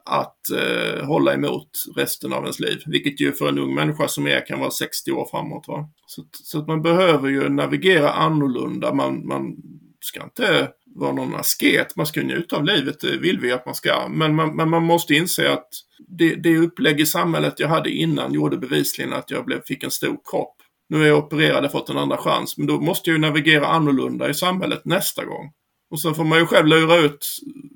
att 0.04 0.50
eh, 0.50 1.04
hålla 1.06 1.34
emot 1.34 1.70
resten 1.96 2.32
av 2.32 2.42
ens 2.42 2.60
liv. 2.60 2.82
Vilket 2.86 3.20
ju 3.20 3.32
för 3.32 3.48
en 3.48 3.58
ung 3.58 3.74
människa 3.74 4.08
som 4.08 4.26
är 4.26 4.46
kan 4.46 4.60
vara 4.60 4.70
60 4.70 5.12
år 5.12 5.28
framåt. 5.30 5.64
Va? 5.68 5.88
Så, 6.06 6.22
så 6.32 6.58
att 6.58 6.66
man 6.66 6.82
behöver 6.82 7.28
ju 7.28 7.48
navigera 7.48 8.12
annorlunda. 8.12 8.94
Man, 8.94 9.26
man 9.26 9.56
ska 10.00 10.22
inte 10.22 10.68
vara 10.94 11.12
någon 11.12 11.34
asket. 11.34 11.96
Man 11.96 12.06
ska 12.06 12.22
njuta 12.22 12.56
av 12.56 12.64
livet, 12.64 13.00
det 13.00 13.16
vill 13.16 13.40
vi 13.40 13.52
att 13.52 13.66
man 13.66 13.74
ska. 13.74 14.08
Men 14.08 14.34
man, 14.34 14.56
men 14.56 14.70
man 14.70 14.82
måste 14.82 15.14
inse 15.14 15.52
att 15.52 15.68
det, 16.08 16.34
det 16.34 16.58
upplägg 16.58 17.00
i 17.00 17.06
samhället 17.06 17.60
jag 17.60 17.68
hade 17.68 17.90
innan 17.90 18.34
gjorde 18.34 18.56
bevisligen 18.56 19.12
att 19.12 19.30
jag 19.30 19.44
blev, 19.44 19.62
fick 19.62 19.84
en 19.84 19.90
stor 19.90 20.18
kropp. 20.30 20.56
Nu 20.88 21.02
är 21.02 21.06
jag 21.06 21.18
opererad 21.18 21.64
och 21.64 21.72
fått 21.72 21.90
en 21.90 21.98
andra 21.98 22.16
chans, 22.16 22.58
men 22.58 22.66
då 22.66 22.80
måste 22.80 23.10
jag 23.10 23.14
ju 23.14 23.20
navigera 23.20 23.66
annorlunda 23.66 24.30
i 24.30 24.34
samhället 24.34 24.84
nästa 24.84 25.24
gång. 25.24 25.52
Och 25.90 26.00
sen 26.00 26.14
får 26.14 26.24
man 26.24 26.38
ju 26.38 26.46
själv 26.46 26.66
lura 26.66 26.96
ut 26.96 27.26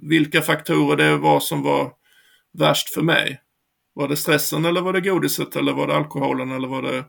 vilka 0.02 0.42
faktorer 0.42 0.96
det 0.96 1.16
var 1.16 1.40
som 1.40 1.62
var 1.62 1.92
värst 2.59 2.95
för 2.95 3.03
mig? 3.03 3.40
Var 3.95 4.09
det 4.09 4.16
stressen 4.16 4.64
eller 4.64 4.81
var 4.81 4.92
det 4.92 5.01
godiset 5.01 5.57
eller 5.57 5.73
var 5.73 5.87
det 5.87 5.97
alkoholen 5.97 6.53
eller 6.53 6.69
var 6.69 6.83
det 6.83 7.05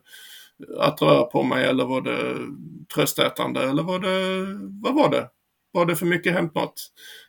att 0.80 1.02
röra 1.02 1.24
på 1.24 1.44
mig 1.44 1.66
eller 1.66 1.86
var 1.86 2.02
det 2.02 2.36
tröstätande 2.96 3.64
eller 3.64 3.84
var 3.84 4.00
det, 4.00 4.46
vad 4.82 4.96
var 4.96 5.10
det? 5.10 5.30
Var 5.72 5.86
det 5.86 5.96
för 5.96 6.06
mycket 6.06 6.34
hämtmat? 6.34 6.74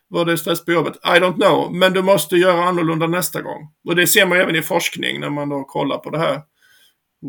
Var 0.07 0.25
det 0.25 0.37
stress 0.37 0.65
på 0.65 0.71
jobbet? 0.71 0.95
I 0.95 1.19
don't 1.19 1.35
know, 1.35 1.75
men 1.75 1.93
du 1.93 2.01
måste 2.01 2.35
göra 2.35 2.63
annorlunda 2.63 3.07
nästa 3.07 3.41
gång. 3.41 3.71
Och 3.87 3.95
det 3.95 4.07
ser 4.07 4.25
man 4.25 4.37
även 4.37 4.55
i 4.55 4.61
forskning 4.61 5.19
när 5.19 5.29
man 5.29 5.49
då 5.49 5.63
kollar 5.63 5.97
på 5.97 6.09
det 6.09 6.19
här 6.19 6.41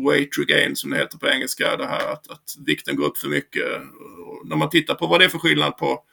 weight 0.07 0.29
regain 0.37 0.75
som 0.75 0.89
det 0.89 0.97
heter 0.97 1.17
på 1.17 1.27
engelska, 1.27 1.77
det 1.77 1.85
här 1.85 2.11
att, 2.13 2.31
att 2.31 2.43
vikten 2.65 2.95
går 2.95 3.05
upp 3.05 3.17
för 3.17 3.27
mycket. 3.27 3.65
Och 4.27 4.47
när 4.47 4.55
man 4.55 4.69
tittar 4.69 4.95
på 4.95 5.07
vad 5.07 5.19
det 5.19 5.25
är 5.25 5.29
för 5.29 5.39
skillnad 5.39 5.77
på 5.77 6.03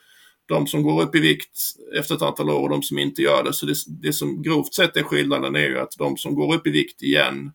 de 0.48 0.66
som 0.66 0.82
går 0.82 1.02
upp 1.02 1.14
i 1.14 1.20
vikt 1.20 1.58
efter 1.98 2.14
ett 2.14 2.22
antal 2.22 2.50
år 2.50 2.62
och 2.62 2.68
de 2.68 2.82
som 2.82 2.98
inte 2.98 3.22
gör 3.22 3.44
det. 3.44 3.52
Så 3.52 3.66
det, 3.66 3.74
det 4.02 4.12
som 4.12 4.42
grovt 4.42 4.74
sett 4.74 4.96
är 4.96 5.02
skillnaden 5.02 5.56
är 5.56 5.68
ju 5.68 5.78
att 5.78 5.92
de 5.98 6.16
som 6.16 6.34
går 6.34 6.54
upp 6.54 6.66
i 6.66 6.70
vikt 6.70 7.02
igen, 7.02 7.52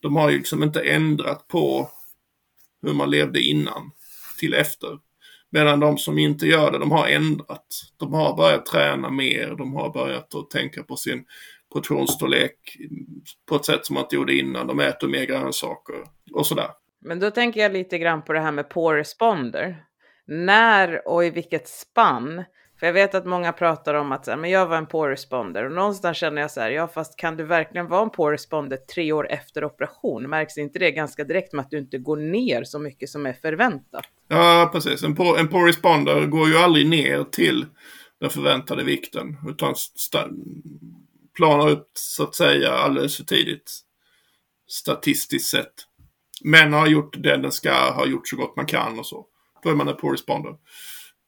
de 0.00 0.16
har 0.16 0.30
ju 0.30 0.38
liksom 0.38 0.62
inte 0.62 0.80
ändrat 0.80 1.48
på 1.48 1.90
hur 2.82 2.92
man 2.92 3.10
levde 3.10 3.42
innan 3.42 3.90
till 4.38 4.54
efter. 4.54 4.98
Medan 5.50 5.80
de 5.80 5.98
som 5.98 6.18
inte 6.18 6.46
gör 6.46 6.72
det, 6.72 6.78
de 6.78 6.90
har 6.90 7.06
ändrat. 7.06 7.66
De 7.96 8.12
har 8.12 8.36
börjat 8.36 8.66
träna 8.66 9.10
mer, 9.10 9.54
de 9.58 9.74
har 9.74 9.92
börjat 9.92 10.34
att 10.34 10.50
tänka 10.50 10.82
på 10.82 10.96
sin 10.96 11.24
portionsstorlek 11.72 12.76
på 13.48 13.56
ett 13.56 13.64
sätt 13.64 13.86
som 13.86 13.94
man 13.94 14.02
inte 14.02 14.16
gjorde 14.16 14.34
innan. 14.34 14.66
De 14.66 14.80
äter 14.80 15.08
mer 15.08 15.24
grönsaker 15.24 15.96
och 16.32 16.46
sådär. 16.46 16.70
Men 17.00 17.20
då 17.20 17.30
tänker 17.30 17.60
jag 17.60 17.72
lite 17.72 17.98
grann 17.98 18.22
på 18.22 18.32
det 18.32 18.40
här 18.40 18.52
med 18.52 18.68
poor 18.68 18.94
responder 18.94 19.84
när 20.26 21.08
och 21.08 21.24
i 21.24 21.30
vilket 21.30 21.68
spann. 21.68 22.44
För 22.80 22.86
jag 22.86 22.92
vet 22.92 23.14
att 23.14 23.26
många 23.26 23.52
pratar 23.52 23.94
om 23.94 24.12
att 24.12 24.26
men 24.26 24.50
jag 24.50 24.66
var 24.66 24.76
en 24.76 24.86
poor 24.86 25.08
responder 25.08 25.64
och 25.64 25.72
någonstans 25.72 26.16
känner 26.16 26.42
jag 26.42 26.50
så 26.50 26.60
här, 26.60 26.70
ja 26.70 26.88
fast 26.88 27.16
kan 27.16 27.36
du 27.36 27.44
verkligen 27.44 27.88
vara 27.88 28.02
en 28.02 28.10
poor 28.10 28.30
responder 28.30 28.76
tre 28.76 29.12
år 29.12 29.30
efter 29.30 29.64
operation? 29.64 30.30
Märks 30.30 30.58
inte 30.58 30.78
det 30.78 30.90
ganska 30.90 31.24
direkt 31.24 31.52
med 31.52 31.62
att 31.64 31.70
du 31.70 31.78
inte 31.78 31.98
går 31.98 32.16
ner 32.16 32.64
så 32.64 32.78
mycket 32.78 33.08
som 33.08 33.26
är 33.26 33.32
förväntat? 33.32 34.04
Ja, 34.28 34.70
precis. 34.72 35.02
En 35.02 35.14
poor, 35.14 35.38
en 35.38 35.48
poor 35.48 35.66
responder 35.66 36.26
går 36.26 36.48
ju 36.48 36.56
aldrig 36.56 36.88
ner 36.88 37.24
till 37.24 37.66
den 38.20 38.30
förväntade 38.30 38.84
vikten 38.84 39.36
utan 39.48 39.74
planar 41.36 41.70
upp 41.70 41.90
så 41.94 42.22
att 42.22 42.34
säga 42.34 42.72
alldeles 42.72 43.16
för 43.16 43.24
tidigt 43.24 43.80
statistiskt 44.68 45.50
sett. 45.50 45.74
Men 46.44 46.72
har 46.72 46.86
gjort 46.86 47.22
det 47.22 47.36
den 47.36 47.52
ska, 47.52 47.72
har 47.72 48.06
gjort 48.06 48.28
så 48.28 48.36
gott 48.36 48.56
man 48.56 48.66
kan 48.66 48.98
och 48.98 49.06
så 49.06 49.26
då 49.62 49.70
är 49.70 49.74
man 49.74 49.88
en 49.88 49.96
poor 49.96 50.12
responder. 50.12 50.56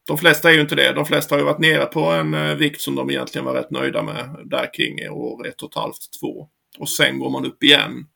De 0.07 0.19
flesta 0.19 0.51
är 0.51 0.55
ju 0.55 0.61
inte 0.61 0.75
det. 0.75 0.93
De 0.93 1.07
flesta 1.07 1.35
har 1.35 1.41
ju 1.41 1.45
varit 1.45 1.59
nere 1.59 1.87
på 1.87 2.01
en 2.01 2.35
eh, 2.35 2.55
vikt 2.55 2.81
som 2.81 2.95
de 2.95 3.11
egentligen 3.11 3.45
var 3.45 3.55
rätt 3.55 3.71
nöjda 3.71 4.03
med 4.03 4.37
där 4.45 4.75
kring 4.75 5.11
år 5.11 5.47
ett 5.47 5.63
och 5.63 5.71
ett 5.71 5.77
halvt, 5.77 6.21
två. 6.21 6.49
Och 6.79 6.89
sen 6.89 7.19
går 7.19 7.31
man 7.31 7.47
upp 7.47 7.63
igen. 7.63 8.07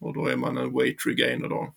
Och 0.00 0.14
då 0.14 0.26
är 0.26 0.36
man 0.36 0.56
en 0.56 0.72
weight 0.78 1.06
regainer 1.06 1.48
då. 1.48 1.74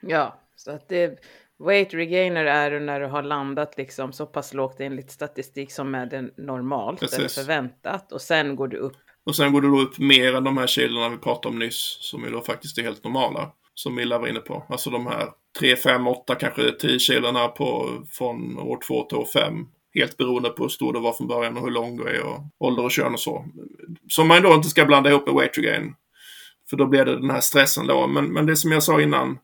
Ja, 0.00 0.40
så 0.56 0.70
att 0.70 0.88
det, 0.88 1.18
weight 1.58 1.94
regainer 1.94 2.44
är 2.44 2.80
när 2.80 3.00
du 3.00 3.06
har 3.06 3.22
landat 3.22 3.74
liksom 3.76 4.12
så 4.12 4.26
pass 4.26 4.54
lågt 4.54 4.80
enligt 4.80 5.10
statistik 5.10 5.72
som 5.72 5.94
är 5.94 6.06
det 6.06 6.30
normalt 6.36 7.00
Precis. 7.00 7.18
eller 7.18 7.28
förväntat. 7.28 8.12
Och 8.12 8.20
sen 8.20 8.56
går 8.56 8.68
du 8.68 8.76
upp. 8.76 8.96
Och 9.26 9.36
sen 9.36 9.52
går 9.52 9.60
du 9.60 9.70
då 9.70 9.80
upp 9.80 9.98
mer 9.98 10.34
än 10.34 10.44
de 10.44 10.58
här 10.58 10.66
kilona 10.66 11.08
vi 11.08 11.16
pratade 11.16 11.52
om 11.52 11.58
nyss, 11.58 11.98
som 12.00 12.24
ju 12.24 12.30
då 12.30 12.40
faktiskt 12.40 12.78
är 12.78 12.82
helt 12.82 13.04
normala. 13.04 13.52
Som 13.74 13.94
Milla 13.94 14.18
var 14.18 14.28
inne 14.28 14.40
på. 14.40 14.66
Alltså 14.68 14.90
de 14.90 15.06
här 15.06 15.28
3, 15.58 15.76
5, 15.76 16.06
8, 16.06 16.34
kanske 16.34 16.72
10 16.72 16.98
kilona 16.98 17.48
på, 17.48 17.90
från 18.10 18.58
år 18.58 18.78
2 18.86 19.02
till 19.02 19.18
år 19.18 19.26
5. 19.32 19.66
Helt 19.94 20.16
beroende 20.16 20.50
på 20.50 20.62
hur 20.62 20.68
stor 20.68 20.92
du 20.92 21.00
var 21.00 21.12
från 21.12 21.26
början 21.26 21.56
och 21.56 21.62
hur 21.62 21.70
lång 21.70 21.96
du 21.96 22.04
är 22.04 22.22
och 22.22 22.40
ålder 22.58 22.84
och 22.84 22.90
kön 22.90 23.12
och 23.12 23.20
så. 23.20 23.46
Som 24.08 24.28
man 24.28 24.42
då 24.42 24.54
inte 24.54 24.68
ska 24.68 24.84
blanda 24.84 25.10
ihop 25.10 25.26
med 25.26 25.34
weight 25.34 25.58
regain. 25.58 25.94
För 26.70 26.76
då 26.76 26.86
blir 26.86 27.04
det 27.04 27.20
den 27.20 27.30
här 27.30 27.40
stressen 27.40 27.86
då. 27.86 28.06
Men, 28.06 28.32
men 28.32 28.46
det 28.46 28.56
som 28.56 28.72
jag 28.72 28.82
sa 28.82 29.00
innan. 29.00 29.38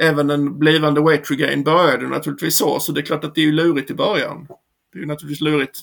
Även 0.00 0.30
en 0.30 0.58
blivande 0.58 1.00
weight 1.00 1.30
regain 1.30 1.64
började 1.64 2.08
naturligtvis 2.08 2.56
så. 2.56 2.80
Så 2.80 2.92
det 2.92 3.00
är 3.00 3.04
klart 3.04 3.24
att 3.24 3.34
det 3.34 3.40
är 3.40 3.44
ju 3.44 3.52
lurigt 3.52 3.90
i 3.90 3.94
början. 3.94 4.46
Det 4.92 4.98
är 4.98 5.00
ju 5.00 5.06
naturligtvis 5.06 5.40
lurigt. 5.40 5.78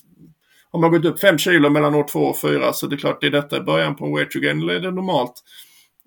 Har 0.71 0.79
man 0.79 0.91
gått 0.91 1.05
upp 1.05 1.19
5 1.19 1.37
kilo 1.37 1.69
mellan 1.69 1.95
år 1.95 2.07
2 2.07 2.19
och 2.19 2.39
4 2.39 2.73
så 2.73 2.87
det 2.87 2.95
är 2.95 2.97
klart 2.97 3.21
det 3.21 3.27
är 3.27 3.31
detta 3.31 3.57
i 3.57 3.61
början 3.61 3.95
på 3.95 4.05
en 4.05 4.15
weight 4.15 4.35
regain. 4.35 4.61
Eller 4.61 4.73
är 4.73 4.79
det 4.79 4.91
normalt? 4.91 5.43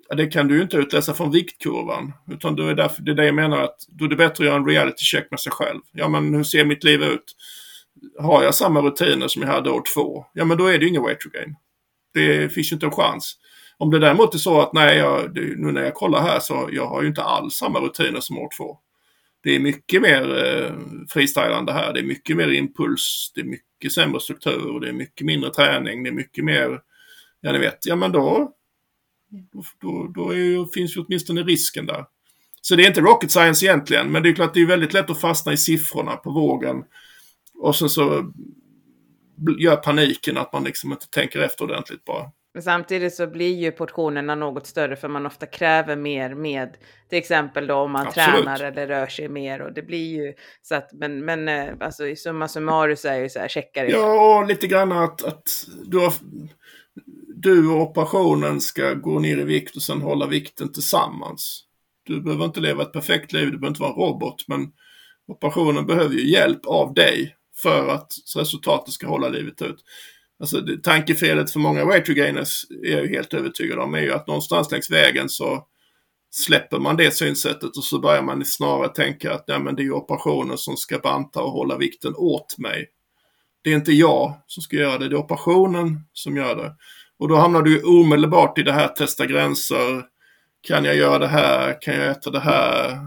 Ja, 0.08 0.16
det 0.16 0.26
kan 0.26 0.48
du 0.48 0.56
ju 0.56 0.62
inte 0.62 0.76
utläsa 0.76 1.14
från 1.14 1.30
viktkurvan. 1.30 2.12
Utan 2.30 2.56
det 2.56 2.64
är, 2.64 2.74
därför, 2.74 3.02
det 3.02 3.10
är 3.10 3.14
det 3.14 3.26
jag 3.26 3.34
menar 3.34 3.62
att 3.62 3.76
då 3.88 4.04
är 4.04 4.08
det 4.08 4.16
bättre 4.16 4.44
att 4.44 4.48
göra 4.48 4.56
en 4.56 4.66
reality 4.66 5.04
check 5.04 5.30
med 5.30 5.40
sig 5.40 5.52
själv. 5.52 5.80
Ja 5.92 6.08
men 6.08 6.34
hur 6.34 6.44
ser 6.44 6.64
mitt 6.64 6.84
liv 6.84 7.02
ut? 7.02 7.36
Har 8.18 8.42
jag 8.42 8.54
samma 8.54 8.80
rutiner 8.80 9.28
som 9.28 9.42
jag 9.42 9.48
hade 9.48 9.70
år 9.70 9.82
två? 9.94 10.24
Ja 10.32 10.44
men 10.44 10.58
då 10.58 10.66
är 10.66 10.78
det 10.78 10.84
ju 10.84 10.88
ingen 10.88 11.02
weight 11.02 11.22
gain. 11.22 11.56
Det 12.14 12.52
finns 12.52 12.72
ju 12.72 12.74
inte 12.74 12.86
en 12.86 12.92
chans. 12.92 13.36
Om 13.78 13.90
det 13.90 13.98
däremot 13.98 14.34
är 14.34 14.38
så 14.38 14.60
att 14.60 14.72
nej, 14.72 14.98
jag, 14.98 15.34
nu 15.34 15.72
när 15.72 15.82
jag 15.82 15.94
kollar 15.94 16.20
här 16.20 16.40
så 16.40 16.68
jag 16.72 16.86
har 16.86 17.02
ju 17.02 17.08
inte 17.08 17.22
alls 17.22 17.54
samma 17.54 17.80
rutiner 17.80 18.20
som 18.20 18.38
år 18.38 18.48
två. 18.58 18.78
Det 19.42 19.56
är 19.56 19.60
mycket 19.60 20.02
mer 20.02 20.44
eh, 20.46 20.72
freestylande 21.08 21.72
här. 21.72 21.92
Det 21.92 22.00
är 22.00 22.04
mycket 22.04 22.36
mer 22.36 22.48
impuls. 22.48 23.32
Det 23.34 23.40
är 23.40 23.44
mycket 23.44 23.92
sämre 23.92 24.20
struktur. 24.20 24.80
Det 24.80 24.88
är 24.88 24.92
mycket 24.92 25.26
mindre 25.26 25.50
träning. 25.50 26.02
Det 26.02 26.10
är 26.10 26.14
mycket 26.14 26.44
mer, 26.44 26.80
ja 27.40 27.52
ni 27.52 27.58
vet, 27.58 27.86
ja 27.86 27.96
men 27.96 28.12
då, 28.12 28.52
då, 29.80 30.12
då, 30.14 30.34
ju, 30.34 30.66
finns 30.66 30.96
ju 30.96 31.00
åtminstone 31.00 31.42
risken 31.42 31.86
där. 31.86 32.04
Så 32.60 32.76
det 32.76 32.82
är 32.82 32.86
inte 32.86 33.00
rocket 33.00 33.30
science 33.30 33.66
egentligen, 33.66 34.12
men 34.12 34.22
det 34.22 34.28
är 34.28 34.34
klart 34.34 34.54
det 34.54 34.60
är 34.60 34.66
väldigt 34.66 34.92
lätt 34.92 35.10
att 35.10 35.20
fastna 35.20 35.52
i 35.52 35.56
siffrorna 35.56 36.16
på 36.16 36.30
vågen. 36.30 36.84
Och 37.54 37.76
sen 37.76 37.88
så 37.88 38.32
gör 39.58 39.76
paniken 39.76 40.36
att 40.36 40.52
man 40.52 40.64
liksom 40.64 40.92
inte 40.92 41.10
tänker 41.10 41.40
efter 41.40 41.64
ordentligt 41.64 42.04
bara. 42.04 42.30
Men 42.54 42.62
samtidigt 42.62 43.14
så 43.14 43.26
blir 43.26 43.56
ju 43.56 43.72
portionerna 43.72 44.34
något 44.34 44.66
större 44.66 44.96
för 44.96 45.08
man 45.08 45.26
ofta 45.26 45.46
kräver 45.46 45.96
mer 45.96 46.34
med 46.34 46.76
till 47.08 47.18
exempel 47.18 47.66
då 47.66 47.74
om 47.74 47.92
man 47.92 48.06
Absolut. 48.06 48.28
tränar 48.28 48.62
eller 48.62 48.86
rör 48.86 49.06
sig 49.06 49.28
mer 49.28 49.62
och 49.62 49.72
det 49.72 49.82
blir 49.82 50.16
ju 50.16 50.34
så 50.62 50.74
att 50.74 50.92
men, 50.92 51.24
men 51.24 51.48
eh, 51.48 51.74
alltså 51.80 52.06
i 52.06 52.16
summa 52.16 52.48
summarum 52.48 52.96
så 52.96 53.08
är 53.08 53.16
ju 53.16 53.28
så 53.28 53.38
här 53.38 53.48
checkar 53.48 53.84
Ja, 53.84 54.38
och 54.38 54.46
lite 54.46 54.66
grann 54.66 54.92
att, 54.92 55.24
att 55.24 55.42
du, 55.84 55.98
har, 55.98 56.12
du 57.42 57.68
och 57.68 57.82
operationen 57.82 58.60
ska 58.60 58.94
gå 58.94 59.18
ner 59.18 59.38
i 59.38 59.44
vikt 59.44 59.76
och 59.76 59.82
sen 59.82 60.02
hålla 60.02 60.26
vikten 60.26 60.72
tillsammans. 60.72 61.64
Du 62.04 62.20
behöver 62.20 62.44
inte 62.44 62.60
leva 62.60 62.82
ett 62.82 62.92
perfekt 62.92 63.32
liv, 63.32 63.44
du 63.44 63.50
behöver 63.50 63.68
inte 63.68 63.80
vara 63.80 63.92
en 63.92 63.98
robot, 63.98 64.44
men 64.48 64.72
operationen 65.28 65.86
behöver 65.86 66.14
ju 66.14 66.30
hjälp 66.30 66.66
av 66.66 66.94
dig 66.94 67.36
för 67.62 67.88
att 67.88 68.12
resultatet 68.36 68.94
ska 68.94 69.06
hålla 69.06 69.28
livet 69.28 69.62
ut. 69.62 69.84
Alltså 70.40 70.60
det, 70.60 70.82
tankefelet 70.82 71.50
för 71.50 71.60
många 71.60 71.84
weight 71.84 72.08
regainers 72.08 72.64
är 72.84 72.92
jag 72.92 73.02
ju 73.02 73.08
helt 73.08 73.34
övertygad 73.34 73.78
om 73.78 73.94
är 73.94 74.00
ju 74.00 74.12
att 74.12 74.26
någonstans 74.26 74.70
längs 74.70 74.90
vägen 74.90 75.28
så 75.28 75.66
släpper 76.30 76.78
man 76.78 76.96
det 76.96 77.14
synsättet 77.14 77.76
och 77.76 77.84
så 77.84 77.98
börjar 77.98 78.22
man 78.22 78.44
snarare 78.44 78.88
tänka 78.88 79.34
att 79.34 79.48
nej, 79.48 79.60
men 79.60 79.76
det 79.76 79.82
är 79.82 79.84
ju 79.84 79.92
operationen 79.92 80.58
som 80.58 80.76
ska 80.76 80.98
banta 80.98 81.42
och 81.42 81.52
hålla 81.52 81.78
vikten 81.78 82.14
åt 82.16 82.58
mig. 82.58 82.86
Det 83.62 83.70
är 83.70 83.74
inte 83.74 83.92
jag 83.92 84.42
som 84.46 84.62
ska 84.62 84.76
göra 84.76 84.98
det, 84.98 85.08
det 85.08 85.16
är 85.16 85.20
operationen 85.20 86.00
som 86.12 86.36
gör 86.36 86.56
det. 86.56 86.74
Och 87.18 87.28
då 87.28 87.36
hamnar 87.36 87.62
du 87.62 87.82
omedelbart 87.82 88.58
i 88.58 88.62
det 88.62 88.72
här 88.72 88.88
testa 88.88 89.26
gränser. 89.26 90.02
Kan 90.60 90.84
jag 90.84 90.96
göra 90.96 91.18
det 91.18 91.26
här? 91.28 91.82
Kan 91.82 91.94
jag 91.94 92.10
äta 92.10 92.30
det 92.30 92.40
här? 92.40 92.98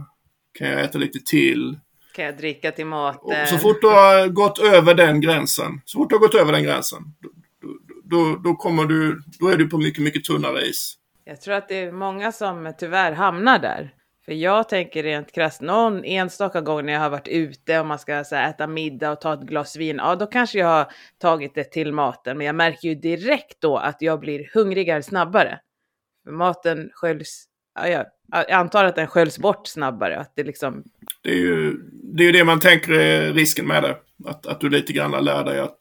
Kan 0.59 0.68
jag 0.68 0.82
äta 0.82 0.97
lite 0.97 1.20
till? 1.20 1.80
Kan 2.16 2.26
jag 2.26 2.38
dricka 2.38 2.72
till 2.72 2.84
Och 2.84 2.89
maten? 2.89 3.47
så 3.47 3.57
fort 3.57 3.82
du 3.82 3.88
har 3.88 4.28
gått 4.28 4.59
över 4.59 4.93
den 4.93 5.22
gränsen, 5.22 5.82
så 5.86 5.97
fort 5.99 6.09
du 6.09 6.16
har 6.16 6.20
gått 6.20 6.36
över 6.36 6.51
den 6.51 6.64
gränsen, 6.64 7.03
då, 7.22 7.30
då, 8.03 8.36
då 8.36 8.55
kommer 8.55 8.86
du, 8.86 9.22
då 9.39 9.47
är 9.47 9.57
du 9.57 9.70
på 9.70 9.78
mycket, 9.78 10.03
mycket 10.03 10.24
tunnare 10.24 10.62
is. 10.62 10.97
Jag 11.26 11.41
tror 11.41 11.53
att 11.53 11.68
det 11.68 11.76
är 11.76 11.91
många 11.91 12.32
som 12.32 12.74
tyvärr 12.80 13.12
hamnar 13.12 13.59
där. 13.59 13.93
För 14.26 14.32
jag 14.32 14.69
tänker 14.69 15.03
rent 15.03 15.32
krasst, 15.32 15.61
någon 15.61 16.05
enstaka 16.05 16.61
gång 16.61 16.86
när 16.86 16.93
jag 16.93 16.99
har 16.99 17.09
varit 17.09 17.28
ute 17.28 17.80
och 17.80 17.86
man 17.86 17.99
ska 17.99 18.24
så 18.24 18.36
här, 18.36 18.49
äta 18.49 18.67
middag 18.67 19.11
och 19.11 19.22
ta 19.22 19.34
ett 19.34 19.41
glas 19.41 19.76
vin, 19.76 19.97
ja 19.97 20.15
då 20.15 20.28
kanske 20.28 20.59
jag 20.59 20.67
har 20.67 20.91
tagit 21.17 21.55
det 21.55 21.63
till 21.63 21.93
maten. 21.93 22.38
Men 22.38 22.47
jag 22.47 22.55
märker 22.55 22.88
ju 22.88 22.95
direkt 22.95 23.61
då 23.61 23.78
att 23.78 23.97
jag 23.99 24.19
blir 24.19 24.49
hungrigare 24.53 25.03
snabbare. 25.03 25.59
För 26.24 26.32
maten 26.32 26.89
sköljs, 26.93 27.45
ja, 27.76 27.88
jag, 27.88 28.05
jag 28.32 28.51
antar 28.51 28.86
att 28.86 28.95
den 28.95 29.07
sköljs 29.07 29.39
bort 29.39 29.67
snabbare. 29.67 30.19
Att 30.19 30.34
det 30.36 30.43
liksom, 30.43 30.84
Det 31.22 31.30
är 31.30 31.36
ju 31.36 31.78
det, 32.03 32.24
är 32.24 32.26
ju 32.26 32.32
det 32.32 32.43
man 32.43 32.59
tänker 32.59 32.91
är 32.91 33.34
risken 33.34 33.67
med 33.67 33.84
det. 33.84 33.97
Att, 34.26 34.45
att 34.45 34.61
du 34.61 34.69
lite 34.69 34.93
grann 34.93 35.26
lär 35.26 35.43
dig 35.43 35.59
att 35.59 35.78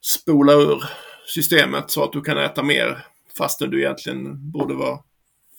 spola 0.00 0.52
ur 0.52 0.82
systemet 1.26 1.90
så 1.90 2.04
att 2.04 2.12
du 2.12 2.20
kan 2.20 2.38
äta 2.38 2.62
mer 2.62 3.06
fastän 3.38 3.70
du 3.70 3.80
egentligen 3.80 4.50
borde 4.50 4.74
vara 4.74 4.98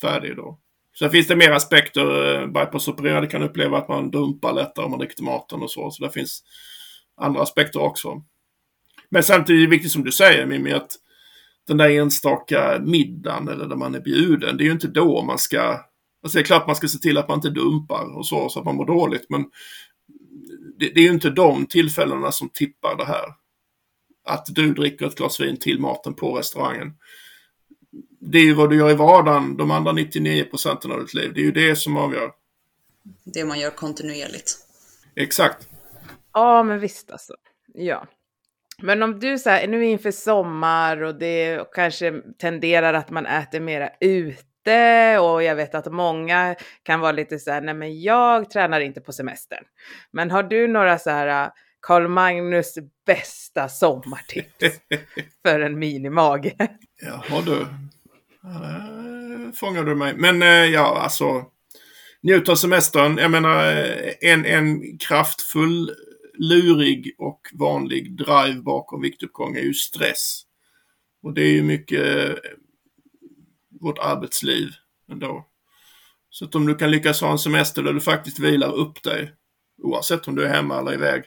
färdig 0.02 0.36
då. 0.36 0.60
Sen 1.00 1.10
finns 1.10 1.28
det 1.28 1.36
mer 1.36 1.52
aspekter. 1.52 2.36
Eh, 2.36 2.48
Bypassopererade 2.48 3.28
kan 3.28 3.44
uppleva 3.44 3.78
att 3.78 3.88
man 3.88 4.12
dumpar 4.12 4.54
lättare 4.54 4.86
om 4.86 4.92
man 4.92 5.00
dricker 5.00 5.24
maten 5.24 5.62
och 5.62 5.72
så. 5.72 5.92
Så 5.92 6.04
det 6.04 6.12
finns 6.12 6.44
andra 7.22 7.42
aspekter 7.42 7.82
också. 7.82 8.24
Men 9.10 9.24
samtidigt 9.24 9.60
är 9.60 9.66
det 9.66 9.76
viktigt 9.76 9.92
som 9.92 10.04
du 10.04 10.12
säger 10.12 10.46
Mimmi 10.46 10.72
att 10.72 10.92
den 11.68 11.78
där 11.78 11.90
enstaka 11.90 12.80
middagen 12.82 13.48
eller 13.48 13.68
där 13.68 13.76
man 13.76 13.96
är 13.96 14.00
bjuden, 14.00 14.58
det 14.58 14.64
är 14.64 14.66
ju 14.66 14.72
inte 14.72 14.88
då 14.88 15.24
man 15.24 15.38
ska... 15.38 15.62
Alltså 16.24 16.38
det 16.38 16.42
är 16.42 16.46
klart 16.46 16.68
man 16.68 16.76
ska 16.76 16.88
se 16.88 16.98
till 16.98 17.18
att 17.18 17.28
man 17.28 17.38
inte 17.38 17.50
dumpar 17.50 18.18
och 18.18 18.28
så, 18.28 18.50
så 18.50 18.60
att 18.60 18.66
man 18.66 18.76
mår 18.76 18.86
dåligt, 18.86 19.26
men 19.30 19.46
det, 20.80 20.92
det 20.96 21.00
är 21.00 21.04
ju 21.04 21.14
inte 21.14 21.30
de 21.30 21.66
tillfällena 21.66 22.32
som 22.32 22.50
tippar 22.50 22.98
det 22.98 23.06
här. 23.06 23.26
Att 24.26 24.46
du 24.50 24.74
dricker 24.74 25.06
ett 25.06 25.18
glas 25.18 25.40
vin 25.40 25.58
till 25.58 25.80
maten 25.80 26.14
på 26.14 26.38
restaurangen. 26.38 26.94
Det 28.20 28.38
är 28.38 28.44
ju 28.44 28.54
vad 28.54 28.70
du 28.70 28.78
gör 28.78 28.92
i 28.92 28.96
vardagen, 28.96 29.58
de 29.58 29.72
andra 29.72 29.92
99 29.92 30.44
procenten 30.44 30.92
av 30.92 31.00
ditt 31.00 31.14
liv. 31.14 31.32
Det 31.34 31.40
är 31.42 31.46
ju 31.46 31.52
det 31.52 31.76
som 31.76 31.98
avgör. 31.98 32.32
Det 33.24 33.46
man 33.46 33.60
gör 33.60 33.70
kontinuerligt. 33.70 34.58
Exakt. 35.16 35.68
ja 36.34 36.64
men 36.64 36.80
visst 36.80 37.12
alltså. 37.12 37.34
Ja. 37.74 38.08
Men 38.82 39.04
om 39.04 39.20
du 39.20 39.40
så 39.40 39.50
här, 39.50 39.68
nu 39.68 39.86
inför 39.86 40.12
sommar 40.12 41.02
och 41.02 41.16
det 41.16 41.72
kanske 41.74 42.22
tenderar 42.38 42.94
att 42.94 43.10
man 43.10 43.26
äter 43.26 43.60
mera 43.60 43.90
ute 44.00 45.20
och 45.20 45.44
jag 45.44 45.56
vet 45.56 45.76
att 45.76 45.92
många 45.92 46.56
kan 46.84 47.00
vara 47.00 47.12
lite 47.12 47.40
så 47.40 47.52
här, 47.52 47.62
nej 47.62 47.74
men 47.74 48.02
jag 48.02 48.50
tränar 48.50 48.80
inte 48.80 49.02
på 49.02 49.12
semestern. 49.12 49.64
Men 50.12 50.32
har 50.32 50.44
du 50.44 50.68
några 50.68 51.00
så 51.00 51.10
här 51.10 51.52
Karl 51.82 52.08
Magnus 52.08 52.76
bästa 53.06 53.70
sommartips 53.70 54.80
för 55.46 55.60
en 55.60 55.80
minimage? 55.80 56.56
Jaha 57.02 57.42
du. 57.46 57.66
Äh, 58.50 59.52
fångar 59.52 59.84
du 59.84 59.96
mig. 59.96 60.14
Men 60.18 60.42
eh, 60.42 60.48
ja, 60.66 61.00
alltså. 61.00 61.46
Njut 62.22 62.50
av 62.50 62.56
semestern. 62.56 63.18
Jag 63.18 63.32
menar, 63.32 63.72
eh, 63.72 64.14
en, 64.22 64.46
en 64.46 64.98
kraftfull, 64.98 65.96
lurig 66.38 67.16
och 67.18 67.42
vanlig 67.54 68.18
drive 68.18 68.62
bakom 68.62 69.02
viktuppgång 69.02 69.56
är 69.56 69.62
ju 69.62 69.74
stress. 69.74 70.42
Och 71.24 71.34
det 71.34 71.42
är 71.42 71.52
ju 71.52 71.64
mycket 71.64 72.36
vårt 73.82 74.00
arbetsliv 74.00 74.70
ändå. 75.12 75.46
Så 76.30 76.46
att 76.46 76.56
om 76.56 76.66
du 76.66 76.76
kan 76.76 76.92
lyckas 76.92 77.22
ha 77.22 77.32
en 77.32 77.40
semester 77.40 77.84
där 77.84 77.94
du 77.94 78.02
faktiskt 78.02 78.40
vilar 78.40 78.74
upp 78.74 79.04
dig, 79.04 79.34
oavsett 79.84 80.28
om 80.28 80.36
du 80.36 80.46
är 80.46 80.54
hemma 80.54 80.80
eller 80.80 80.94
iväg, 80.94 81.24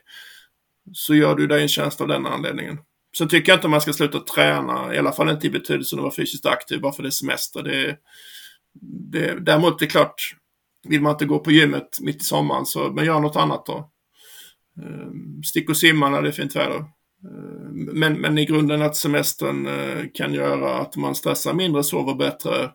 så 0.92 1.14
gör 1.14 1.34
du 1.34 1.46
dig 1.46 1.62
en 1.62 1.68
tjänst 1.68 2.00
av 2.00 2.08
den 2.08 2.26
anledningen. 2.26 2.78
Sen 3.18 3.28
tycker 3.28 3.52
jag 3.52 3.56
inte 3.56 3.68
man 3.68 3.80
ska 3.80 3.92
sluta 3.92 4.20
träna, 4.20 4.94
i 4.94 4.98
alla 4.98 5.12
fall 5.12 5.28
inte 5.28 5.46
i 5.46 5.50
betydelsen 5.50 5.98
att 5.98 6.02
vara 6.02 6.14
fysiskt 6.14 6.46
aktiv 6.46 6.80
bara 6.80 6.92
för 6.92 7.02
det 7.02 7.08
är 7.08 7.10
semester. 7.10 7.62
Det, 7.62 7.96
det, 9.12 9.40
däremot 9.40 9.78
det 9.78 9.84
är 9.84 9.90
klart, 9.90 10.14
vill 10.88 11.00
man 11.00 11.12
inte 11.12 11.24
gå 11.24 11.38
på 11.38 11.52
gymmet 11.52 12.00
mitt 12.00 12.22
i 12.22 12.24
sommaren, 12.24 12.66
så, 12.66 12.92
men 12.92 13.04
gör 13.04 13.20
något 13.20 13.36
annat 13.36 13.66
då. 13.66 13.90
Ehm, 14.82 15.42
stick 15.42 15.70
och 15.70 15.76
simma 15.76 16.08
när 16.08 16.22
det 16.22 16.28
är 16.28 16.32
fint 16.32 16.56
väder. 16.56 16.84
Ehm, 17.24 17.84
men, 17.92 18.20
men 18.20 18.38
i 18.38 18.44
grunden 18.44 18.82
att 18.82 18.96
semestern 18.96 19.66
eh, 19.66 20.04
kan 20.14 20.34
göra 20.34 20.78
att 20.78 20.96
man 20.96 21.14
stressar 21.14 21.54
mindre, 21.54 21.84
sover 21.84 22.14
bättre, 22.14 22.70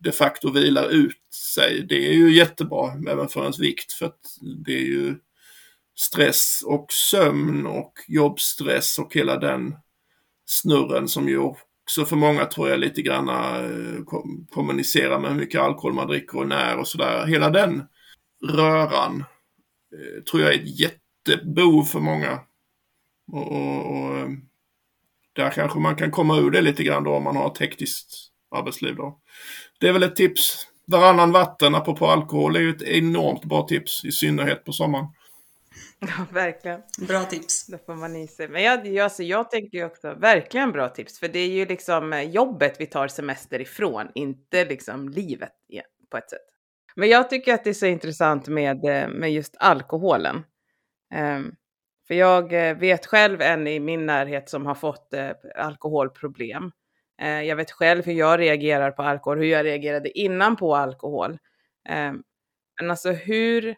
de 0.00 0.12
facto 0.12 0.50
vilar 0.50 0.88
ut 0.88 1.34
sig. 1.54 1.86
Det 1.88 2.08
är 2.08 2.12
ju 2.12 2.34
jättebra 2.34 2.92
även 3.08 3.28
för 3.28 3.40
ens 3.42 3.58
vikt 3.58 3.92
för 3.92 4.06
att 4.06 4.20
det 4.64 4.72
är 4.72 4.86
ju 4.86 5.14
stress 5.94 6.62
och 6.66 6.86
sömn 7.10 7.66
och 7.66 7.92
jobbstress 8.08 8.98
och 8.98 9.14
hela 9.14 9.36
den 9.36 9.76
snurren 10.46 11.08
som 11.08 11.28
ju 11.28 11.38
också 11.38 12.04
för 12.04 12.16
många 12.16 12.44
tror 12.44 12.68
jag 12.68 12.80
lite 12.80 13.02
grann 13.02 13.28
eh, 13.28 14.04
kom- 14.04 14.46
kommunicerar 14.50 15.18
med 15.18 15.30
hur 15.30 15.38
mycket 15.38 15.60
alkohol 15.60 15.92
man 15.92 16.06
dricker 16.06 16.38
och 16.38 16.48
när 16.48 16.76
och 16.76 16.88
sådär. 16.88 17.26
Hela 17.26 17.50
den 17.50 17.82
röran 18.48 19.24
eh, 19.94 20.22
tror 20.22 20.42
jag 20.42 20.54
är 20.54 20.58
ett 20.58 20.80
jättebov 20.80 21.82
för 21.82 22.00
många. 22.00 22.40
Och, 23.32 23.52
och, 23.52 23.96
och 23.96 24.16
eh, 24.18 24.28
där 25.32 25.50
kanske 25.50 25.78
man 25.78 25.96
kan 25.96 26.10
komma 26.10 26.38
ur 26.38 26.50
det 26.50 26.60
lite 26.60 26.82
grann 26.82 27.04
då 27.04 27.14
om 27.14 27.24
man 27.24 27.36
har 27.36 27.50
ett 27.50 27.58
hektiskt 27.58 28.14
arbetsliv 28.50 28.96
då. 28.96 29.18
Det 29.80 29.88
är 29.88 29.92
väl 29.92 30.02
ett 30.02 30.16
tips. 30.16 30.66
Varannan 30.86 31.32
vatten, 31.32 31.74
apropå 31.74 32.06
alkohol, 32.06 32.56
är 32.56 32.60
ju 32.60 32.70
ett 32.70 32.82
enormt 32.82 33.44
bra 33.44 33.66
tips, 33.68 34.04
i 34.04 34.12
synnerhet 34.12 34.64
på 34.64 34.72
sommaren. 34.72 35.06
Ja, 36.18 36.26
verkligen. 36.32 36.82
Bra 37.08 37.24
tips. 37.24 37.66
Det 37.66 37.86
får 37.86 37.94
man 37.94 38.16
i 38.16 38.26
sig. 38.28 38.48
Men 38.48 38.62
jag, 38.62 38.86
jag, 38.86 39.04
alltså, 39.04 39.22
jag 39.22 39.50
tänker 39.50 39.78
ju 39.78 39.84
också, 39.84 40.14
verkligen 40.14 40.72
bra 40.72 40.88
tips, 40.88 41.18
för 41.18 41.28
det 41.28 41.38
är 41.38 41.48
ju 41.48 41.66
liksom 41.66 42.12
eh, 42.12 42.22
jobbet 42.22 42.76
vi 42.80 42.86
tar 42.86 43.08
semester 43.08 43.60
ifrån, 43.60 44.08
inte 44.14 44.64
liksom 44.64 45.08
livet 45.08 45.52
igen, 45.68 45.84
på 46.10 46.16
ett 46.16 46.30
sätt. 46.30 46.40
Men 46.96 47.08
jag 47.08 47.30
tycker 47.30 47.54
att 47.54 47.64
det 47.64 47.70
är 47.70 47.74
så 47.74 47.86
intressant 47.86 48.48
med, 48.48 48.84
eh, 48.84 49.08
med 49.08 49.32
just 49.32 49.56
alkoholen. 49.58 50.44
Ehm, 51.14 51.54
för 52.08 52.14
jag 52.14 52.52
eh, 52.52 52.76
vet 52.78 53.06
själv 53.06 53.40
en 53.42 53.66
i 53.66 53.80
min 53.80 54.06
närhet 54.06 54.48
som 54.50 54.66
har 54.66 54.74
fått 54.74 55.14
eh, 55.14 55.30
alkoholproblem. 55.56 56.72
Eh, 57.22 57.42
jag 57.42 57.56
vet 57.56 57.70
själv 57.70 58.04
hur 58.06 58.12
jag 58.12 58.40
reagerar 58.40 58.90
på 58.90 59.02
alkohol, 59.02 59.38
hur 59.38 59.46
jag 59.46 59.66
reagerade 59.66 60.18
innan 60.18 60.56
på 60.56 60.76
alkohol. 60.76 61.38
Ehm, 61.88 62.22
men 62.80 62.90
alltså 62.90 63.10
hur, 63.12 63.76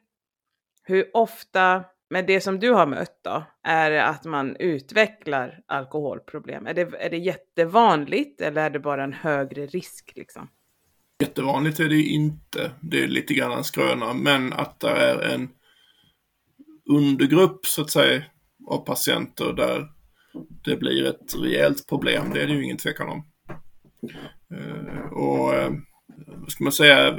hur 0.85 1.11
ofta, 1.17 1.85
men 2.15 2.27
det 2.27 2.41
som 2.41 2.61
du 2.61 2.71
har 2.71 2.87
mött 2.87 3.21
då, 3.25 3.45
är 3.63 3.91
det 3.91 4.05
att 4.05 4.25
man 4.25 4.57
utvecklar 4.57 5.61
alkoholproblem? 5.67 6.67
Är 6.67 6.75
det, 6.75 6.81
är 6.99 7.11
det 7.11 7.19
jättevanligt 7.19 8.41
eller 8.41 8.63
är 8.63 8.71
det 8.71 8.81
bara 8.81 9.05
en 9.05 9.13
högre 9.13 9.67
risk 9.67 10.13
liksom? 10.17 10.49
Jättevanligt 11.21 11.81
är 11.81 11.89
det 11.89 11.95
ju 11.95 12.09
inte. 12.09 12.73
Det 12.81 13.03
är 13.03 13.09
lite 13.09 13.35
grann 13.35 13.53
en 13.53 13.65
skröna. 13.65 14.13
Men 14.15 14.53
att 14.53 14.81
det 14.81 14.91
är 14.91 15.35
en 15.35 15.49
undergrupp 16.91 17.67
så 17.67 17.83
att 17.83 17.91
säga 17.91 18.23
av 18.71 18.79
patienter 18.79 19.53
där 19.53 19.89
det 20.65 20.77
blir 20.77 21.07
ett 21.07 21.35
rejält 21.43 21.87
problem. 21.89 22.31
Det 22.35 22.43
är 22.43 22.47
det 22.47 22.53
ju 22.53 22.65
ingen 22.65 22.77
tvekan 22.77 23.09
om. 23.09 23.27
Eh, 24.55 25.13
och 25.13 25.55
eh, 25.55 25.73
vad 26.27 26.51
ska 26.51 26.65
man 26.65 26.73
säga? 26.73 27.19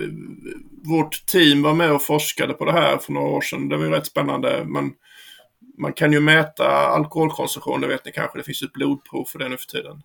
Vårt 0.86 1.26
team 1.26 1.62
var 1.62 1.74
med 1.74 1.92
och 1.92 2.02
forskade 2.04 2.54
på 2.54 2.66
det 2.66 2.72
här 2.72 2.98
för 2.98 3.14
några 3.14 3.28
år 3.28 3.42
sedan. 3.42 3.70
Det 3.70 3.78
var 3.78 3.86
ju 3.86 3.92
rätt 3.92 4.06
spännande. 4.06 4.66
Man, 4.66 4.94
man 5.78 5.94
kan 5.94 6.12
ju 6.12 6.20
mäta 6.20 6.68
alkoholkonsumtion, 6.68 7.82
det 7.82 7.88
vet 7.88 8.06
ni 8.06 8.12
kanske. 8.12 8.38
Det 8.38 8.44
finns 8.44 8.64
ett 8.64 8.74
blodprov 8.74 9.26
för 9.26 9.40
det 9.40 9.50
nu 9.50 9.58
för 9.58 9.66
tiden. 9.66 10.02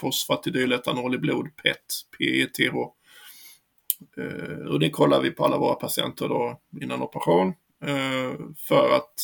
fosfatidyletanol 0.00 1.14
i 1.14 1.18
blod, 1.18 1.56
PET, 1.56 1.76
PETH. 2.18 2.60
Eh, 4.18 4.66
och 4.66 4.80
det 4.80 4.90
kollar 4.90 5.20
vi 5.20 5.30
på 5.30 5.44
alla 5.44 5.58
våra 5.58 5.74
patienter 5.74 6.28
då 6.28 6.60
innan 6.82 7.02
operation. 7.02 7.48
Eh, 7.84 8.32
för 8.68 8.96
att 8.96 9.14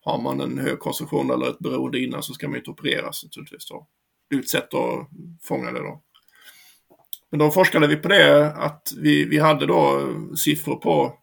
har 0.00 0.22
man 0.22 0.40
en 0.40 0.58
hög 0.58 0.78
konsumtion 0.78 1.30
eller 1.30 1.50
ett 1.50 1.58
beroende 1.58 2.00
innan 2.00 2.22
så 2.22 2.34
ska 2.34 2.48
man 2.48 2.56
inte 2.56 2.70
opereras 2.70 3.24
naturligtvis. 3.24 3.68
Då. 3.68 3.86
Det 4.30 4.36
är 4.36 4.40
ett 4.40 4.48
sätt 4.48 4.74
att 4.74 5.08
fånga 5.42 5.72
det 5.72 5.78
då. 5.80 6.02
Men 7.32 7.38
då 7.38 7.50
forskade 7.50 7.86
vi 7.86 7.96
på 7.96 8.08
det 8.08 8.46
att 8.46 8.92
vi, 8.96 9.24
vi 9.24 9.38
hade 9.38 9.66
då 9.66 10.08
siffror 10.36 10.76
på 10.76 11.14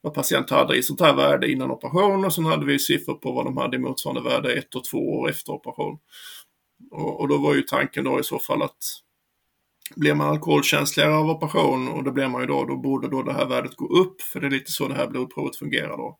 vad 0.00 0.14
patienter 0.14 0.56
hade 0.56 0.76
i 0.76 0.82
sånt 0.82 1.00
här 1.00 1.14
värde 1.14 1.52
innan 1.52 1.70
operation 1.70 2.24
och 2.24 2.34
sen 2.34 2.44
hade 2.44 2.66
vi 2.66 2.78
siffror 2.78 3.14
på 3.14 3.32
vad 3.32 3.44
de 3.44 3.56
hade 3.56 3.76
i 3.76 3.80
motsvarande 3.80 4.30
värde 4.30 4.52
ett 4.52 4.74
och 4.74 4.84
två 4.84 4.98
år 4.98 5.30
efter 5.30 5.52
operation. 5.52 5.98
Och, 6.90 7.20
och 7.20 7.28
då 7.28 7.38
var 7.38 7.54
ju 7.54 7.62
tanken 7.62 8.04
då 8.04 8.20
i 8.20 8.24
så 8.24 8.38
fall 8.38 8.62
att 8.62 8.78
blir 9.96 10.14
man 10.14 10.28
alkoholkänsligare 10.28 11.14
av 11.14 11.30
operation 11.30 11.88
och 11.88 12.04
det 12.04 12.12
blir 12.12 12.28
man 12.28 12.40
ju 12.40 12.46
då, 12.46 12.64
då 12.64 12.76
borde 12.76 13.08
då 13.08 13.22
det 13.22 13.32
här 13.32 13.46
värdet 13.46 13.76
gå 13.76 13.86
upp 13.86 14.22
för 14.22 14.40
det 14.40 14.46
är 14.46 14.50
lite 14.50 14.72
så 14.72 14.88
det 14.88 14.94
här 14.94 15.06
blodprovet 15.06 15.56
fungerar 15.56 15.96
då. 15.96 16.18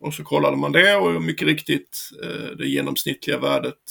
Och 0.00 0.14
så 0.14 0.24
kollade 0.24 0.56
man 0.56 0.72
det 0.72 0.96
och 0.96 1.22
mycket 1.22 1.48
riktigt 1.48 1.98
eh, 2.24 2.56
det 2.56 2.66
genomsnittliga 2.66 3.38
värdet 3.38 3.82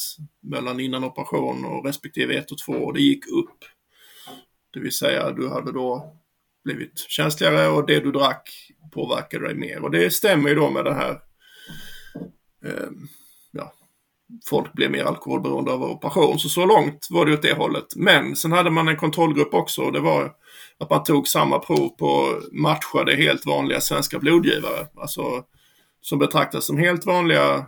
mellan 0.42 0.80
innan 0.80 1.04
operation 1.04 1.66
och 1.66 1.86
respektive 1.86 2.38
ett 2.38 2.52
och 2.52 2.58
två 2.66 2.72
år, 2.72 2.94
det 2.94 3.02
gick 3.02 3.28
upp. 3.28 3.58
Det 4.74 4.80
vill 4.80 4.92
säga 4.92 5.32
du 5.32 5.50
hade 5.50 5.72
då 5.72 6.16
blivit 6.64 7.00
känsligare 7.08 7.68
och 7.68 7.86
det 7.88 8.00
du 8.00 8.12
drack 8.12 8.50
påverkade 8.92 9.48
dig 9.48 9.56
mer. 9.56 9.84
Och 9.84 9.92
det 9.92 10.14
stämmer 10.14 10.50
ju 10.50 10.56
då 10.56 10.70
med 10.70 10.86
det 10.86 10.94
här 10.94 11.22
eh, 12.66 12.90
ja, 13.52 13.74
folk 14.50 14.74
blev 14.74 14.92
mer 14.92 15.04
alkoholberoende 15.04 15.72
av 15.72 15.84
operation. 15.84 16.40
Så 16.40 16.50
så 16.50 16.66
långt 16.66 17.08
var 17.10 17.26
det 17.26 17.34
åt 17.34 17.42
det 17.42 17.54
hållet. 17.54 17.96
Men 17.96 18.36
sen 18.36 18.52
hade 18.52 18.70
man 18.70 18.88
en 18.88 18.98
kontrollgrupp 18.98 19.54
också 19.54 19.82
och 19.82 19.92
det 19.92 20.00
var 20.00 20.34
att 20.80 20.90
man 20.90 21.04
tog 21.04 21.28
samma 21.28 21.60
prov 21.60 21.90
på 21.90 22.42
matchade 22.52 23.16
helt 23.16 23.46
vanliga 23.46 23.82
svenska 23.82 24.20
blodgivare. 24.20 24.88
Alltså 24.96 25.44
som 26.02 26.20
betraktas 26.20 26.66
som 26.66 26.78
helt 26.78 27.06
vanliga 27.06 27.66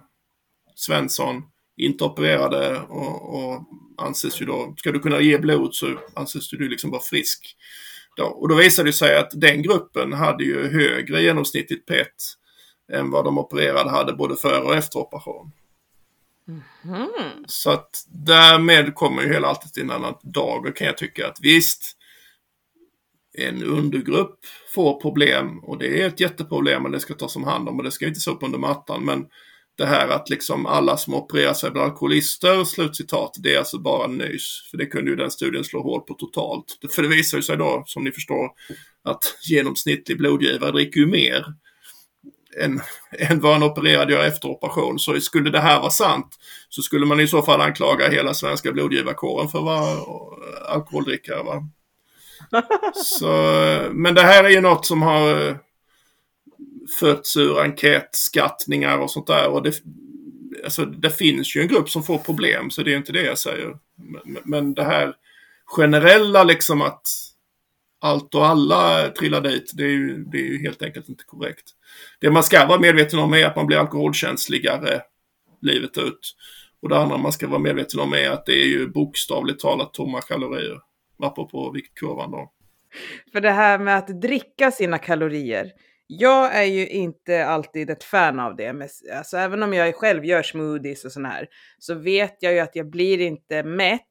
Svensson, 0.75 1.43
inte 1.77 2.03
opererade 2.03 2.81
och, 2.81 3.35
och 3.35 3.61
anses 3.97 4.41
ju 4.41 4.45
då, 4.45 4.75
ska 4.77 4.91
du 4.91 4.99
kunna 4.99 5.21
ge 5.21 5.37
blod 5.37 5.75
så 5.75 5.99
anses 6.13 6.49
du 6.49 6.69
liksom 6.69 6.91
vara 6.91 7.01
frisk. 7.01 7.55
Då, 8.15 8.23
och 8.23 8.49
då 8.49 8.55
visade 8.55 8.89
det 8.89 8.93
sig 8.93 9.17
att 9.17 9.31
den 9.33 9.61
gruppen 9.61 10.13
hade 10.13 10.43
ju 10.43 10.67
högre 10.67 11.23
genomsnittligt 11.23 11.85
PET 11.85 12.07
än 12.93 13.11
vad 13.11 13.25
de 13.25 13.37
opererade 13.37 13.89
hade 13.89 14.13
både 14.13 14.35
före 14.35 14.63
och 14.63 14.75
efter 14.75 14.99
operation. 14.99 15.51
Mm. 16.83 17.07
Så 17.47 17.71
att 17.71 18.05
därmed 18.07 18.95
kommer 18.95 19.21
ju 19.21 19.33
hela 19.33 19.47
alltet 19.47 19.73
till 19.73 19.83
en 19.83 19.91
annan 19.91 20.15
dag 20.21 20.75
kan 20.75 20.87
jag 20.87 20.97
tycka 20.97 21.27
att 21.27 21.39
visst, 21.41 21.97
en 23.37 23.63
undergrupp 23.63 24.39
får 24.73 25.01
problem 25.01 25.59
och 25.59 25.77
det 25.77 26.01
är 26.01 26.07
ett 26.07 26.19
jätteproblem 26.19 26.85
och 26.85 26.91
det 26.91 26.99
ska 26.99 27.13
tas 27.13 27.35
om 27.35 27.43
hand 27.43 27.69
om 27.69 27.77
och 27.77 27.83
det 27.83 27.91
ska 27.91 28.07
inte 28.07 28.29
upp 28.29 28.43
under 28.43 28.59
mattan. 28.59 29.05
Men 29.05 29.25
det 29.77 29.85
här 29.85 30.07
att 30.07 30.29
liksom 30.29 30.65
alla 30.65 30.97
som 30.97 31.13
opererar 31.13 31.53
sig 31.53 31.71
blir 31.71 31.81
alkoholister, 31.81 32.63
slutcitat, 32.63 33.35
det 33.39 33.53
är 33.53 33.57
alltså 33.57 33.79
bara 33.79 34.07
nys. 34.07 34.69
För 34.71 34.77
det 34.77 34.85
kunde 34.85 35.11
ju 35.11 35.15
den 35.15 35.31
studien 35.31 35.63
slå 35.63 35.81
hål 35.81 36.01
på 36.01 36.13
totalt. 36.13 36.65
För 36.91 37.01
det 37.01 37.07
visar 37.07 37.37
ju 37.37 37.43
sig 37.43 37.57
då, 37.57 37.83
som 37.85 38.03
ni 38.03 38.11
förstår, 38.11 38.49
att 39.03 39.37
genomsnittlig 39.49 40.17
blodgivare 40.17 40.71
dricker 40.71 40.99
ju 40.99 41.07
mer 41.07 41.45
än, 42.59 42.81
än 43.19 43.39
vad 43.39 43.55
en 43.55 43.63
opererad 43.63 44.11
gör 44.11 44.23
efter 44.23 44.47
operation. 44.47 44.99
Så 44.99 45.19
skulle 45.19 45.49
det 45.49 45.59
här 45.59 45.79
vara 45.79 45.91
sant 45.91 46.35
så 46.69 46.81
skulle 46.81 47.05
man 47.05 47.19
i 47.19 47.27
så 47.27 47.41
fall 47.41 47.61
anklaga 47.61 48.09
hela 48.09 48.33
svenska 48.33 48.71
blodgivarkåren 48.71 49.49
för 49.49 49.59
att 49.59 49.65
vara 49.65 49.97
alkoholdrickare. 50.67 51.43
Va? 51.43 51.63
Så, 52.95 53.27
men 53.91 54.15
det 54.15 54.21
här 54.21 54.43
är 54.43 54.49
ju 54.49 54.61
något 54.61 54.85
som 54.85 55.01
har 55.01 55.47
eh, 55.47 55.55
fötts 56.99 57.37
ur 57.37 57.59
enkätskattningar 57.61 58.97
och 58.97 59.11
sånt 59.11 59.27
där. 59.27 59.49
Och 59.49 59.63
det, 59.63 59.73
alltså, 60.63 60.85
det 60.85 61.09
finns 61.09 61.55
ju 61.55 61.61
en 61.61 61.67
grupp 61.67 61.89
som 61.89 62.03
får 62.03 62.17
problem, 62.17 62.69
så 62.69 62.83
det 62.83 62.93
är 62.93 62.97
inte 62.97 63.11
det 63.11 63.23
jag 63.23 63.37
säger. 63.37 63.77
Men, 63.95 64.37
men 64.43 64.73
det 64.73 64.83
här 64.83 65.15
generella 65.65 66.43
liksom 66.43 66.81
att 66.81 67.01
allt 68.01 68.35
och 68.35 68.45
alla 68.45 69.09
trillar 69.09 69.41
dit, 69.41 69.71
det 69.73 69.83
är, 69.83 69.89
ju, 69.89 70.23
det 70.23 70.37
är 70.37 70.45
ju 70.45 70.61
helt 70.61 70.81
enkelt 70.81 71.09
inte 71.09 71.23
korrekt. 71.23 71.63
Det 72.19 72.31
man 72.31 72.43
ska 72.43 72.65
vara 72.65 72.79
medveten 72.79 73.19
om 73.19 73.33
är 73.33 73.45
att 73.45 73.55
man 73.55 73.67
blir 73.67 73.77
alkoholkänsligare 73.77 75.01
livet 75.61 75.97
ut. 75.97 76.35
Och 76.81 76.89
det 76.89 76.97
andra 76.97 77.17
man 77.17 77.31
ska 77.31 77.47
vara 77.47 77.59
medveten 77.59 77.99
om 77.99 78.13
är 78.13 78.29
att 78.29 78.45
det 78.45 78.53
är 78.53 78.67
ju 78.67 78.87
bokstavligt 78.87 79.59
talat 79.59 79.93
tomma 79.93 80.21
kalorier. 80.21 80.79
Apropå 81.19 81.71
viktkurvan 81.71 82.31
då. 82.31 82.51
För 83.31 83.41
det 83.41 83.51
här 83.51 83.79
med 83.79 83.97
att 83.97 84.21
dricka 84.21 84.71
sina 84.71 84.97
kalorier. 84.97 85.71
Jag 86.07 86.55
är 86.55 86.63
ju 86.63 86.87
inte 86.87 87.45
alltid 87.45 87.89
ett 87.89 88.03
fan 88.03 88.39
av 88.39 88.55
det. 88.55 88.73
Men, 88.73 88.89
alltså, 89.17 89.37
även 89.37 89.63
om 89.63 89.73
jag 89.73 89.95
själv 89.95 90.25
gör 90.25 90.43
smoothies 90.43 91.05
och 91.05 91.11
sån 91.11 91.25
här. 91.25 91.47
Så 91.79 91.95
vet 91.95 92.37
jag 92.39 92.53
ju 92.53 92.59
att 92.59 92.75
jag 92.75 92.89
blir 92.89 93.21
inte 93.21 93.63
mätt 93.63 94.01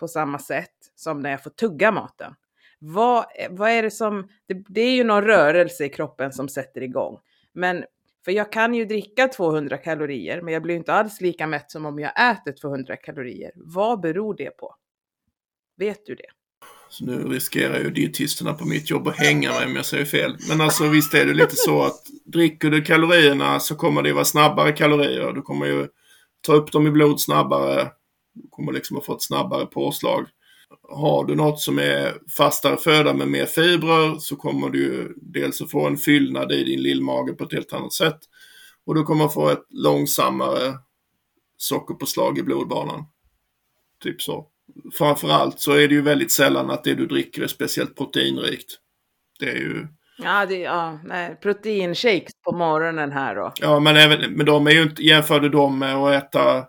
på 0.00 0.08
samma 0.08 0.38
sätt 0.38 0.70
som 0.94 1.20
när 1.20 1.30
jag 1.30 1.42
får 1.42 1.50
tugga 1.50 1.92
maten. 1.92 2.34
Vad, 2.78 3.18
eh, 3.18 3.48
vad 3.50 3.70
är 3.70 3.82
det 3.82 3.90
som, 3.90 4.28
det, 4.48 4.54
det 4.68 4.80
är 4.80 4.94
ju 4.96 5.04
någon 5.04 5.24
rörelse 5.24 5.84
i 5.84 5.88
kroppen 5.88 6.32
som 6.32 6.48
sätter 6.48 6.82
igång. 6.82 7.18
Men 7.52 7.84
för 8.24 8.32
jag 8.32 8.52
kan 8.52 8.74
ju 8.74 8.84
dricka 8.84 9.28
200 9.28 9.78
kalorier, 9.78 10.42
men 10.42 10.54
jag 10.54 10.62
blir 10.62 10.76
inte 10.76 10.92
alls 10.92 11.20
lika 11.20 11.46
mätt 11.46 11.70
som 11.70 11.86
om 11.86 11.98
jag 11.98 12.30
äter 12.30 12.52
200 12.52 12.96
kalorier. 12.96 13.52
Vad 13.54 14.00
beror 14.00 14.34
det 14.36 14.50
på? 14.50 14.74
Vet 15.76 16.06
du 16.06 16.14
det? 16.14 16.28
Så 16.94 17.04
nu 17.04 17.28
riskerar 17.28 17.78
ju 17.78 17.90
dietisterna 17.90 18.52
på 18.52 18.64
mitt 18.64 18.90
jobb 18.90 19.08
att 19.08 19.16
hänga 19.16 19.52
mig 19.52 19.66
om 19.66 19.76
jag 19.76 19.86
säger 19.86 20.04
fel. 20.04 20.36
Men 20.48 20.60
alltså 20.60 20.88
visst 20.88 21.14
är 21.14 21.26
det 21.26 21.34
lite 21.34 21.56
så 21.56 21.82
att 21.82 22.06
dricker 22.24 22.70
du 22.70 22.82
kalorierna 22.82 23.60
så 23.60 23.74
kommer 23.74 24.02
det 24.02 24.12
vara 24.12 24.24
snabbare 24.24 24.72
kalorier. 24.72 25.32
Du 25.32 25.42
kommer 25.42 25.66
ju 25.66 25.88
ta 26.40 26.52
upp 26.52 26.72
dem 26.72 26.86
i 26.86 26.90
blod 26.90 27.20
snabbare. 27.20 27.90
Du 28.34 28.48
kommer 28.50 28.72
liksom 28.72 28.96
att 28.96 29.06
få 29.06 29.14
ett 29.14 29.22
snabbare 29.22 29.66
påslag. 29.66 30.26
Har 30.88 31.24
du 31.24 31.34
något 31.34 31.60
som 31.60 31.78
är 31.78 32.14
fastare 32.36 32.76
föda 32.76 33.14
med 33.14 33.28
mer 33.28 33.46
fibrer 33.46 34.18
så 34.18 34.36
kommer 34.36 34.70
du 34.70 34.78
ju 34.78 35.14
dels 35.16 35.62
att 35.62 35.70
få 35.70 35.86
en 35.86 35.96
fyllnad 35.96 36.52
i 36.52 36.64
din 36.64 36.82
lillmage 36.82 37.38
på 37.38 37.44
ett 37.44 37.52
helt 37.52 37.72
annat 37.72 37.92
sätt. 37.92 38.18
Och 38.86 38.94
du 38.94 39.02
kommer 39.02 39.24
att 39.24 39.34
få 39.34 39.48
ett 39.48 39.66
långsammare 39.70 40.74
sockerpåslag 41.56 42.38
i 42.38 42.42
blodbanan. 42.42 43.04
Typ 44.02 44.22
så 44.22 44.48
framförallt 44.98 45.60
så 45.60 45.72
är 45.72 45.88
det 45.88 45.94
ju 45.94 46.02
väldigt 46.02 46.32
sällan 46.32 46.70
att 46.70 46.84
det 46.84 46.94
du 46.94 47.06
dricker 47.06 47.42
är 47.42 47.46
speciellt 47.46 47.96
proteinrikt. 47.96 48.78
Det 49.38 49.50
är 49.50 49.56
ju... 49.56 49.86
Ja, 50.18 50.46
det, 50.46 50.58
ja 50.58 51.00
nej, 51.04 51.38
proteinshakes 51.42 52.32
på 52.44 52.56
morgonen 52.56 53.12
här 53.12 53.34
då. 53.34 53.52
Ja, 53.60 53.80
men, 53.80 53.96
även, 53.96 54.32
men 54.32 54.46
de 54.46 54.66
är 54.66 54.70
ju 54.70 54.82
inte, 54.82 55.02
jämför 55.02 55.40
du 55.40 55.48
dem 55.48 55.78
med 55.78 55.94
att 55.94 56.24
äta 56.24 56.66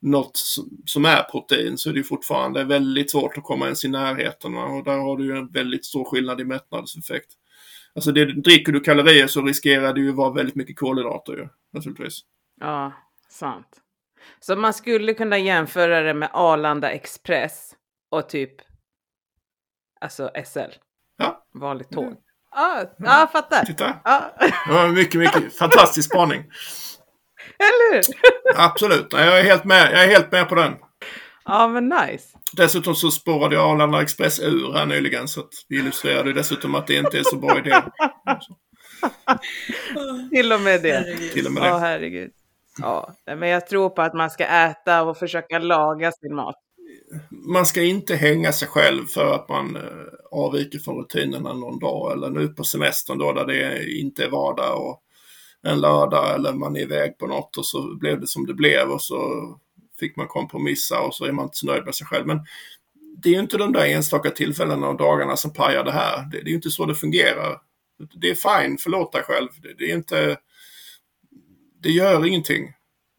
något 0.00 0.36
som 0.86 1.04
är 1.04 1.22
protein 1.22 1.78
så 1.78 1.88
är 1.88 1.92
det 1.92 1.98
ju 1.98 2.04
fortfarande 2.04 2.64
väldigt 2.64 3.10
svårt 3.10 3.38
att 3.38 3.44
komma 3.44 3.64
ens 3.64 3.84
i 3.84 3.88
närheten. 3.88 4.56
Och 4.56 4.84
där 4.84 4.98
har 4.98 5.16
du 5.16 5.24
ju 5.24 5.36
en 5.36 5.48
väldigt 5.48 5.84
stor 5.84 6.04
skillnad 6.04 6.40
i 6.40 6.44
mättnadseffekt. 6.44 7.32
Alltså 7.94 8.12
det, 8.12 8.42
dricker 8.42 8.72
du 8.72 8.80
kalorier 8.80 9.26
så 9.26 9.42
riskerar 9.42 9.94
det 9.94 10.00
ju 10.00 10.12
vara 10.12 10.32
väldigt 10.32 10.54
mycket 10.54 10.78
kolhydrater 10.78 11.32
ju, 11.32 11.48
naturligtvis. 11.72 12.20
Ja, 12.60 12.92
sant. 13.30 13.68
Så 14.40 14.56
man 14.56 14.74
skulle 14.74 15.14
kunna 15.14 15.38
jämföra 15.38 16.00
det 16.00 16.14
med 16.14 16.30
Arlanda 16.32 16.90
Express 16.90 17.74
och 18.10 18.28
typ 18.28 18.52
alltså 20.00 20.30
SL. 20.44 20.72
Ja. 21.18 21.46
Vanligt 21.54 21.90
tåg. 21.90 22.16
Ja, 22.54 22.76
mm. 22.80 23.10
ah, 23.10 23.22
ah, 23.22 23.26
fattar. 23.26 23.64
Titta. 23.64 24.00
Ah. 24.04 24.20
Ja, 24.68 24.88
mycket, 24.88 25.20
mycket 25.20 25.56
fantastisk 25.58 26.10
spaning. 26.10 26.44
Eller 27.58 27.94
hur? 27.94 28.02
Absolut, 28.56 29.06
jag 29.12 29.38
är, 29.38 29.44
helt 29.44 29.64
med. 29.64 29.92
jag 29.92 30.04
är 30.04 30.08
helt 30.08 30.32
med 30.32 30.48
på 30.48 30.54
den. 30.54 30.74
Ja, 31.44 31.68
men 31.68 31.88
nice. 31.88 32.38
Dessutom 32.52 32.94
så 32.94 33.10
spårade 33.10 33.54
jag 33.54 33.70
Arlanda 33.70 34.02
Express 34.02 34.40
ur 34.40 34.72
här 34.72 34.86
nyligen 34.86 35.28
så 35.28 35.40
att 35.40 35.52
vi 35.68 35.78
illustrerade 35.78 36.32
dessutom 36.32 36.74
att 36.74 36.86
det 36.86 36.96
inte 36.96 37.18
är 37.18 37.22
så 37.22 37.36
bra 37.36 37.58
idé. 37.58 37.70
Till 40.30 40.52
och 40.52 40.60
med 40.60 40.82
det. 40.82 40.92
Herregud. 40.92 41.32
Till 41.32 41.46
och 41.46 41.52
med 41.52 41.62
det. 41.62 41.68
Ja, 41.68 41.78
herregud. 41.78 42.30
Ja, 42.78 43.14
men 43.24 43.48
jag 43.48 43.66
tror 43.66 43.90
på 43.90 44.02
att 44.02 44.14
man 44.14 44.30
ska 44.30 44.44
äta 44.44 45.02
och 45.02 45.16
försöka 45.16 45.58
laga 45.58 46.12
sin 46.12 46.34
mat. 46.34 46.56
Man 47.30 47.66
ska 47.66 47.82
inte 47.82 48.16
hänga 48.16 48.52
sig 48.52 48.68
själv 48.68 49.06
för 49.06 49.34
att 49.34 49.48
man 49.48 49.76
eh, 49.76 49.82
avviker 50.30 50.78
från 50.78 50.98
rutinerna 50.98 51.52
någon 51.52 51.78
dag 51.78 52.12
eller 52.12 52.30
nu 52.30 52.48
på 52.48 52.64
semestern 52.64 53.18
då 53.18 53.32
där 53.32 53.46
det 53.46 53.90
inte 53.92 54.24
är 54.24 54.28
vardag 54.30 54.86
och 54.86 55.02
en 55.62 55.80
lördag 55.80 56.34
eller 56.34 56.52
man 56.52 56.76
är 56.76 56.80
iväg 56.80 57.18
på 57.18 57.26
något 57.26 57.56
och 57.56 57.66
så 57.66 57.96
blev 57.96 58.20
det 58.20 58.26
som 58.26 58.46
det 58.46 58.54
blev 58.54 58.90
och 58.90 59.02
så 59.02 59.18
fick 60.00 60.16
man 60.16 60.26
kompromissa 60.26 61.00
och 61.00 61.14
så 61.14 61.24
är 61.24 61.32
man 61.32 61.44
inte 61.44 61.56
så 61.56 61.66
nöjd 61.66 61.84
med 61.84 61.94
sig 61.94 62.06
själv. 62.06 62.26
Men 62.26 62.40
det 63.22 63.28
är 63.28 63.32
ju 63.32 63.40
inte 63.40 63.56
de 63.56 63.72
där 63.72 63.86
enstaka 63.86 64.30
tillfällena 64.30 64.88
och 64.88 64.96
dagarna 64.96 65.36
som 65.36 65.52
pajar 65.52 65.84
det 65.84 65.92
här. 65.92 66.28
Det, 66.30 66.38
är 66.38 66.44
ju 66.44 66.54
inte 66.54 66.70
så 66.70 66.86
det 66.86 66.94
fungerar. 66.94 67.60
Det 68.14 68.30
är 68.30 68.34
fine, 68.34 68.78
förlåt 68.78 69.12
dig 69.12 69.22
själv. 69.22 69.48
Det 69.78 69.90
är 69.90 69.94
inte 69.94 70.36
det 71.82 71.90
gör 71.90 72.26
ingenting. 72.26 72.72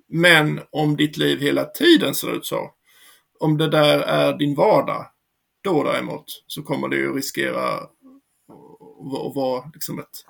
Men 0.07 0.61
om 0.71 0.97
ditt 0.97 1.17
liv 1.17 1.39
hela 1.39 1.65
tiden 1.65 2.15
ser 2.15 2.35
ut 2.35 2.45
så 2.45 2.73
om 3.39 3.57
det 3.57 3.69
där 3.69 3.99
är 3.99 4.37
din 4.37 4.55
vardag, 4.55 5.05
då 5.63 5.83
däremot 5.83 6.43
så 6.47 6.63
kommer 6.63 6.87
det 6.87 6.95
ju 6.95 7.13
riskera 7.13 7.73
att 7.73 9.35
vara 9.35 9.71
liksom 9.73 9.99
ett, 9.99 10.25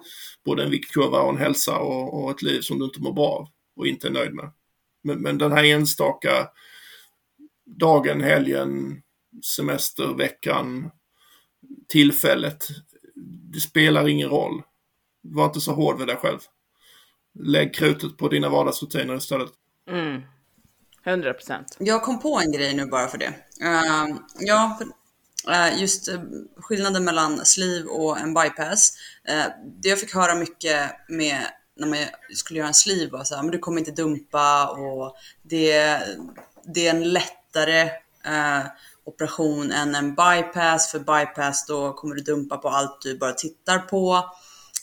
både 0.46 0.64
en 0.64 0.72
viktkurva 0.72 1.22
och 1.22 1.30
en 1.30 1.38
hälsa 1.38 1.80
och, 1.80 2.24
och, 2.24 2.32
ett 2.32 2.42
liv 2.42 2.62
som 2.62 2.80
du 2.80 2.86
inte 2.86 3.02
mår 3.02 3.14
bra 3.14 3.28
av 3.28 3.48
och 3.76 3.88
inte 3.88 4.08
är 4.08 4.12
nöjd 4.12 4.34
med. 4.34 4.52
Men, 5.04 5.22
men 5.22 5.38
den 5.38 5.52
här 5.52 5.64
enstaka 5.64 6.50
dagen, 7.66 8.22
helgen, 8.22 9.02
semesterveckan, 9.44 10.92
tillfället, 11.88 12.68
det 13.54 13.60
spelar 13.60 14.08
ingen 14.08 14.30
roll. 14.30 14.62
Var 15.22 15.46
inte 15.46 15.62
så 15.62 15.74
hård 15.74 15.98
vid 15.98 16.08
dig 16.08 16.16
själv. 16.16 16.40
Lägg 17.40 17.76
krutet 17.76 18.18
på 18.18 18.28
dina 18.28 18.50
vardagsrutiner 18.50 19.16
istället. 19.16 19.50
Mm. 19.90 20.22
100 21.04 21.34
procent. 21.34 21.78
Jag 21.80 22.04
kom 22.04 22.20
på 22.20 22.40
en 22.40 22.52
grej 22.52 22.74
nu 22.74 22.86
bara 22.86 23.08
för 23.08 23.18
det. 23.18 23.34
Uh, 23.64 24.18
ja, 24.40 24.80
uh, 25.50 25.82
just 25.82 26.10
uh, 26.10 26.20
skillnaden 26.58 27.04
mellan 27.04 27.46
sleeve 27.46 27.90
och 27.90 28.20
en 28.20 28.34
bypass. 28.34 28.94
det 29.82 29.90
jag 29.90 30.00
fick 30.00 30.16
höra 30.16 30.36
mycket 30.36 30.92
med 31.10 31.46
när 31.76 31.88
man 31.88 31.98
skulle 32.34 32.60
göra 32.60 32.68
en 32.68 32.74
sleeve 32.74 33.12
var 33.12 33.24
så 33.24 33.36
här, 33.36 33.44
men 33.44 33.52
du 33.52 33.60
kommer 33.60 33.80
inte 33.80 33.92
dumpa 33.92 34.68
och 34.68 35.18
det, 35.44 36.00
det 36.74 36.88
är 36.88 36.90
en 36.90 37.14
lättare 37.14 37.90
operation 39.04 39.72
än 39.72 39.96
en 39.96 40.16
bypass. 40.16 40.92
För 40.92 41.00
bypass 41.00 41.66
då 41.66 41.94
kommer 41.94 42.16
du 42.16 42.22
dumpa 42.22 42.58
på 42.58 42.70
allt 42.70 43.02
du 43.02 43.18
bara 43.18 43.34
tittar 43.34 43.80
på. 43.80 44.24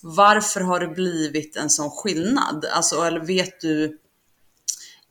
Varför 0.08 0.60
har 0.60 0.80
det 0.80 0.88
blivit 0.88 1.56
en 1.56 1.70
sån 1.70 1.90
skillnad? 1.90 2.64
Alltså, 2.64 3.02
eller 3.02 3.20
vet 3.20 3.60
du 3.60 3.98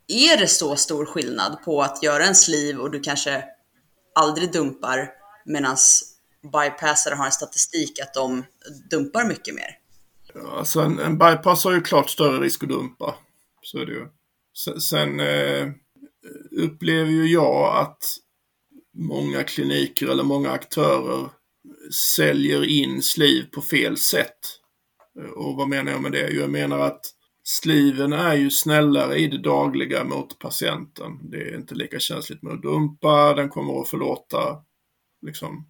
är 0.07 0.37
det 0.37 0.47
så 0.47 0.75
stor 0.75 1.05
skillnad 1.05 1.57
på 1.65 1.81
att 1.81 2.03
göra 2.03 2.25
en 2.25 2.35
sleeve 2.35 2.79
och 2.79 2.91
du 2.91 2.99
kanske 2.99 3.43
aldrig 4.15 4.51
dumpar 4.51 5.09
medan 5.45 5.77
bypassare 6.53 7.15
har 7.15 7.25
en 7.25 7.31
statistik 7.31 7.99
att 7.99 8.13
de 8.13 8.43
dumpar 8.89 9.25
mycket 9.25 9.55
mer? 9.55 9.77
Alltså 10.57 10.79
en, 10.79 10.99
en 10.99 11.17
bypass 11.17 11.63
har 11.63 11.71
ju 11.71 11.81
klart 11.81 12.09
större 12.09 12.39
risk 12.39 12.63
att 12.63 12.69
dumpa. 12.69 13.15
Så 13.61 13.77
är 13.79 13.85
det 13.85 13.91
ju. 13.91 14.07
Sen, 14.57 14.81
sen 14.81 15.19
eh, 15.19 15.67
upplever 16.51 17.11
ju 17.11 17.27
jag 17.27 17.77
att 17.77 18.03
många 18.93 19.43
kliniker 19.43 20.07
eller 20.07 20.23
många 20.23 20.51
aktörer 20.51 21.29
säljer 22.15 22.63
in 22.63 23.01
sliv 23.01 23.43
på 23.51 23.61
fel 23.61 23.97
sätt. 23.97 24.39
Och 25.36 25.55
vad 25.55 25.68
menar 25.68 25.91
jag 25.91 26.01
med 26.01 26.11
det? 26.11 26.30
Jag 26.30 26.49
menar 26.49 26.80
att 26.80 27.01
Sliven 27.43 28.13
är 28.13 28.36
ju 28.36 28.51
snällare 28.51 29.18
i 29.18 29.28
det 29.28 29.38
dagliga 29.38 30.03
mot 30.03 30.39
patienten. 30.39 31.20
Det 31.30 31.38
är 31.38 31.55
inte 31.55 31.76
lika 31.76 31.99
känsligt 31.99 32.43
med 32.43 32.53
att 32.53 32.61
dumpa, 32.61 33.34
den 33.34 33.49
kommer 33.49 33.82
att 33.82 33.89
förlåta 33.89 34.63
liksom, 35.22 35.68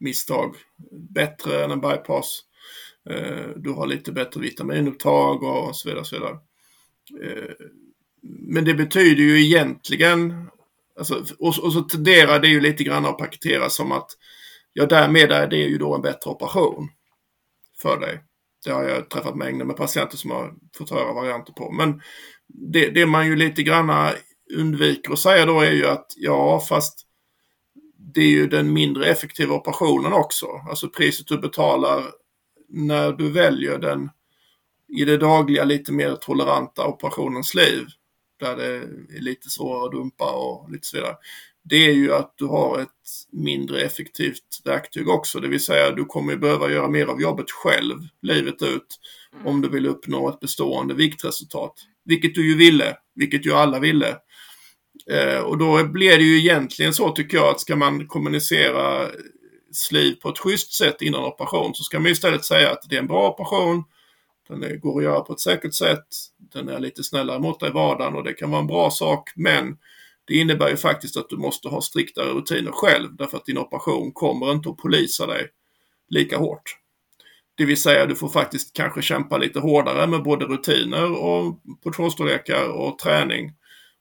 misstag 0.00 0.56
bättre 0.92 1.64
än 1.64 1.70
en 1.70 1.80
bypass. 1.80 2.40
Eh, 3.10 3.48
du 3.56 3.70
har 3.70 3.86
lite 3.86 4.12
bättre 4.12 4.40
vitaminupptag 4.40 5.42
och 5.42 5.76
så 5.76 5.88
vidare. 5.88 6.00
Och 6.00 6.06
så 6.06 6.16
vidare. 6.16 6.38
Eh, 7.22 7.54
men 8.22 8.64
det 8.64 8.74
betyder 8.74 9.22
ju 9.22 9.44
egentligen, 9.44 10.50
alltså, 10.98 11.24
och, 11.38 11.58
och 11.62 11.72
så 11.72 11.80
tenderar 11.80 12.40
det 12.40 12.48
ju 12.48 12.60
lite 12.60 12.84
grann 12.84 13.06
att 13.06 13.18
paketeras 13.18 13.74
som 13.74 13.92
att 13.92 14.10
ja, 14.72 14.86
därmed 14.86 15.32
är 15.32 15.46
det 15.46 15.56
ju 15.56 15.78
då 15.78 15.94
en 15.94 16.02
bättre 16.02 16.30
operation 16.30 16.88
för 17.82 18.00
dig. 18.00 18.20
Det 18.64 18.72
har 18.72 18.84
jag 18.84 19.10
träffat 19.10 19.36
mängder 19.36 19.64
med 19.64 19.76
patienter 19.76 20.16
som 20.16 20.30
har 20.30 20.54
fått 20.78 20.90
höra 20.90 21.12
varianter 21.12 21.52
på. 21.52 21.72
Men 21.72 22.02
det, 22.48 22.90
det 22.90 23.06
man 23.06 23.26
ju 23.26 23.36
lite 23.36 23.62
granna 23.62 24.12
undviker 24.54 25.12
att 25.12 25.18
säga 25.18 25.46
då 25.46 25.60
är 25.60 25.72
ju 25.72 25.86
att 25.86 26.06
ja, 26.16 26.60
fast 26.60 27.06
det 28.14 28.20
är 28.20 28.30
ju 28.30 28.46
den 28.46 28.72
mindre 28.72 29.06
effektiva 29.06 29.54
operationen 29.54 30.12
också. 30.12 30.46
Alltså 30.68 30.88
priset 30.88 31.26
du 31.26 31.38
betalar 31.38 32.04
när 32.68 33.12
du 33.12 33.30
väljer 33.30 33.78
den 33.78 34.10
i 34.88 35.04
det 35.04 35.16
dagliga 35.16 35.64
lite 35.64 35.92
mer 35.92 36.16
toleranta 36.16 36.86
operationens 36.86 37.54
liv. 37.54 37.86
Där 38.40 38.56
det 38.56 38.66
är 39.16 39.20
lite 39.20 39.50
svårare 39.50 39.84
att 39.84 39.92
dumpa 39.92 40.32
och 40.32 40.70
lite 40.70 40.86
så 40.86 40.96
vidare 40.96 41.16
det 41.64 41.86
är 41.86 41.92
ju 41.92 42.14
att 42.14 42.34
du 42.36 42.44
har 42.46 42.80
ett 42.80 42.88
mindre 43.32 43.80
effektivt 43.80 44.60
verktyg 44.64 45.08
också. 45.08 45.40
Det 45.40 45.48
vill 45.48 45.64
säga 45.64 45.90
du 45.90 46.04
kommer 46.04 46.36
behöva 46.36 46.70
göra 46.70 46.88
mer 46.88 47.06
av 47.06 47.20
jobbet 47.20 47.50
själv 47.50 47.94
livet 48.22 48.62
ut 48.62 49.00
mm. 49.34 49.46
om 49.46 49.60
du 49.60 49.68
vill 49.68 49.86
uppnå 49.86 50.28
ett 50.28 50.40
bestående 50.40 50.94
viktresultat. 50.94 51.72
Vilket 52.04 52.34
du 52.34 52.48
ju 52.48 52.56
ville, 52.56 52.96
vilket 53.14 53.46
ju 53.46 53.52
alla 53.52 53.78
ville. 53.78 54.16
Eh, 55.10 55.38
och 55.38 55.58
då 55.58 55.84
blir 55.84 56.18
det 56.18 56.24
ju 56.24 56.38
egentligen 56.38 56.94
så 56.94 57.10
tycker 57.10 57.36
jag 57.36 57.48
att 57.48 57.60
ska 57.60 57.76
man 57.76 58.06
kommunicera 58.06 59.08
sliv 59.72 60.14
på 60.14 60.28
ett 60.28 60.38
schysst 60.38 60.72
sätt 60.72 61.02
innan 61.02 61.24
operation 61.24 61.74
så 61.74 61.84
ska 61.84 62.00
man 62.00 62.12
istället 62.12 62.44
säga 62.44 62.70
att 62.70 62.82
det 62.88 62.96
är 62.96 63.00
en 63.00 63.06
bra 63.06 63.28
operation, 63.28 63.84
den 64.48 64.80
går 64.80 64.98
att 64.98 65.04
göra 65.04 65.20
på 65.20 65.32
ett 65.32 65.40
säkert 65.40 65.74
sätt, 65.74 66.06
den 66.52 66.68
är 66.68 66.78
lite 66.78 67.04
snällare 67.04 67.38
mot 67.38 67.60
dig 67.60 67.68
i 67.68 67.72
vardagen 67.72 68.14
och 68.14 68.24
det 68.24 68.32
kan 68.32 68.50
vara 68.50 68.60
en 68.60 68.66
bra 68.66 68.90
sak 68.90 69.32
men 69.36 69.76
det 70.26 70.34
innebär 70.34 70.68
ju 70.68 70.76
faktiskt 70.76 71.16
att 71.16 71.28
du 71.28 71.36
måste 71.36 71.68
ha 71.68 71.80
striktare 71.80 72.30
rutiner 72.30 72.72
själv 72.72 73.16
därför 73.16 73.36
att 73.36 73.46
din 73.46 73.58
operation 73.58 74.12
kommer 74.12 74.52
inte 74.52 74.68
att 74.68 74.76
polisa 74.76 75.26
dig 75.26 75.48
lika 76.08 76.38
hårt. 76.38 76.76
Det 77.54 77.64
vill 77.64 77.82
säga 77.82 78.06
du 78.06 78.14
får 78.14 78.28
faktiskt 78.28 78.72
kanske 78.72 79.02
kämpa 79.02 79.38
lite 79.38 79.60
hårdare 79.60 80.06
med 80.06 80.22
både 80.22 80.44
rutiner 80.44 81.12
och 81.12 81.60
portionsstorlekar 81.82 82.68
och 82.68 82.98
träning 82.98 83.52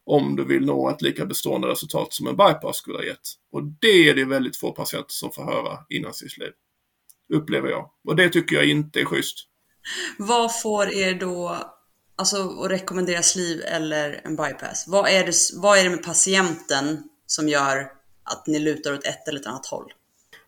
om 0.05 0.35
du 0.35 0.45
vill 0.45 0.65
nå 0.65 0.89
ett 0.89 1.01
lika 1.01 1.25
bestående 1.25 1.67
resultat 1.67 2.13
som 2.13 2.27
en 2.27 2.37
bypass 2.37 2.77
skulle 2.77 2.97
ha 2.97 3.05
gett. 3.05 3.29
Och 3.51 3.63
det 3.63 4.09
är 4.09 4.15
det 4.15 4.25
väldigt 4.25 4.57
få 4.57 4.71
patienter 4.71 5.13
som 5.13 5.31
får 5.31 5.43
höra 5.43 5.79
innan 5.89 6.13
sitt 6.13 6.37
liv. 6.37 6.51
Upplever 7.33 7.69
jag. 7.69 7.89
Och 8.07 8.15
det 8.15 8.29
tycker 8.29 8.55
jag 8.55 8.65
inte 8.65 9.01
är 9.01 9.05
schysst. 9.05 9.37
Vad 10.17 10.61
får 10.61 10.93
er 10.93 11.13
då 11.13 11.57
alltså 12.15 12.63
att 12.63 12.71
rekommendera 12.71 13.21
sleeve 13.21 13.63
eller 13.63 14.21
en 14.23 14.35
bypass? 14.35 14.85
Vad 14.87 15.09
är, 15.09 15.25
det, 15.25 15.33
vad 15.55 15.77
är 15.77 15.83
det 15.83 15.89
med 15.89 16.03
patienten 16.03 17.03
som 17.25 17.49
gör 17.49 17.91
att 18.23 18.47
ni 18.47 18.59
lutar 18.59 18.93
åt 18.93 19.05
ett 19.05 19.27
eller 19.27 19.39
ett 19.39 19.47
annat 19.47 19.65
håll? 19.65 19.93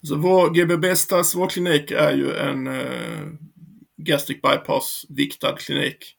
Så 0.02 0.16
vår 0.16 0.50
GB 0.50 0.78
Bestas, 0.78 1.36
vår 1.36 1.50
klinik 1.50 1.92
är 1.92 2.12
ju 2.12 2.36
en 2.36 2.68
eh, 2.68 3.28
gastric 3.98 4.42
bypass 4.42 5.06
viktad 5.10 5.56
klinik. 5.56 6.16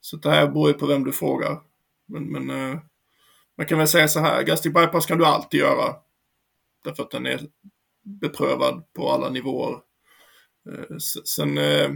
Så 0.00 0.16
det 0.16 0.30
här 0.30 0.46
beror 0.46 0.68
ju 0.68 0.74
på 0.74 0.86
vem 0.86 1.04
du 1.04 1.12
frågar. 1.12 1.60
Men, 2.06 2.24
men 2.32 2.50
eh, 2.50 2.78
man 3.56 3.66
kan 3.66 3.78
väl 3.78 3.88
säga 3.88 4.08
så 4.08 4.20
här, 4.20 4.42
gastric 4.42 4.74
bypass 4.74 5.06
kan 5.06 5.18
du 5.18 5.26
alltid 5.26 5.60
göra. 5.60 5.96
Därför 6.84 7.02
att 7.02 7.10
den 7.10 7.26
är 7.26 7.40
beprövad 8.02 8.92
på 8.92 9.10
alla 9.10 9.30
nivåer. 9.30 9.78
Eh, 10.70 10.96
sen 11.24 11.58
eh, 11.58 11.90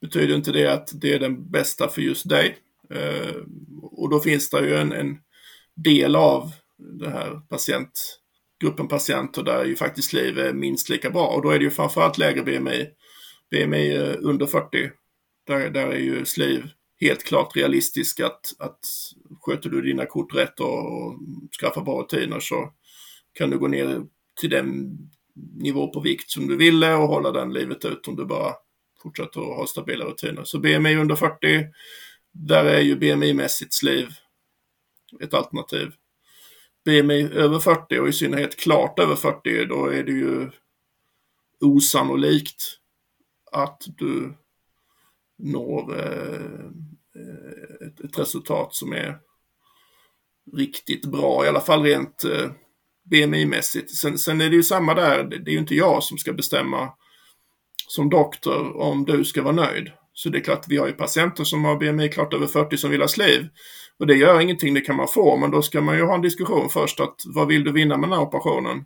betyder 0.00 0.34
inte 0.34 0.52
det 0.52 0.72
att 0.72 0.90
det 1.00 1.14
är 1.14 1.18
den 1.18 1.50
bästa 1.50 1.88
för 1.88 2.02
just 2.02 2.28
dig. 2.28 2.58
Eh, 2.94 3.36
och 3.82 4.10
då 4.10 4.20
finns 4.20 4.50
det 4.50 4.66
ju 4.66 4.76
en, 4.76 4.92
en 4.92 5.18
del 5.74 6.16
av 6.16 6.52
den 6.78 7.12
här 7.12 7.40
patientgruppen 7.48 8.88
patienter 8.88 9.42
där 9.42 9.64
ju 9.64 9.76
faktiskt 9.76 10.12
liv 10.12 10.38
är 10.38 10.52
minst 10.52 10.88
lika 10.88 11.10
bra. 11.10 11.26
Och 11.26 11.42
då 11.42 11.50
är 11.50 11.58
det 11.58 11.64
ju 11.64 11.70
framförallt 11.70 12.18
lägre 12.18 12.42
BMI. 12.42 12.86
BMI 13.50 13.96
eh, 13.96 14.14
under 14.20 14.46
40. 14.46 14.90
Där, 15.46 15.70
där 15.70 15.86
är 15.86 15.98
ju 15.98 16.24
SLIV 16.24 16.68
helt 17.00 17.24
klart 17.24 17.56
realistisk 17.56 18.20
att, 18.20 18.40
att 18.58 18.78
sköter 19.40 19.70
du 19.70 19.82
dina 19.82 20.06
kort 20.06 20.34
rätt 20.34 20.60
och, 20.60 20.78
och 20.78 21.18
skaffar 21.60 21.82
bra 21.82 22.00
rutiner 22.02 22.40
så 22.40 22.72
kan 23.32 23.50
du 23.50 23.58
gå 23.58 23.68
ner 23.68 24.02
till 24.40 24.50
den 24.50 24.98
nivå 25.56 25.92
på 25.92 26.00
vikt 26.00 26.30
som 26.30 26.48
du 26.48 26.56
ville 26.56 26.94
och 26.94 27.08
hålla 27.08 27.32
den 27.32 27.52
livet 27.52 27.84
ut 27.84 28.08
om 28.08 28.16
du 28.16 28.24
bara 28.24 28.54
fortsatt 29.02 29.36
att 29.36 29.44
ha 29.44 29.66
stabila 29.66 30.04
rutiner. 30.04 30.44
Så 30.44 30.58
BMI 30.58 30.96
under 30.96 31.16
40, 31.16 31.66
där 32.32 32.64
är 32.64 32.80
ju 32.80 32.96
BMI-mässigt 32.96 33.72
SLIV 33.72 34.08
ett 35.20 35.34
alternativ. 35.34 35.92
BMI 36.84 37.22
över 37.32 37.58
40 37.58 37.98
och 37.98 38.08
i 38.08 38.12
synnerhet 38.12 38.56
klart 38.56 38.98
över 38.98 39.16
40, 39.16 39.64
då 39.64 39.86
är 39.86 40.02
det 40.02 40.12
ju 40.12 40.50
osannolikt 41.60 42.62
att 43.52 43.82
du 43.86 44.34
når 45.38 45.98
eh, 45.98 46.40
ett, 48.04 48.18
resultat 48.18 48.74
som 48.74 48.92
är 48.92 49.18
riktigt 50.56 51.06
bra, 51.06 51.44
i 51.44 51.48
alla 51.48 51.60
fall 51.60 51.82
rent 51.82 52.24
eh, 52.24 52.50
BMI-mässigt. 53.10 53.90
Sen, 53.90 54.18
sen, 54.18 54.40
är 54.40 54.50
det 54.50 54.56
ju 54.56 54.62
samma 54.62 54.94
där, 54.94 55.24
det 55.24 55.50
är 55.50 55.52
ju 55.52 55.58
inte 55.58 55.74
jag 55.74 56.02
som 56.02 56.18
ska 56.18 56.32
bestämma 56.32 56.92
som 57.90 58.10
doktor 58.10 58.80
om 58.80 59.04
du 59.04 59.24
ska 59.24 59.42
vara 59.42 59.54
nöjd. 59.54 59.90
Så 60.12 60.28
det 60.28 60.38
är 60.38 60.42
klart, 60.42 60.64
vi 60.68 60.76
har 60.76 60.86
ju 60.86 60.92
patienter 60.92 61.44
som 61.44 61.64
har 61.64 61.76
BMI 61.76 62.08
klart 62.08 62.34
över 62.34 62.46
40 62.46 62.76
som 62.76 62.90
vill 62.90 63.00
ha 63.00 63.08
sliv. 63.08 63.48
Och 63.98 64.06
det 64.06 64.14
gör 64.14 64.40
ingenting, 64.40 64.74
det 64.74 64.80
kan 64.80 64.96
man 64.96 65.08
få, 65.08 65.36
men 65.36 65.50
då 65.50 65.62
ska 65.62 65.80
man 65.80 65.96
ju 65.96 66.04
ha 66.04 66.14
en 66.14 66.22
diskussion 66.22 66.68
först 66.68 67.00
att 67.00 67.14
vad 67.26 67.48
vill 67.48 67.64
du 67.64 67.72
vinna 67.72 67.96
med 67.96 68.08
den 68.08 68.18
här 68.18 68.26
operationen? 68.26 68.84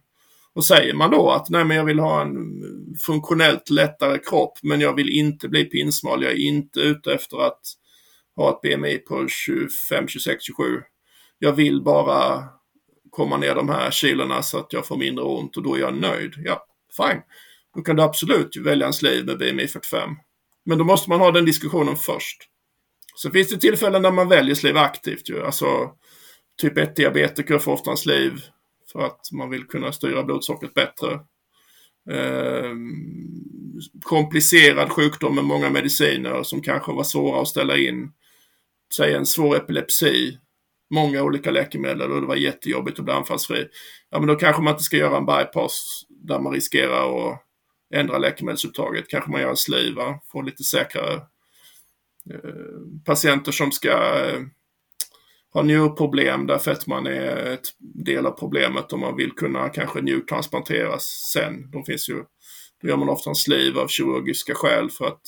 Och 0.55 0.65
säger 0.65 0.95
man 0.95 1.11
då 1.11 1.31
att 1.31 1.51
nej 1.51 1.65
men 1.65 1.77
jag 1.77 1.85
vill 1.85 1.99
ha 1.99 2.23
en 2.23 2.37
funktionellt 3.07 3.71
lättare 3.71 4.19
kropp 4.19 4.59
men 4.63 4.81
jag 4.81 4.95
vill 4.95 5.09
inte 5.09 5.49
bli 5.49 5.65
pinsmal, 5.65 6.23
jag 6.23 6.33
är 6.33 6.47
inte 6.47 6.81
ute 6.81 7.15
efter 7.15 7.47
att 7.47 7.61
ha 8.37 8.51
ett 8.51 8.61
BMI 8.63 8.99
på 8.99 9.29
25, 9.29 10.09
26, 10.09 10.45
27. 10.45 10.65
Jag 11.39 11.53
vill 11.53 11.83
bara 11.83 12.45
komma 13.11 13.37
ner 13.37 13.55
de 13.55 13.69
här 13.69 13.91
kilorna 13.91 14.43
så 14.43 14.59
att 14.59 14.73
jag 14.73 14.87
får 14.87 14.97
mindre 14.97 15.25
ont 15.25 15.57
och 15.57 15.63
då 15.63 15.75
är 15.75 15.81
jag 15.81 15.95
nöjd. 15.95 16.35
Ja, 16.45 16.67
fine. 16.97 17.23
Då 17.75 17.83
kan 17.83 17.97
du 17.97 18.03
absolut 18.03 18.57
välja 18.57 18.87
en 18.87 18.93
sleeve 18.93 19.25
med 19.25 19.39
BMI 19.39 19.67
45. 19.69 20.11
Men 20.65 20.79
då 20.79 20.85
måste 20.85 21.11
man 21.11 21.21
ha 21.21 21.31
den 21.31 21.45
diskussionen 21.45 21.97
först. 21.97 22.43
Så 23.15 23.31
finns 23.31 23.49
det 23.49 23.61
tillfällen 23.61 24.03
där 24.03 24.11
man 24.11 24.29
väljer 24.29 24.55
sleeve 24.55 24.81
aktivt 24.81 25.31
ju. 25.31 25.45
Alltså 25.45 25.91
typ 26.61 26.77
1-diabetiker 26.79 27.59
får 27.59 27.73
ofta 27.73 27.91
en 27.91 27.97
sleeve 27.97 28.39
för 28.93 29.01
att 29.01 29.33
man 29.33 29.51
vill 29.51 29.65
kunna 29.65 29.93
styra 29.93 30.23
blodsockret 30.23 30.75
bättre. 30.75 31.13
Eh, 32.11 32.73
komplicerad 34.03 34.93
sjukdom 34.93 35.35
med 35.35 35.45
många 35.45 35.71
mediciner 35.71 36.43
som 36.43 36.63
kanske 36.63 36.93
var 36.93 37.05
svåra 37.05 37.43
att 37.43 37.49
ställa 37.49 37.77
in. 37.77 38.13
Säg 38.97 39.15
en 39.15 39.27
svår 39.27 39.57
epilepsi, 39.57 40.39
många 40.91 41.23
olika 41.23 41.51
läkemedel 41.51 42.13
och 42.13 42.21
det 42.21 42.27
var 42.27 42.37
jättejobbigt 42.37 42.99
att 42.99 43.05
bli 43.05 43.15
anfallsfri. 43.15 43.67
Ja 44.11 44.19
men 44.19 44.29
då 44.29 44.35
kanske 44.35 44.63
man 44.63 44.73
inte 44.73 44.85
ska 44.85 44.97
göra 44.97 45.17
en 45.17 45.27
bypass 45.27 46.03
där 46.09 46.41
man 46.41 46.53
riskerar 46.53 47.31
att 47.31 47.45
ändra 47.95 48.19
läkemedelsupptaget. 48.19 49.09
Kanske 49.09 49.31
man 49.31 49.41
gör 49.41 49.51
en 49.51 49.57
sliva, 49.57 50.19
får 50.33 50.43
lite 50.43 50.65
säkrare 50.65 51.15
eh, 52.31 53.01
patienter 53.05 53.53
som 53.53 53.73
ska 53.73 53.91
eh, 53.91 54.41
ha 55.53 55.63
njurproblem 55.63 56.47
där 56.47 56.59
fetman 56.59 57.07
är 57.07 57.53
ett 57.53 57.69
del 57.79 58.27
av 58.27 58.31
problemet 58.31 58.93
om 58.93 59.01
man 59.01 59.17
vill 59.17 59.33
kunna 59.33 59.69
kanske 59.69 60.01
njurtransplanteras 60.01 61.31
sen. 61.33 61.71
De 61.71 61.85
finns 61.85 62.09
ju, 62.09 62.25
då 62.83 62.89
gör 62.89 62.97
man 62.97 63.09
ofta 63.09 63.31
en 63.31 63.37
sliv 63.37 63.79
av 63.79 63.89
kirurgiska 63.89 64.55
skäl 64.55 64.91
för 64.91 65.07
att 65.07 65.23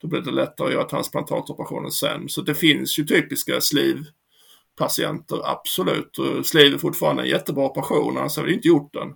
då 0.00 0.08
blir 0.08 0.20
det 0.20 0.30
lättare 0.30 0.66
att 0.66 0.74
göra 0.74 0.88
transplantatoperationen 0.88 1.90
sen. 1.90 2.28
Så 2.28 2.42
det 2.42 2.54
finns 2.54 2.98
ju 2.98 3.04
typiska 3.04 3.60
slivpatienter, 3.60 5.40
absolut. 5.44 6.16
Sliv 6.44 6.74
är 6.74 6.78
fortfarande 6.78 7.22
en 7.22 7.28
jättebra 7.28 7.64
operation, 7.64 8.18
annars 8.18 8.36
hade 8.36 8.48
vi 8.48 8.54
inte 8.54 8.68
gjort 8.68 8.92
den. 8.92 9.08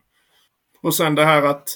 Och 0.83 0.95
sen 0.95 1.15
det 1.15 1.25
här 1.25 1.43
att 1.43 1.69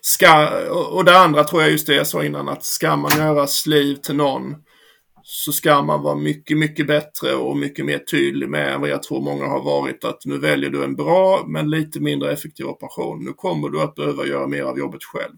ska, 0.00 0.48
och 0.90 1.04
det 1.04 1.18
andra 1.18 1.44
tror 1.44 1.62
jag 1.62 1.70
just 1.70 1.86
det 1.86 1.94
jag 1.94 2.06
sa 2.06 2.24
innan, 2.24 2.48
att 2.48 2.64
ska 2.64 2.96
man 2.96 3.10
göra 3.18 3.46
sliv 3.46 3.94
till 3.94 4.16
någon 4.16 4.54
så 5.22 5.52
ska 5.52 5.82
man 5.82 6.02
vara 6.02 6.14
mycket, 6.14 6.58
mycket 6.58 6.86
bättre 6.86 7.34
och 7.34 7.56
mycket 7.56 7.84
mer 7.84 7.98
tydlig 7.98 8.48
med 8.48 8.72
än 8.72 8.80
vad 8.80 8.90
jag 8.90 9.02
tror 9.02 9.20
många 9.20 9.46
har 9.46 9.62
varit 9.62 10.04
att 10.04 10.24
nu 10.24 10.38
väljer 10.38 10.70
du 10.70 10.84
en 10.84 10.96
bra 10.96 11.44
men 11.46 11.70
lite 11.70 12.00
mindre 12.00 12.32
effektiv 12.32 12.66
operation. 12.66 13.24
Nu 13.24 13.32
kommer 13.32 13.68
du 13.68 13.82
att 13.82 13.94
behöva 13.94 14.26
göra 14.26 14.46
mer 14.46 14.62
av 14.62 14.78
jobbet 14.78 15.04
själv. 15.04 15.34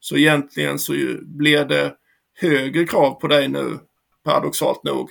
Så 0.00 0.16
egentligen 0.16 0.78
så 0.78 0.92
blir 1.22 1.64
det 1.64 1.94
högre 2.40 2.86
krav 2.86 3.10
på 3.10 3.26
dig 3.26 3.48
nu, 3.48 3.78
paradoxalt 4.24 4.84
nog, 4.84 5.10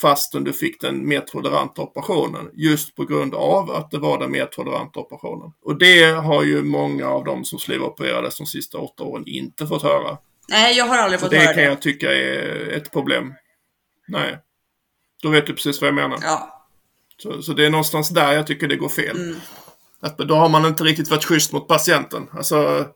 fastän 0.00 0.44
du 0.44 0.52
fick 0.52 0.80
den 0.80 1.08
mer 1.08 1.20
toleranta 1.20 1.82
operationen. 1.82 2.50
Just 2.52 2.94
på 2.94 3.04
grund 3.04 3.34
av 3.34 3.70
att 3.70 3.90
det 3.90 3.98
var 3.98 4.18
den 4.18 4.30
mer 4.30 4.46
toleranta 4.46 5.00
operationen. 5.00 5.52
Och 5.62 5.78
det 5.78 6.04
har 6.04 6.42
ju 6.42 6.62
många 6.62 7.08
av 7.08 7.24
de 7.24 7.44
som 7.44 7.58
sluvopererades 7.58 8.38
de 8.38 8.46
sista 8.46 8.78
åtta 8.78 9.04
åren 9.04 9.24
inte 9.26 9.66
fått 9.66 9.82
höra. 9.82 10.18
Nej, 10.48 10.76
jag 10.76 10.84
har 10.84 10.98
aldrig 10.98 11.20
fått 11.20 11.30
det 11.30 11.36
höra 11.36 11.46
det. 11.46 11.52
Det 11.52 11.54
kan 11.54 11.64
jag 11.64 11.82
tycka 11.82 12.12
är 12.12 12.68
ett 12.76 12.92
problem. 12.92 13.34
Nej. 14.08 14.38
Då 15.22 15.28
vet 15.28 15.46
du 15.46 15.52
precis 15.52 15.80
vad 15.80 15.88
jag 15.88 15.94
menar. 15.94 16.18
Ja. 16.22 16.66
Så, 17.16 17.42
så 17.42 17.52
det 17.52 17.66
är 17.66 17.70
någonstans 17.70 18.08
där 18.08 18.32
jag 18.32 18.46
tycker 18.46 18.68
det 18.68 18.76
går 18.76 18.88
fel. 18.88 19.16
Mm. 19.16 19.36
Att 20.00 20.18
då 20.18 20.34
har 20.34 20.48
man 20.48 20.66
inte 20.66 20.84
riktigt 20.84 21.10
varit 21.10 21.24
schysst 21.24 21.52
mot 21.52 21.68
patienten. 21.68 22.28
Alltså... 22.32 22.86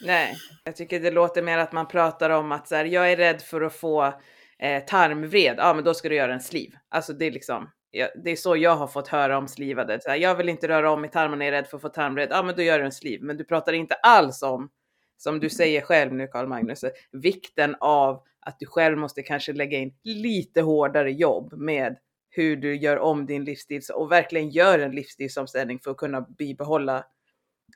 Nej, 0.00 0.36
jag 0.64 0.76
tycker 0.76 1.00
det 1.00 1.10
låter 1.10 1.42
mer 1.42 1.58
att 1.58 1.72
man 1.72 1.88
pratar 1.88 2.30
om 2.30 2.52
att 2.52 2.68
så 2.68 2.74
här, 2.74 2.84
jag 2.84 3.12
är 3.12 3.16
rädd 3.16 3.42
för 3.42 3.60
att 3.60 3.76
få 3.76 4.14
eh, 4.60 4.84
tarmvred. 4.84 5.54
Ja, 5.58 5.74
men 5.74 5.84
då 5.84 5.94
ska 5.94 6.08
du 6.08 6.14
göra 6.14 6.34
en 6.34 6.40
sliv. 6.40 6.74
Alltså 6.88 7.12
det 7.12 7.26
är 7.26 7.30
liksom, 7.30 7.70
ja, 7.90 8.08
det 8.24 8.30
är 8.30 8.36
så 8.36 8.56
jag 8.56 8.76
har 8.76 8.86
fått 8.86 9.08
höra 9.08 9.38
om 9.38 9.48
slivade. 9.48 10.00
Så 10.00 10.10
här, 10.10 10.16
jag 10.16 10.34
vill 10.34 10.48
inte 10.48 10.68
röra 10.68 10.90
om 10.90 11.04
i 11.04 11.08
tarmen, 11.08 11.40
jag 11.40 11.48
är 11.48 11.52
rädd 11.52 11.66
för 11.66 11.76
att 11.76 11.82
få 11.82 11.88
tarmvred. 11.88 12.28
Ja, 12.30 12.42
men 12.42 12.56
då 12.56 12.62
gör 12.62 12.78
du 12.78 12.84
en 12.84 12.92
sliv. 12.92 13.22
Men 13.22 13.36
du 13.36 13.44
pratar 13.44 13.72
inte 13.72 13.94
alls 13.94 14.42
om, 14.42 14.70
som 15.16 15.40
du 15.40 15.50
säger 15.50 15.80
själv 15.80 16.12
nu 16.12 16.26
Karl 16.26 16.46
Magnus, 16.46 16.84
eh, 16.84 16.90
vikten 17.12 17.76
av 17.80 18.22
att 18.40 18.58
du 18.58 18.66
själv 18.66 18.98
måste 18.98 19.22
kanske 19.22 19.52
lägga 19.52 19.78
in 19.78 19.94
lite 20.02 20.60
hårdare 20.60 21.12
jobb 21.12 21.52
med 21.52 21.96
hur 22.30 22.56
du 22.56 22.76
gör 22.76 22.98
om 22.98 23.26
din 23.26 23.44
livsstil 23.44 23.80
och 23.94 24.12
verkligen 24.12 24.50
gör 24.50 24.78
en 24.78 24.90
livsstilsomställning 24.90 25.78
för 25.84 25.90
att 25.90 25.96
kunna 25.96 26.20
bibehålla 26.20 27.04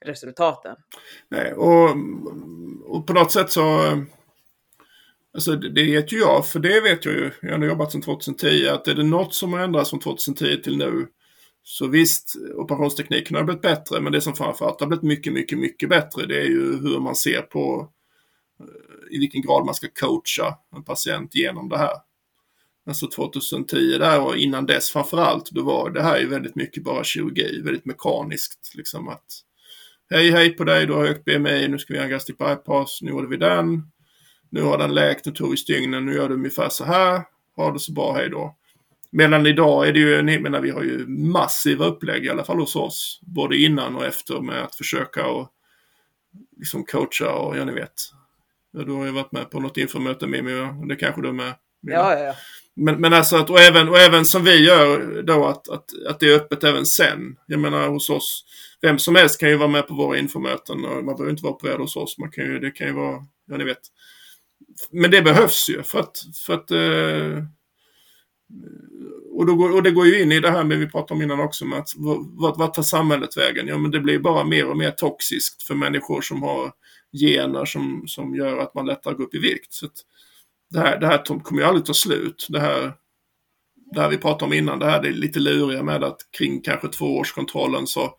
resultaten. 0.01 0.77
Nej, 1.29 1.53
och, 1.53 1.91
och 2.85 3.07
på 3.07 3.13
något 3.13 3.33
sätt 3.33 3.51
så 3.51 3.81
Alltså 5.35 5.57
det, 5.57 5.85
vet 5.85 6.13
ju 6.13 6.19
jag, 6.19 6.49
för 6.49 6.61
det 6.61 6.81
vet 6.81 7.05
jag 7.05 7.15
ju. 7.15 7.31
Jag 7.43 7.59
har 7.59 7.65
jobbat 7.65 7.93
sedan 7.93 8.03
2010, 8.03 8.69
att 8.69 8.89
är 8.89 8.95
det 8.95 9.03
något 9.03 9.35
som 9.35 9.53
har 9.53 9.61
ändrats 9.61 9.91
från 9.91 10.01
2010 10.01 10.57
till 10.63 10.77
nu 10.77 11.07
så 11.63 11.87
visst, 11.87 12.35
operationstekniken 12.57 13.37
har 13.37 13.45
blivit 13.45 13.63
bättre, 13.63 14.01
men 14.01 14.13
det 14.13 14.21
som 14.21 14.35
framförallt 14.35 14.81
har 14.81 14.87
blivit 14.87 15.03
mycket, 15.03 15.33
mycket, 15.33 15.59
mycket 15.59 15.89
bättre, 15.89 16.27
det 16.27 16.41
är 16.41 16.45
ju 16.45 16.81
hur 16.81 17.01
man 17.01 17.17
ser 17.17 17.43
på 17.43 17.89
eh, 18.61 19.17
i 19.17 19.19
vilken 19.19 19.43
grad 19.43 19.65
man 19.65 19.75
ska 19.75 19.89
coacha 20.01 20.59
en 20.77 20.85
patient 20.85 21.35
genom 21.35 21.69
det 21.69 21.79
här. 21.79 21.97
Alltså 22.87 23.07
2010 23.07 23.99
där 23.99 24.21
och 24.21 24.37
innan 24.37 24.67
dess 24.67 24.91
framförallt, 24.91 25.51
då 25.51 25.63
var 25.63 25.91
det 25.91 26.03
här 26.03 26.19
ju 26.19 26.27
väldigt 26.27 26.55
mycket 26.55 26.85
bara 26.85 27.05
kirurgi, 27.05 27.61
väldigt 27.61 27.85
mekaniskt. 27.85 28.75
Liksom 28.75 29.09
att 29.09 29.41
Hej 30.11 30.31
hej 30.31 30.51
på 30.51 30.65
dig, 30.65 30.87
du 30.87 30.93
har 30.93 31.07
högt 31.07 31.25
BMI, 31.25 31.69
nu 31.69 31.79
ska 31.79 31.93
vi 31.93 31.97
göra 31.97 32.07
en 32.07 32.13
gastric 32.13 32.39
bypass, 32.39 32.99
nu 33.03 33.11
gjorde 33.11 33.29
vi 33.29 33.37
den. 33.37 33.83
Nu 34.55 34.63
har 34.63 34.79
den 34.79 34.95
läkt, 34.95 35.27
nu 35.27 35.33
tog 35.33 35.51
vi 35.51 35.57
stygnen, 35.57 36.07
nu 36.07 36.15
gör 36.15 36.29
du 36.29 36.35
ungefär 36.35 36.69
så 36.69 36.85
här. 36.85 37.23
Ha 37.57 37.73
det 37.73 37.79
så 37.79 37.93
bra, 37.93 38.13
hej 38.13 38.31
då. 38.31 38.57
Medan 39.11 39.47
idag 39.47 39.89
är 39.89 39.93
det 39.93 39.99
ju, 39.99 40.11
jag 40.11 40.43
menar 40.43 40.61
vi 40.61 40.71
har 40.71 40.83
ju 40.83 41.07
massiva 41.07 41.87
upplägg 41.87 42.25
i 42.25 42.31
alla 42.31 42.45
fall 42.45 42.59
hos 42.59 42.77
oss. 42.77 43.21
Både 43.23 43.57
innan 43.57 43.97
och 43.97 44.05
efter 44.05 44.41
med 44.41 44.63
att 44.63 44.75
försöka 44.75 45.27
och 45.27 45.49
liksom 46.57 46.85
coacha 46.85 47.31
och 47.31 47.57
ja 47.57 47.65
ni 47.65 47.73
vet. 47.73 47.95
Ja, 48.73 48.83
du 48.83 48.93
har 48.93 49.05
ju 49.05 49.11
varit 49.11 49.33
med 49.33 49.51
på 49.51 49.61
något 49.61 49.77
infomöte 49.77 50.27
med 50.27 50.45
mig 50.45 50.61
och 50.61 50.87
det 50.87 50.97
kanske 50.97 51.23
du 51.23 51.29
är 51.29 51.33
med. 51.33 51.55
Ja, 51.81 52.19
ja, 52.19 52.19
ja. 52.19 52.35
Men, 52.75 53.01
men 53.01 53.13
alltså 53.13 53.37
att, 53.37 53.51
och 53.51 53.61
även, 53.61 53.89
och 53.89 53.99
även 53.99 54.25
som 54.25 54.45
vi 54.45 54.65
gör 54.65 55.23
då 55.23 55.47
att, 55.47 55.69
att, 55.69 55.91
att 56.09 56.21
det 56.21 56.33
är 56.33 56.37
öppet 56.37 56.65
även 56.65 56.87
sen. 56.87 57.37
Jag 57.47 57.61
menar 57.61 57.89
hos 57.89 58.11
oss, 58.11 58.45
vem 58.81 58.99
som 58.99 59.17
helst 59.17 59.41
kan 59.41 59.49
ju 59.49 59.57
vara 59.57 59.69
med 59.69 59.89
på 59.89 59.95
våra 59.95 60.19
infomöten 60.19 60.85
och 60.85 61.05
man 61.05 61.17
behöver 61.17 61.31
inte 61.31 61.43
vara 61.43 61.55
opererad 61.55 61.81
hos 61.81 61.97
oss. 61.97 62.19
Man 62.19 62.31
kan 62.31 62.45
ju, 62.45 62.59
det 62.59 62.71
kan 62.71 62.87
ju 62.87 62.93
vara, 62.93 63.27
ja 63.47 63.57
ni 63.57 63.65
vet. 63.65 63.81
Men 64.91 65.11
det 65.11 65.23
behövs 65.23 65.69
ju 65.69 65.83
för 65.83 66.01
att, 66.01 66.17
för 66.47 66.55
att 66.55 66.71
eh, 66.71 67.45
och, 69.35 69.47
då 69.47 69.55
går, 69.55 69.75
och 69.75 69.83
det 69.83 69.91
går 69.91 70.07
ju 70.07 70.23
in 70.23 70.33
i 70.33 70.41
det 70.41 70.51
här 70.51 70.65
med 70.65 70.79
vi 70.79 70.87
pratade 70.87 71.15
om 71.15 71.23
innan 71.23 71.41
också 71.41 71.65
med 71.65 71.79
att 71.79 71.89
vart, 72.27 72.57
vad 72.57 72.75
tar 72.75 72.83
samhället 72.83 73.37
vägen? 73.37 73.67
Ja 73.69 73.79
men 73.79 73.91
det 73.91 74.01
blir 74.01 74.19
bara 74.19 74.45
mer 74.45 74.67
och 74.67 74.77
mer 74.77 74.91
toxiskt 74.91 75.63
för 75.63 75.75
människor 75.75 76.21
som 76.21 76.43
har 76.43 76.73
gener 77.21 77.65
som, 77.65 78.05
som 78.07 78.35
gör 78.35 78.59
att 78.59 78.75
man 78.75 78.87
lättare 78.87 79.15
går 79.15 79.25
upp 79.25 79.35
i 79.35 79.39
vikt. 79.39 79.73
Så 79.73 79.89
det, 80.71 80.79
här, 80.79 81.01
det 81.01 81.07
här 81.07 81.25
kommer 81.43 81.61
ju 81.61 81.67
aldrig 81.67 81.87
ta 81.87 81.95
slut. 81.95 82.47
Det 82.49 82.61
här, 82.61 82.93
det 83.95 84.01
här 84.01 84.09
vi 84.09 84.19
pratade 84.19 84.45
om 84.45 84.53
innan, 84.53 84.79
det 84.79 84.87
här 84.87 85.03
det 85.03 85.09
är 85.09 85.13
lite 85.13 85.41
luriga 85.41 85.83
med 85.83 86.05
att 86.05 86.19
kring 86.39 86.61
kanske 86.61 86.89
tvåårskontrollen 86.89 87.87
så, 87.87 88.15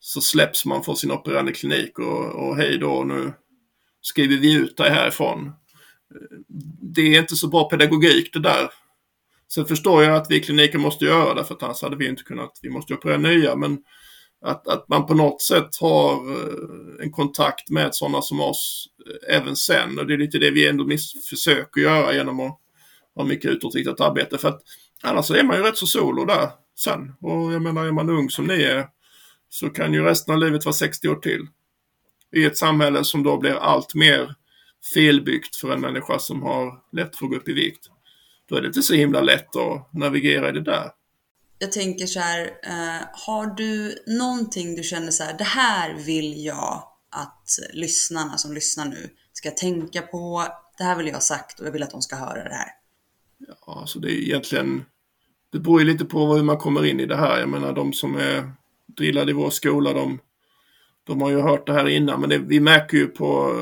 så 0.00 0.20
släpps 0.20 0.64
man 0.64 0.84
från 0.84 0.96
sin 0.96 1.10
opererande 1.10 1.52
klinik 1.52 1.98
och, 1.98 2.48
och 2.48 2.56
hej 2.56 2.78
då, 2.78 3.04
nu 3.04 3.32
skriver 4.00 4.36
vi 4.36 4.54
ut 4.54 4.76
dig 4.76 4.90
härifrån. 4.90 5.52
Det 6.94 7.00
är 7.00 7.20
inte 7.20 7.36
så 7.36 7.48
bra 7.48 7.68
pedagogik 7.68 8.32
det 8.32 8.40
där. 8.40 8.70
Sen 9.54 9.66
förstår 9.66 10.04
jag 10.04 10.16
att 10.16 10.30
vi 10.30 10.40
kliniker 10.40 10.78
måste 10.78 11.04
göra 11.04 11.34
det 11.34 11.44
för 11.44 11.54
att 11.54 11.62
annars 11.62 11.82
hade 11.82 11.96
vi 11.96 12.08
inte 12.08 12.22
kunnat, 12.22 12.58
vi 12.62 12.70
måste 12.70 12.94
operera 12.94 13.18
nya 13.18 13.56
men 13.56 13.78
att, 14.44 14.68
att 14.68 14.88
man 14.88 15.06
på 15.06 15.14
något 15.14 15.42
sätt 15.42 15.76
har 15.80 16.12
eh, 16.12 17.04
en 17.04 17.12
kontakt 17.12 17.70
med 17.70 17.94
sådana 17.94 18.22
som 18.22 18.40
oss 18.40 18.88
eh, 19.06 19.36
även 19.36 19.56
sen. 19.56 19.98
Och 19.98 20.06
det 20.06 20.14
är 20.14 20.18
lite 20.18 20.38
det 20.38 20.50
vi 20.50 20.68
ändå 20.68 20.96
försöker 21.30 21.80
göra 21.80 22.14
genom 22.14 22.40
att 22.40 22.58
ha 23.14 23.24
mycket 23.24 23.50
utåtriktat 23.50 24.00
arbete. 24.00 24.38
För 24.38 24.48
att 24.48 24.62
annars 25.02 25.30
är 25.30 25.42
man 25.42 25.56
ju 25.56 25.62
rätt 25.62 25.76
så 25.76 25.86
solo 25.86 26.24
där 26.24 26.50
sen. 26.78 27.12
Och 27.20 27.52
jag 27.52 27.62
menar, 27.62 27.84
är 27.84 27.92
man 27.92 28.10
ung 28.10 28.30
som 28.30 28.46
ni 28.46 28.62
är 28.62 28.86
så 29.48 29.70
kan 29.70 29.94
ju 29.94 30.04
resten 30.04 30.34
av 30.34 30.40
livet 30.40 30.64
vara 30.64 30.72
60 30.72 31.08
år 31.08 31.16
till. 31.16 31.46
I 32.32 32.44
ett 32.44 32.58
samhälle 32.58 33.04
som 33.04 33.22
då 33.22 33.38
blir 33.38 33.54
allt 33.54 33.94
mer 33.94 34.34
felbyggt 34.94 35.56
för 35.56 35.72
en 35.72 35.80
människa 35.80 36.18
som 36.18 36.42
har 36.42 36.82
lätt 36.92 37.16
för 37.16 37.26
att 37.26 37.30
gå 37.30 37.36
upp 37.36 37.48
i 37.48 37.52
vikt. 37.52 37.86
Då 38.48 38.56
är 38.56 38.60
det 38.60 38.66
inte 38.66 38.82
så 38.82 38.94
himla 38.94 39.20
lätt 39.20 39.56
att 39.56 39.92
navigera 39.92 40.48
i 40.48 40.52
det 40.52 40.60
där 40.60 40.90
jag 41.58 41.72
tänker 41.72 42.06
så 42.06 42.20
här, 42.20 42.40
eh, 42.62 43.06
har 43.12 43.46
du 43.46 43.98
någonting 44.06 44.76
du 44.76 44.82
känner 44.82 45.10
så 45.10 45.24
här, 45.24 45.38
det 45.38 45.44
här 45.44 45.94
vill 45.94 46.44
jag 46.44 46.82
att 47.10 47.58
lyssnarna 47.72 48.36
som 48.36 48.52
lyssnar 48.52 48.84
nu 48.84 49.10
ska 49.32 49.50
tänka 49.50 50.02
på. 50.02 50.44
Det 50.78 50.84
här 50.84 50.96
vill 50.96 51.06
jag 51.06 51.14
ha 51.14 51.20
sagt 51.20 51.60
och 51.60 51.66
jag 51.66 51.72
vill 51.72 51.82
att 51.82 51.90
de 51.90 52.02
ska 52.02 52.16
höra 52.16 52.44
det 52.44 52.54
här. 52.54 52.68
Ja, 53.38 53.80
alltså 53.80 53.98
det 53.98 54.08
är 54.08 54.22
egentligen, 54.22 54.84
det 55.52 55.58
beror 55.58 55.80
ju 55.80 55.86
lite 55.86 56.04
på 56.04 56.34
hur 56.34 56.42
man 56.42 56.58
kommer 56.58 56.84
in 56.84 57.00
i 57.00 57.06
det 57.06 57.16
här. 57.16 57.40
Jag 57.40 57.48
menar 57.48 57.72
de 57.72 57.92
som 57.92 58.16
är 58.16 58.52
drillade 58.86 59.30
i 59.30 59.34
vår 59.34 59.50
skola, 59.50 59.92
de, 59.92 60.18
de 61.06 61.22
har 61.22 61.30
ju 61.30 61.40
hört 61.40 61.66
det 61.66 61.72
här 61.72 61.88
innan, 61.88 62.20
men 62.20 62.30
det, 62.30 62.38
vi 62.38 62.60
märker 62.60 62.96
ju 62.96 63.06
på 63.06 63.52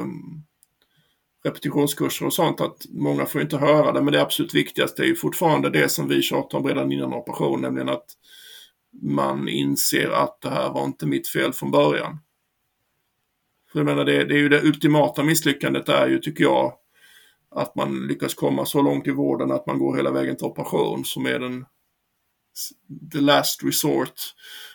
repetitionskurser 1.44 2.26
och 2.26 2.32
sånt 2.32 2.60
att 2.60 2.86
många 2.90 3.26
får 3.26 3.40
inte 3.40 3.56
höra 3.56 3.92
det. 3.92 4.02
Men 4.02 4.12
det 4.12 4.22
absolut 4.22 4.54
viktigaste 4.54 5.02
är 5.02 5.06
ju 5.06 5.16
fortfarande 5.16 5.70
det 5.70 5.88
som 5.88 6.08
vi 6.08 6.22
tjatar 6.22 6.58
om 6.58 6.66
redan 6.66 6.92
innan 6.92 7.14
operation, 7.14 7.60
nämligen 7.60 7.88
att 7.88 8.06
man 9.02 9.48
inser 9.48 10.10
att 10.10 10.40
det 10.40 10.50
här 10.50 10.70
var 10.72 10.84
inte 10.84 11.06
mitt 11.06 11.28
fel 11.28 11.52
från 11.52 11.70
början. 11.70 12.18
För 13.72 13.78
jag 13.78 13.86
menar, 13.86 14.04
det, 14.04 14.24
det 14.24 14.34
är 14.34 14.38
ju 14.38 14.48
det 14.48 14.62
ultimata 14.62 15.22
misslyckandet 15.22 15.88
är 15.88 16.08
ju, 16.08 16.18
tycker 16.18 16.44
jag, 16.44 16.72
att 17.54 17.74
man 17.74 18.06
lyckas 18.06 18.34
komma 18.34 18.66
så 18.66 18.82
långt 18.82 19.06
i 19.06 19.10
vården 19.10 19.50
att 19.50 19.66
man 19.66 19.78
går 19.78 19.96
hela 19.96 20.10
vägen 20.10 20.36
till 20.36 20.46
operation 20.46 21.04
som 21.04 21.26
är 21.26 21.38
den 21.38 21.64
the 23.12 23.20
last 23.20 23.64
resort 23.64 24.20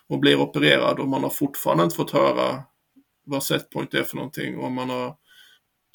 och 0.08 0.20
blir 0.20 0.42
opererad 0.42 1.00
och 1.00 1.08
man 1.08 1.24
har 1.24 1.30
fortfarande 1.30 1.84
inte 1.84 1.96
fått 1.96 2.12
höra 2.12 2.64
vad 3.24 3.44
setpoint 3.44 3.94
är 3.94 4.04
för 4.04 4.16
någonting 4.16 4.58
och 4.58 4.72
man 4.72 4.90
har, 4.90 5.16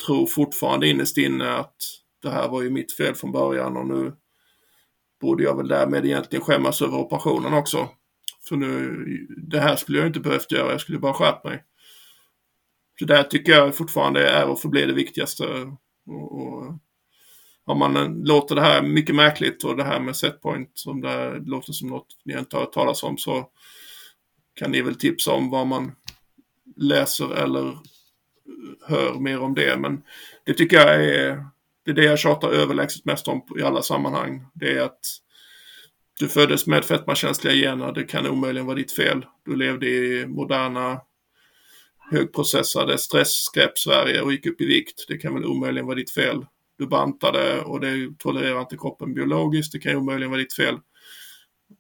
tror 0.07 0.27
fortfarande 0.27 0.89
innerst 0.89 1.19
inne 1.19 1.53
att 1.53 1.77
det 2.23 2.31
här 2.31 2.49
var 2.49 2.63
ju 2.63 2.71
mitt 2.71 2.97
fel 2.97 3.15
från 3.15 3.33
början 3.33 3.77
och 3.77 3.87
nu 3.87 4.13
borde 5.21 5.43
jag 5.43 5.57
väl 5.57 5.69
därmed 5.69 6.05
egentligen 6.05 6.45
skämmas 6.45 6.83
över 6.83 6.99
operationen 6.99 7.55
också. 7.55 7.89
För 8.49 8.57
nu, 8.57 9.05
det 9.37 9.61
här 9.61 9.77
skulle 9.77 9.99
jag 9.99 10.07
inte 10.07 10.21
behövt 10.21 10.53
göra, 10.53 10.73
jag 10.73 10.81
skulle 10.81 10.99
bara 10.99 11.15
skärpt 11.15 11.45
mig. 11.45 11.65
Så 12.99 13.05
det 13.05 13.17
här 13.17 13.23
tycker 13.23 13.53
jag 13.53 13.77
fortfarande 13.77 14.29
är 14.29 14.49
och 14.49 14.61
förblir 14.61 14.87
det 14.87 14.93
viktigaste. 14.93 15.45
Och, 16.07 16.43
och, 16.43 16.79
om 17.65 17.79
man 17.79 18.23
låter 18.25 18.55
det 18.55 18.61
här 18.61 18.83
mycket 18.83 19.15
märkligt 19.15 19.65
och 19.65 19.77
det 19.77 19.85
här 19.85 20.01
med 20.01 20.17
setpoint 20.17 20.71
som 20.75 21.01
det 21.01 21.39
låter 21.39 21.73
som 21.73 21.89
något 21.89 22.07
ni 22.25 22.39
inte 22.39 22.57
har 22.57 22.65
hört 22.65 22.73
talas 22.73 23.03
om 23.03 23.19
så 23.19 23.49
kan 24.55 24.71
ni 24.71 24.83
väl 24.83 24.95
tipsa 24.95 25.33
om 25.33 25.51
vad 25.51 25.67
man 25.67 25.93
läser 26.77 27.35
eller 27.35 27.79
hör 28.87 29.15
mer 29.15 29.41
om 29.41 29.55
det. 29.55 29.77
Men 29.77 30.03
det 30.45 30.55
tycker 30.55 30.77
jag 30.77 30.95
är 30.95 31.45
det, 31.85 31.91
är 31.91 31.95
det 31.95 32.05
jag 32.05 32.19
tjatar 32.19 32.49
överlägset 32.49 33.05
mest 33.05 33.29
om 33.29 33.43
i 33.59 33.63
alla 33.63 33.83
sammanhang. 33.83 34.47
Det 34.55 34.73
är 34.73 34.81
att 34.81 35.01
du 36.19 36.29
föddes 36.29 36.67
med 36.67 36.85
fetmakänsliga 36.85 37.55
gener, 37.55 37.93
det 37.93 38.05
kan 38.05 38.27
omöjligen 38.27 38.67
vara 38.67 38.77
ditt 38.77 38.93
fel. 38.93 39.27
Du 39.45 39.57
levde 39.57 39.87
i 39.87 40.27
moderna 40.27 41.01
högprocessade 42.11 42.99
stressskräp-Sverige 42.99 44.21
och 44.21 44.33
gick 44.33 44.47
upp 44.47 44.61
i 44.61 44.67
vikt. 44.67 45.05
Det 45.09 45.19
kan 45.19 45.35
väl 45.35 45.45
omöjligen 45.45 45.87
vara 45.87 45.97
ditt 45.97 46.11
fel. 46.11 46.47
Du 46.79 46.87
bantade 46.87 47.61
och 47.61 47.81
det 47.81 48.19
tolererar 48.19 48.61
inte 48.61 48.77
kroppen 48.77 49.15
biologiskt. 49.15 49.73
Det 49.73 49.79
kan 49.79 49.93
ju 49.93 49.99
omöjligen 49.99 50.31
vara 50.31 50.41
ditt 50.41 50.55
fel. 50.55 50.79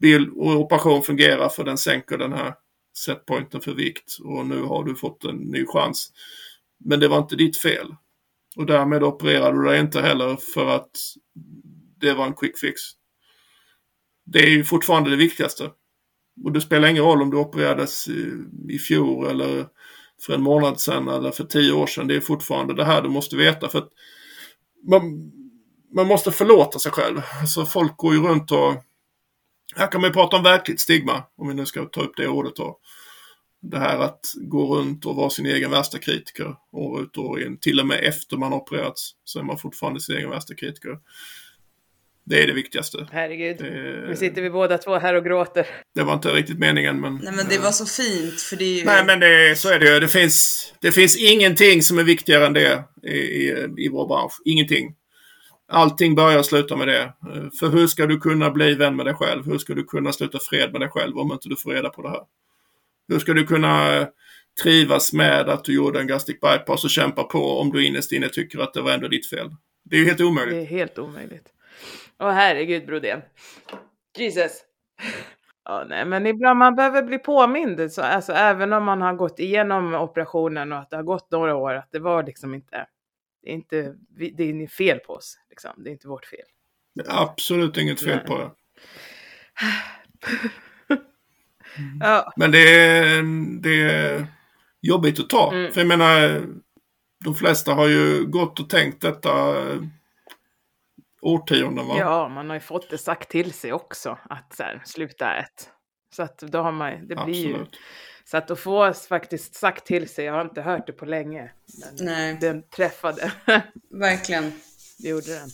Bil 0.01 0.31
och 0.31 0.57
operation 0.57 1.03
fungerar 1.03 1.49
för 1.49 1.65
den 1.65 1.79
sänker 1.79 2.19
den 2.19 2.33
här 2.33 2.55
setpointen 2.97 3.61
för 3.61 3.75
vikt 3.75 4.17
och 4.25 4.47
nu 4.47 4.63
har 4.63 4.85
du 4.85 4.95
fått 4.95 5.25
en 5.25 5.37
ny 5.37 5.67
chans. 5.67 6.13
Men 6.85 7.01
det 7.01 7.09
var 7.09 7.19
inte 7.19 7.37
ditt 7.37 7.57
fel. 7.57 7.95
Och 8.57 8.67
därmed 8.67 9.03
opererade 9.03 9.59
du 9.59 9.65
dig 9.65 9.81
inte 9.81 10.01
heller 10.01 10.37
för 10.37 10.77
att 10.77 10.91
det 12.01 12.13
var 12.13 12.27
en 12.27 12.35
quick 12.35 12.59
fix. 12.59 12.81
Det 14.25 14.39
är 14.39 14.51
ju 14.51 14.65
fortfarande 14.65 15.11
det 15.11 15.17
viktigaste. 15.17 15.71
Och 16.45 16.53
det 16.53 16.61
spelar 16.61 16.89
ingen 16.89 17.05
roll 17.05 17.23
om 17.23 17.31
du 17.31 17.37
opererades 17.37 18.09
i, 18.09 18.33
i 18.69 18.79
fjol 18.79 19.27
eller 19.27 19.67
för 20.27 20.35
en 20.35 20.43
månad 20.43 20.81
sedan 20.81 21.09
eller 21.09 21.31
för 21.31 21.45
tio 21.45 21.73
år 21.73 21.87
sedan. 21.87 22.07
Det 22.07 22.17
är 22.17 22.21
fortfarande 22.21 22.75
det 22.75 22.85
här 22.85 23.03
du 23.03 23.09
måste 23.09 23.37
veta. 23.37 23.69
för 23.69 23.79
att 23.79 23.89
man, 24.89 25.33
man 25.95 26.07
måste 26.07 26.33
förlåta 26.33 26.79
sig 26.79 26.93
själv. 26.93 27.21
Alltså 27.41 27.67
folk 27.67 27.97
går 27.97 28.15
ju 28.15 28.23
runt 28.23 28.53
och... 28.53 28.75
Här 29.77 29.93
kan 29.93 30.01
man 30.01 30.11
ju 30.11 30.15
prata 30.15 30.37
om 30.37 30.43
verkligt 30.43 30.81
stigma, 30.81 31.23
om 31.37 31.49
vi 31.49 31.55
nu 31.55 31.67
ska 31.67 31.85
ta 31.85 32.03
upp 32.03 32.17
det 32.17 32.29
ordet 32.29 32.57
då. 32.57 32.79
Det 33.65 33.79
här 33.79 33.99
att 33.99 34.21
gå 34.37 34.77
runt 34.77 35.07
och 35.07 35.17
vara 35.17 35.31
sin 35.31 35.47
egen 35.47 35.71
värsta 35.71 35.99
kritiker 35.99 36.57
år 36.73 37.03
ut 37.03 37.17
och 37.17 37.25
år 37.25 37.43
in. 37.43 37.59
Till 37.59 37.81
och 37.81 37.87
med 37.87 38.05
efter 38.05 38.37
man 38.37 38.53
opererats 38.53 39.11
så 39.25 39.39
är 39.39 39.43
man 39.43 39.59
fortfarande 39.59 40.01
sin 40.01 40.17
egen 40.17 40.31
värsta 40.31 40.55
kritiker. 40.55 40.99
Det 42.25 42.43
är 42.43 42.47
det 42.47 42.53
viktigaste. 42.53 43.09
Herregud. 43.13 43.57
Det... 43.59 44.05
Nu 44.09 44.17
sitter 44.17 44.43
vi 44.43 44.51
båda 44.51 44.79
två 44.79 44.99
här 44.99 45.15
och 45.15 45.25
gråter. 45.25 45.67
Det 45.95 46.03
var 46.03 46.15
inte 46.15 46.29
riktigt 46.29 46.59
meningen 46.59 47.01
men... 47.01 47.21
Nej 47.23 47.33
men 47.37 47.47
det 47.49 47.59
var 47.59 47.71
så 47.71 47.87
fint 47.87 48.41
för 48.41 48.57
det 48.57 48.65
är 48.65 48.79
ju... 48.79 48.85
Nej 48.85 49.05
men 49.07 49.21
det, 49.21 49.59
så 49.59 49.69
är 49.69 49.79
det 49.79 49.95
ju. 49.95 50.01
Det 50.01 50.09
finns, 50.09 50.67
det 50.81 50.93
finns 50.93 51.17
ingenting 51.17 51.83
som 51.83 51.99
är 51.99 52.05
viktigare 52.05 52.47
än 52.47 52.53
det 52.53 52.85
i, 53.03 53.17
i, 53.17 53.67
i 53.79 53.89
vår 53.89 54.09
bransch. 54.09 54.33
Ingenting. 54.45 54.95
Allting 55.69 56.15
börjar 56.15 56.39
och 56.39 56.47
slutar 56.47 56.77
med 56.77 56.89
det. 56.89 57.15
För 57.61 57.69
hur 57.69 57.87
ska 57.87 58.07
du 58.07 58.19
kunna 58.19 58.51
bli 58.51 58.75
vän 58.75 58.97
med 58.97 59.07
dig 59.07 59.15
själv? 59.15 59.47
Hur 59.47 59.59
ska 59.59 59.75
du 59.75 59.85
kunna 59.85 60.13
sluta 60.13 60.39
fred 60.39 60.73
med 60.73 60.81
dig 60.81 60.89
själv 60.89 61.19
om 61.19 61.33
inte 61.33 61.49
du 61.49 61.57
får 61.57 61.71
reda 61.71 61.89
på 61.89 62.03
det 62.03 62.09
här? 62.09 62.21
Hur 63.13 63.19
ska 63.19 63.33
du 63.33 63.47
kunna 63.47 64.07
trivas 64.63 65.13
med 65.13 65.49
att 65.49 65.65
du 65.65 65.75
gjorde 65.75 66.01
en 66.01 66.07
gastric 66.07 66.41
bypass 66.41 66.85
och 66.85 66.91
kämpa 66.91 67.25
på 67.25 67.39
om 67.39 67.71
du 67.71 67.87
innerst 67.87 68.13
inne 68.13 68.29
tycker 68.29 68.59
att 68.59 68.75
det 68.75 68.83
var 68.83 68.93
ändå 68.93 69.09
ditt 69.09 69.31
fel? 69.31 69.51
Det 69.85 69.97
är 69.97 70.01
ju 70.01 70.07
helt 70.07 70.21
omöjligt. 70.21 70.55
Det 70.55 70.61
är 70.61 70.79
helt 70.79 70.99
omöjligt. 70.99 71.49
Åh 72.19 72.31
herregud 72.31 72.87
Brodén. 72.87 73.23
Jesus. 74.19 74.53
Ja, 75.65 75.85
nej, 75.89 76.05
men 76.05 76.27
ibland 76.27 76.59
man 76.59 76.75
behöver 76.75 77.03
bli 77.03 77.19
påmind, 77.19 77.93
så, 77.93 78.03
alltså, 78.03 78.33
även 78.33 78.73
om 78.73 78.85
man 78.85 79.03
har 79.03 79.15
gått 79.15 79.39
igenom 79.39 79.95
operationen 79.95 80.73
och 80.73 80.79
att 80.79 80.91
det 80.91 80.97
har 80.97 81.03
gått 81.03 81.31
några 81.31 81.57
år, 81.57 81.75
att 81.75 81.93
det 81.93 81.99
var 81.99 82.23
liksom 82.23 82.55
inte, 82.55 82.87
det 83.43 83.51
är 83.51 83.55
inte, 83.55 83.95
det 84.37 84.43
är 84.43 84.67
fel 84.67 84.99
på 84.99 85.13
oss, 85.13 85.39
liksom. 85.51 85.71
det 85.77 85.91
är 85.91 85.93
inte 85.93 86.09
vårt 86.09 86.27
fel. 86.27 86.47
Det 86.95 87.01
är 87.01 87.23
absolut 87.23 87.77
inget 87.77 88.01
fel 88.01 88.17
nej. 88.17 88.27
på 88.27 88.39
det. 88.39 88.51
Ja. 92.01 92.33
Men 92.37 92.51
det 92.51 92.77
är, 92.77 93.23
det 93.63 93.83
är 93.83 94.27
jobbigt 94.81 95.21
att 95.21 95.31
ta. 95.31 95.53
Mm. 95.53 95.73
För 95.73 95.81
jag 95.81 95.89
menar, 95.89 96.43
de 97.25 97.35
flesta 97.35 97.75
har 97.75 97.89
ju 97.89 98.27
gått 98.27 98.61
och 98.61 98.71
tänkt 98.71 99.01
detta 99.01 99.55
årtionden 101.23 101.87
va? 101.87 101.95
Ja, 101.99 102.29
man 102.29 102.49
har 102.49 102.57
ju 102.57 102.61
fått 102.61 102.91
det 102.91 102.99
sagt 102.99 103.31
till 103.31 103.53
sig 103.53 103.73
också 103.73 104.19
att 104.31 104.57
så 104.57 104.63
här, 104.63 104.83
sluta 104.85 105.35
ät. 105.35 105.71
Så 106.15 106.23
att 106.23 106.39
då 106.39 106.59
har 106.59 106.73
man, 106.73 106.91
det 106.91 107.07
blir 107.07 107.19
Absolut. 107.19 107.73
ju... 107.73 107.79
Så 108.25 108.37
att 108.37 108.51
att 108.51 108.61
få 108.61 108.93
faktiskt 108.93 109.55
sagt 109.55 109.87
till 109.87 110.09
sig, 110.09 110.25
jag 110.25 110.33
har 110.33 110.41
inte 110.41 110.63
hört 110.63 110.87
det 110.87 110.93
på 110.93 111.05
länge. 111.05 111.51
Men 111.81 112.07
Nej. 112.07 112.39
Den 112.41 112.63
träffade. 112.69 113.33
Verkligen. 113.91 114.53
Det 114.99 115.09
gjorde 115.09 115.35
den. 115.35 115.49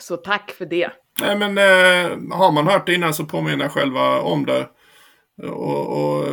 Så 0.00 0.16
tack 0.16 0.50
för 0.50 0.66
det. 0.66 0.90
Nej 1.20 1.36
men 1.36 1.58
eh, 1.58 2.36
har 2.36 2.52
man 2.52 2.66
hört 2.66 2.86
det 2.86 2.94
innan 2.94 3.14
så 3.14 3.24
påminner 3.24 3.68
själva 3.68 4.20
om 4.20 4.46
det. 4.46 4.68
Och, 5.42 5.98
och 5.98 6.28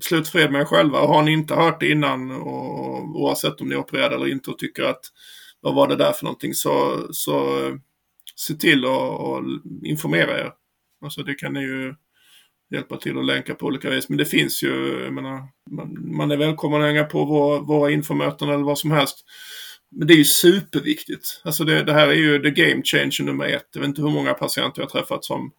slut 0.00 0.28
fred 0.28 0.52
med 0.52 0.60
er 0.60 0.64
själva. 0.64 1.00
Och 1.00 1.08
har 1.08 1.22
ni 1.22 1.32
inte 1.32 1.54
hört 1.54 1.80
det 1.80 1.90
innan 1.90 2.30
och, 2.30 3.20
oavsett 3.20 3.60
om 3.60 3.68
ni 3.68 3.74
är 3.74 3.78
opererade 3.78 4.14
eller 4.14 4.28
inte 4.28 4.50
och 4.50 4.58
tycker 4.58 4.82
att 4.82 5.00
vad 5.60 5.74
var 5.74 5.88
det 5.88 5.96
där 5.96 6.12
för 6.12 6.24
någonting 6.24 6.54
så, 6.54 7.06
så 7.10 7.66
eh, 7.66 7.74
se 8.36 8.54
till 8.54 8.84
att 8.84 9.42
informera 9.84 10.38
er. 10.38 10.52
Alltså 11.04 11.22
det 11.22 11.34
kan 11.34 11.52
ni 11.52 11.60
ju 11.60 11.94
hjälpa 12.70 12.96
till 12.96 13.18
att 13.18 13.26
länka 13.26 13.54
på 13.54 13.66
olika 13.66 13.90
vis. 13.90 14.08
Men 14.08 14.18
det 14.18 14.24
finns 14.24 14.62
ju, 14.62 15.00
jag 15.04 15.12
menar, 15.12 15.42
man, 15.70 16.16
man 16.16 16.30
är 16.30 16.36
välkommen 16.36 16.80
att 16.80 16.86
hänga 16.86 17.04
på 17.04 17.24
våra, 17.24 17.60
våra 17.60 17.90
infomöten 17.90 18.48
eller 18.48 18.64
vad 18.64 18.78
som 18.78 18.90
helst. 18.90 19.24
Men 19.90 20.08
det 20.08 20.14
är 20.14 20.18
ju 20.18 20.24
superviktigt. 20.24 21.40
Alltså 21.44 21.64
det, 21.64 21.82
det 21.82 21.92
här 21.92 22.08
är 22.08 22.14
ju 22.14 22.42
the 22.42 22.50
game 22.50 22.82
changer 22.84 23.22
nummer 23.22 23.44
ett. 23.44 23.68
Jag 23.72 23.80
vet 23.80 23.88
inte 23.88 24.02
hur 24.02 24.10
många 24.10 24.34
patienter 24.34 24.82
jag 24.82 24.86
har 24.86 25.00
träffat 25.00 25.24
som 25.24 25.52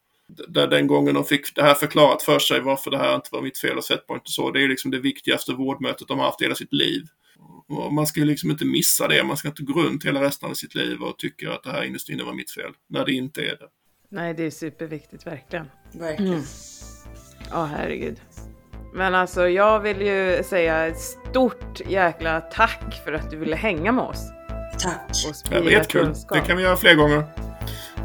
där 0.47 0.67
den 0.67 0.87
gången 0.87 1.15
de 1.15 1.23
fick 1.23 1.55
det 1.55 1.63
här 1.63 1.73
förklarat 1.73 2.23
för 2.23 2.39
sig 2.39 2.61
varför 2.61 2.91
det 2.91 2.97
här 2.97 3.15
inte 3.15 3.29
var 3.31 3.41
mitt 3.41 3.57
fel 3.57 3.77
och 3.77 3.83
setpoint 3.83 4.23
och 4.23 4.29
så. 4.29 4.51
Det 4.51 4.63
är 4.63 4.67
liksom 4.67 4.91
det 4.91 4.99
viktigaste 4.99 5.53
vårdmötet 5.53 6.07
de 6.07 6.19
har 6.19 6.25
haft 6.25 6.41
i 6.41 6.43
hela 6.43 6.55
sitt 6.55 6.73
liv. 6.73 7.03
Och 7.67 7.93
man 7.93 8.07
ska 8.07 8.19
ju 8.19 8.25
liksom 8.25 8.51
inte 8.51 8.65
missa 8.65 9.07
det. 9.07 9.23
Man 9.23 9.37
ska 9.37 9.47
inte 9.47 9.63
gå 9.63 9.81
runt 9.81 10.05
hela 10.05 10.21
resten 10.21 10.49
av 10.49 10.53
sitt 10.53 10.75
liv 10.75 11.01
och 11.01 11.17
tycka 11.17 11.53
att 11.53 11.63
det 11.63 11.71
här 11.71 11.83
innerst 11.83 12.09
inne 12.09 12.23
var 12.23 12.33
mitt 12.33 12.51
fel. 12.51 12.71
När 12.89 13.05
det 13.05 13.11
inte 13.11 13.41
är 13.41 13.57
det. 13.57 13.67
Nej, 14.11 14.33
det 14.33 14.43
är 14.43 14.51
superviktigt, 14.51 15.27
verkligen. 15.27 15.65
Verkligen. 15.93 16.33
Mm. 16.33 16.45
Ja, 17.49 17.65
herregud. 17.65 18.21
Men 18.93 19.15
alltså, 19.15 19.49
jag 19.49 19.79
vill 19.79 20.01
ju 20.01 20.43
säga 20.43 20.87
ett 20.87 20.99
stort 20.99 21.81
jäkla 21.87 22.41
tack 22.41 23.01
för 23.05 23.13
att 23.13 23.31
du 23.31 23.37
ville 23.37 23.55
hänga 23.55 23.91
med 23.91 24.03
oss. 24.03 24.31
Tack. 24.79 25.11
Det 25.49 25.59
var 25.59 25.71
jättekul. 25.71 26.13
Det 26.31 26.39
kan 26.39 26.57
vi 26.57 26.63
göra 26.63 26.77
fler 26.77 26.95
gånger. 26.95 27.23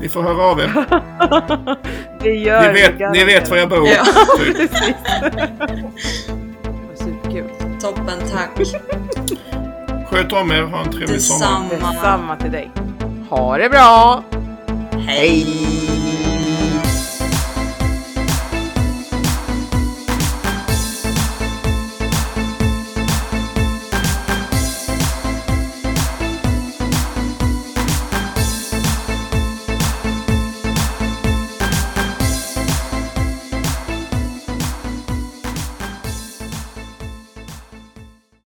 Ni 0.00 0.08
får 0.08 0.22
höra 0.22 0.42
av 0.42 0.60
er. 0.60 0.72
det 2.22 2.34
gör 2.34 2.72
ni 2.72 2.72
vet, 2.72 3.12
ni 3.12 3.24
vet 3.24 3.50
var 3.50 3.56
jag 3.56 3.68
bor. 3.68 3.88
Ja, 3.88 4.04
precis. 4.38 4.70
Toppen, 7.80 8.18
tack. 8.32 8.66
Sköt 10.10 10.32
om 10.32 10.50
er, 10.50 10.62
ha 10.62 10.84
en 10.84 10.92
trevlig 10.92 11.20
sommar. 11.20 11.70
Detsamma 11.70 12.36
till 12.36 12.52
dig. 12.52 12.70
Ha 13.30 13.58
det 13.58 13.68
bra! 13.68 14.24
Hej! 15.06 16.03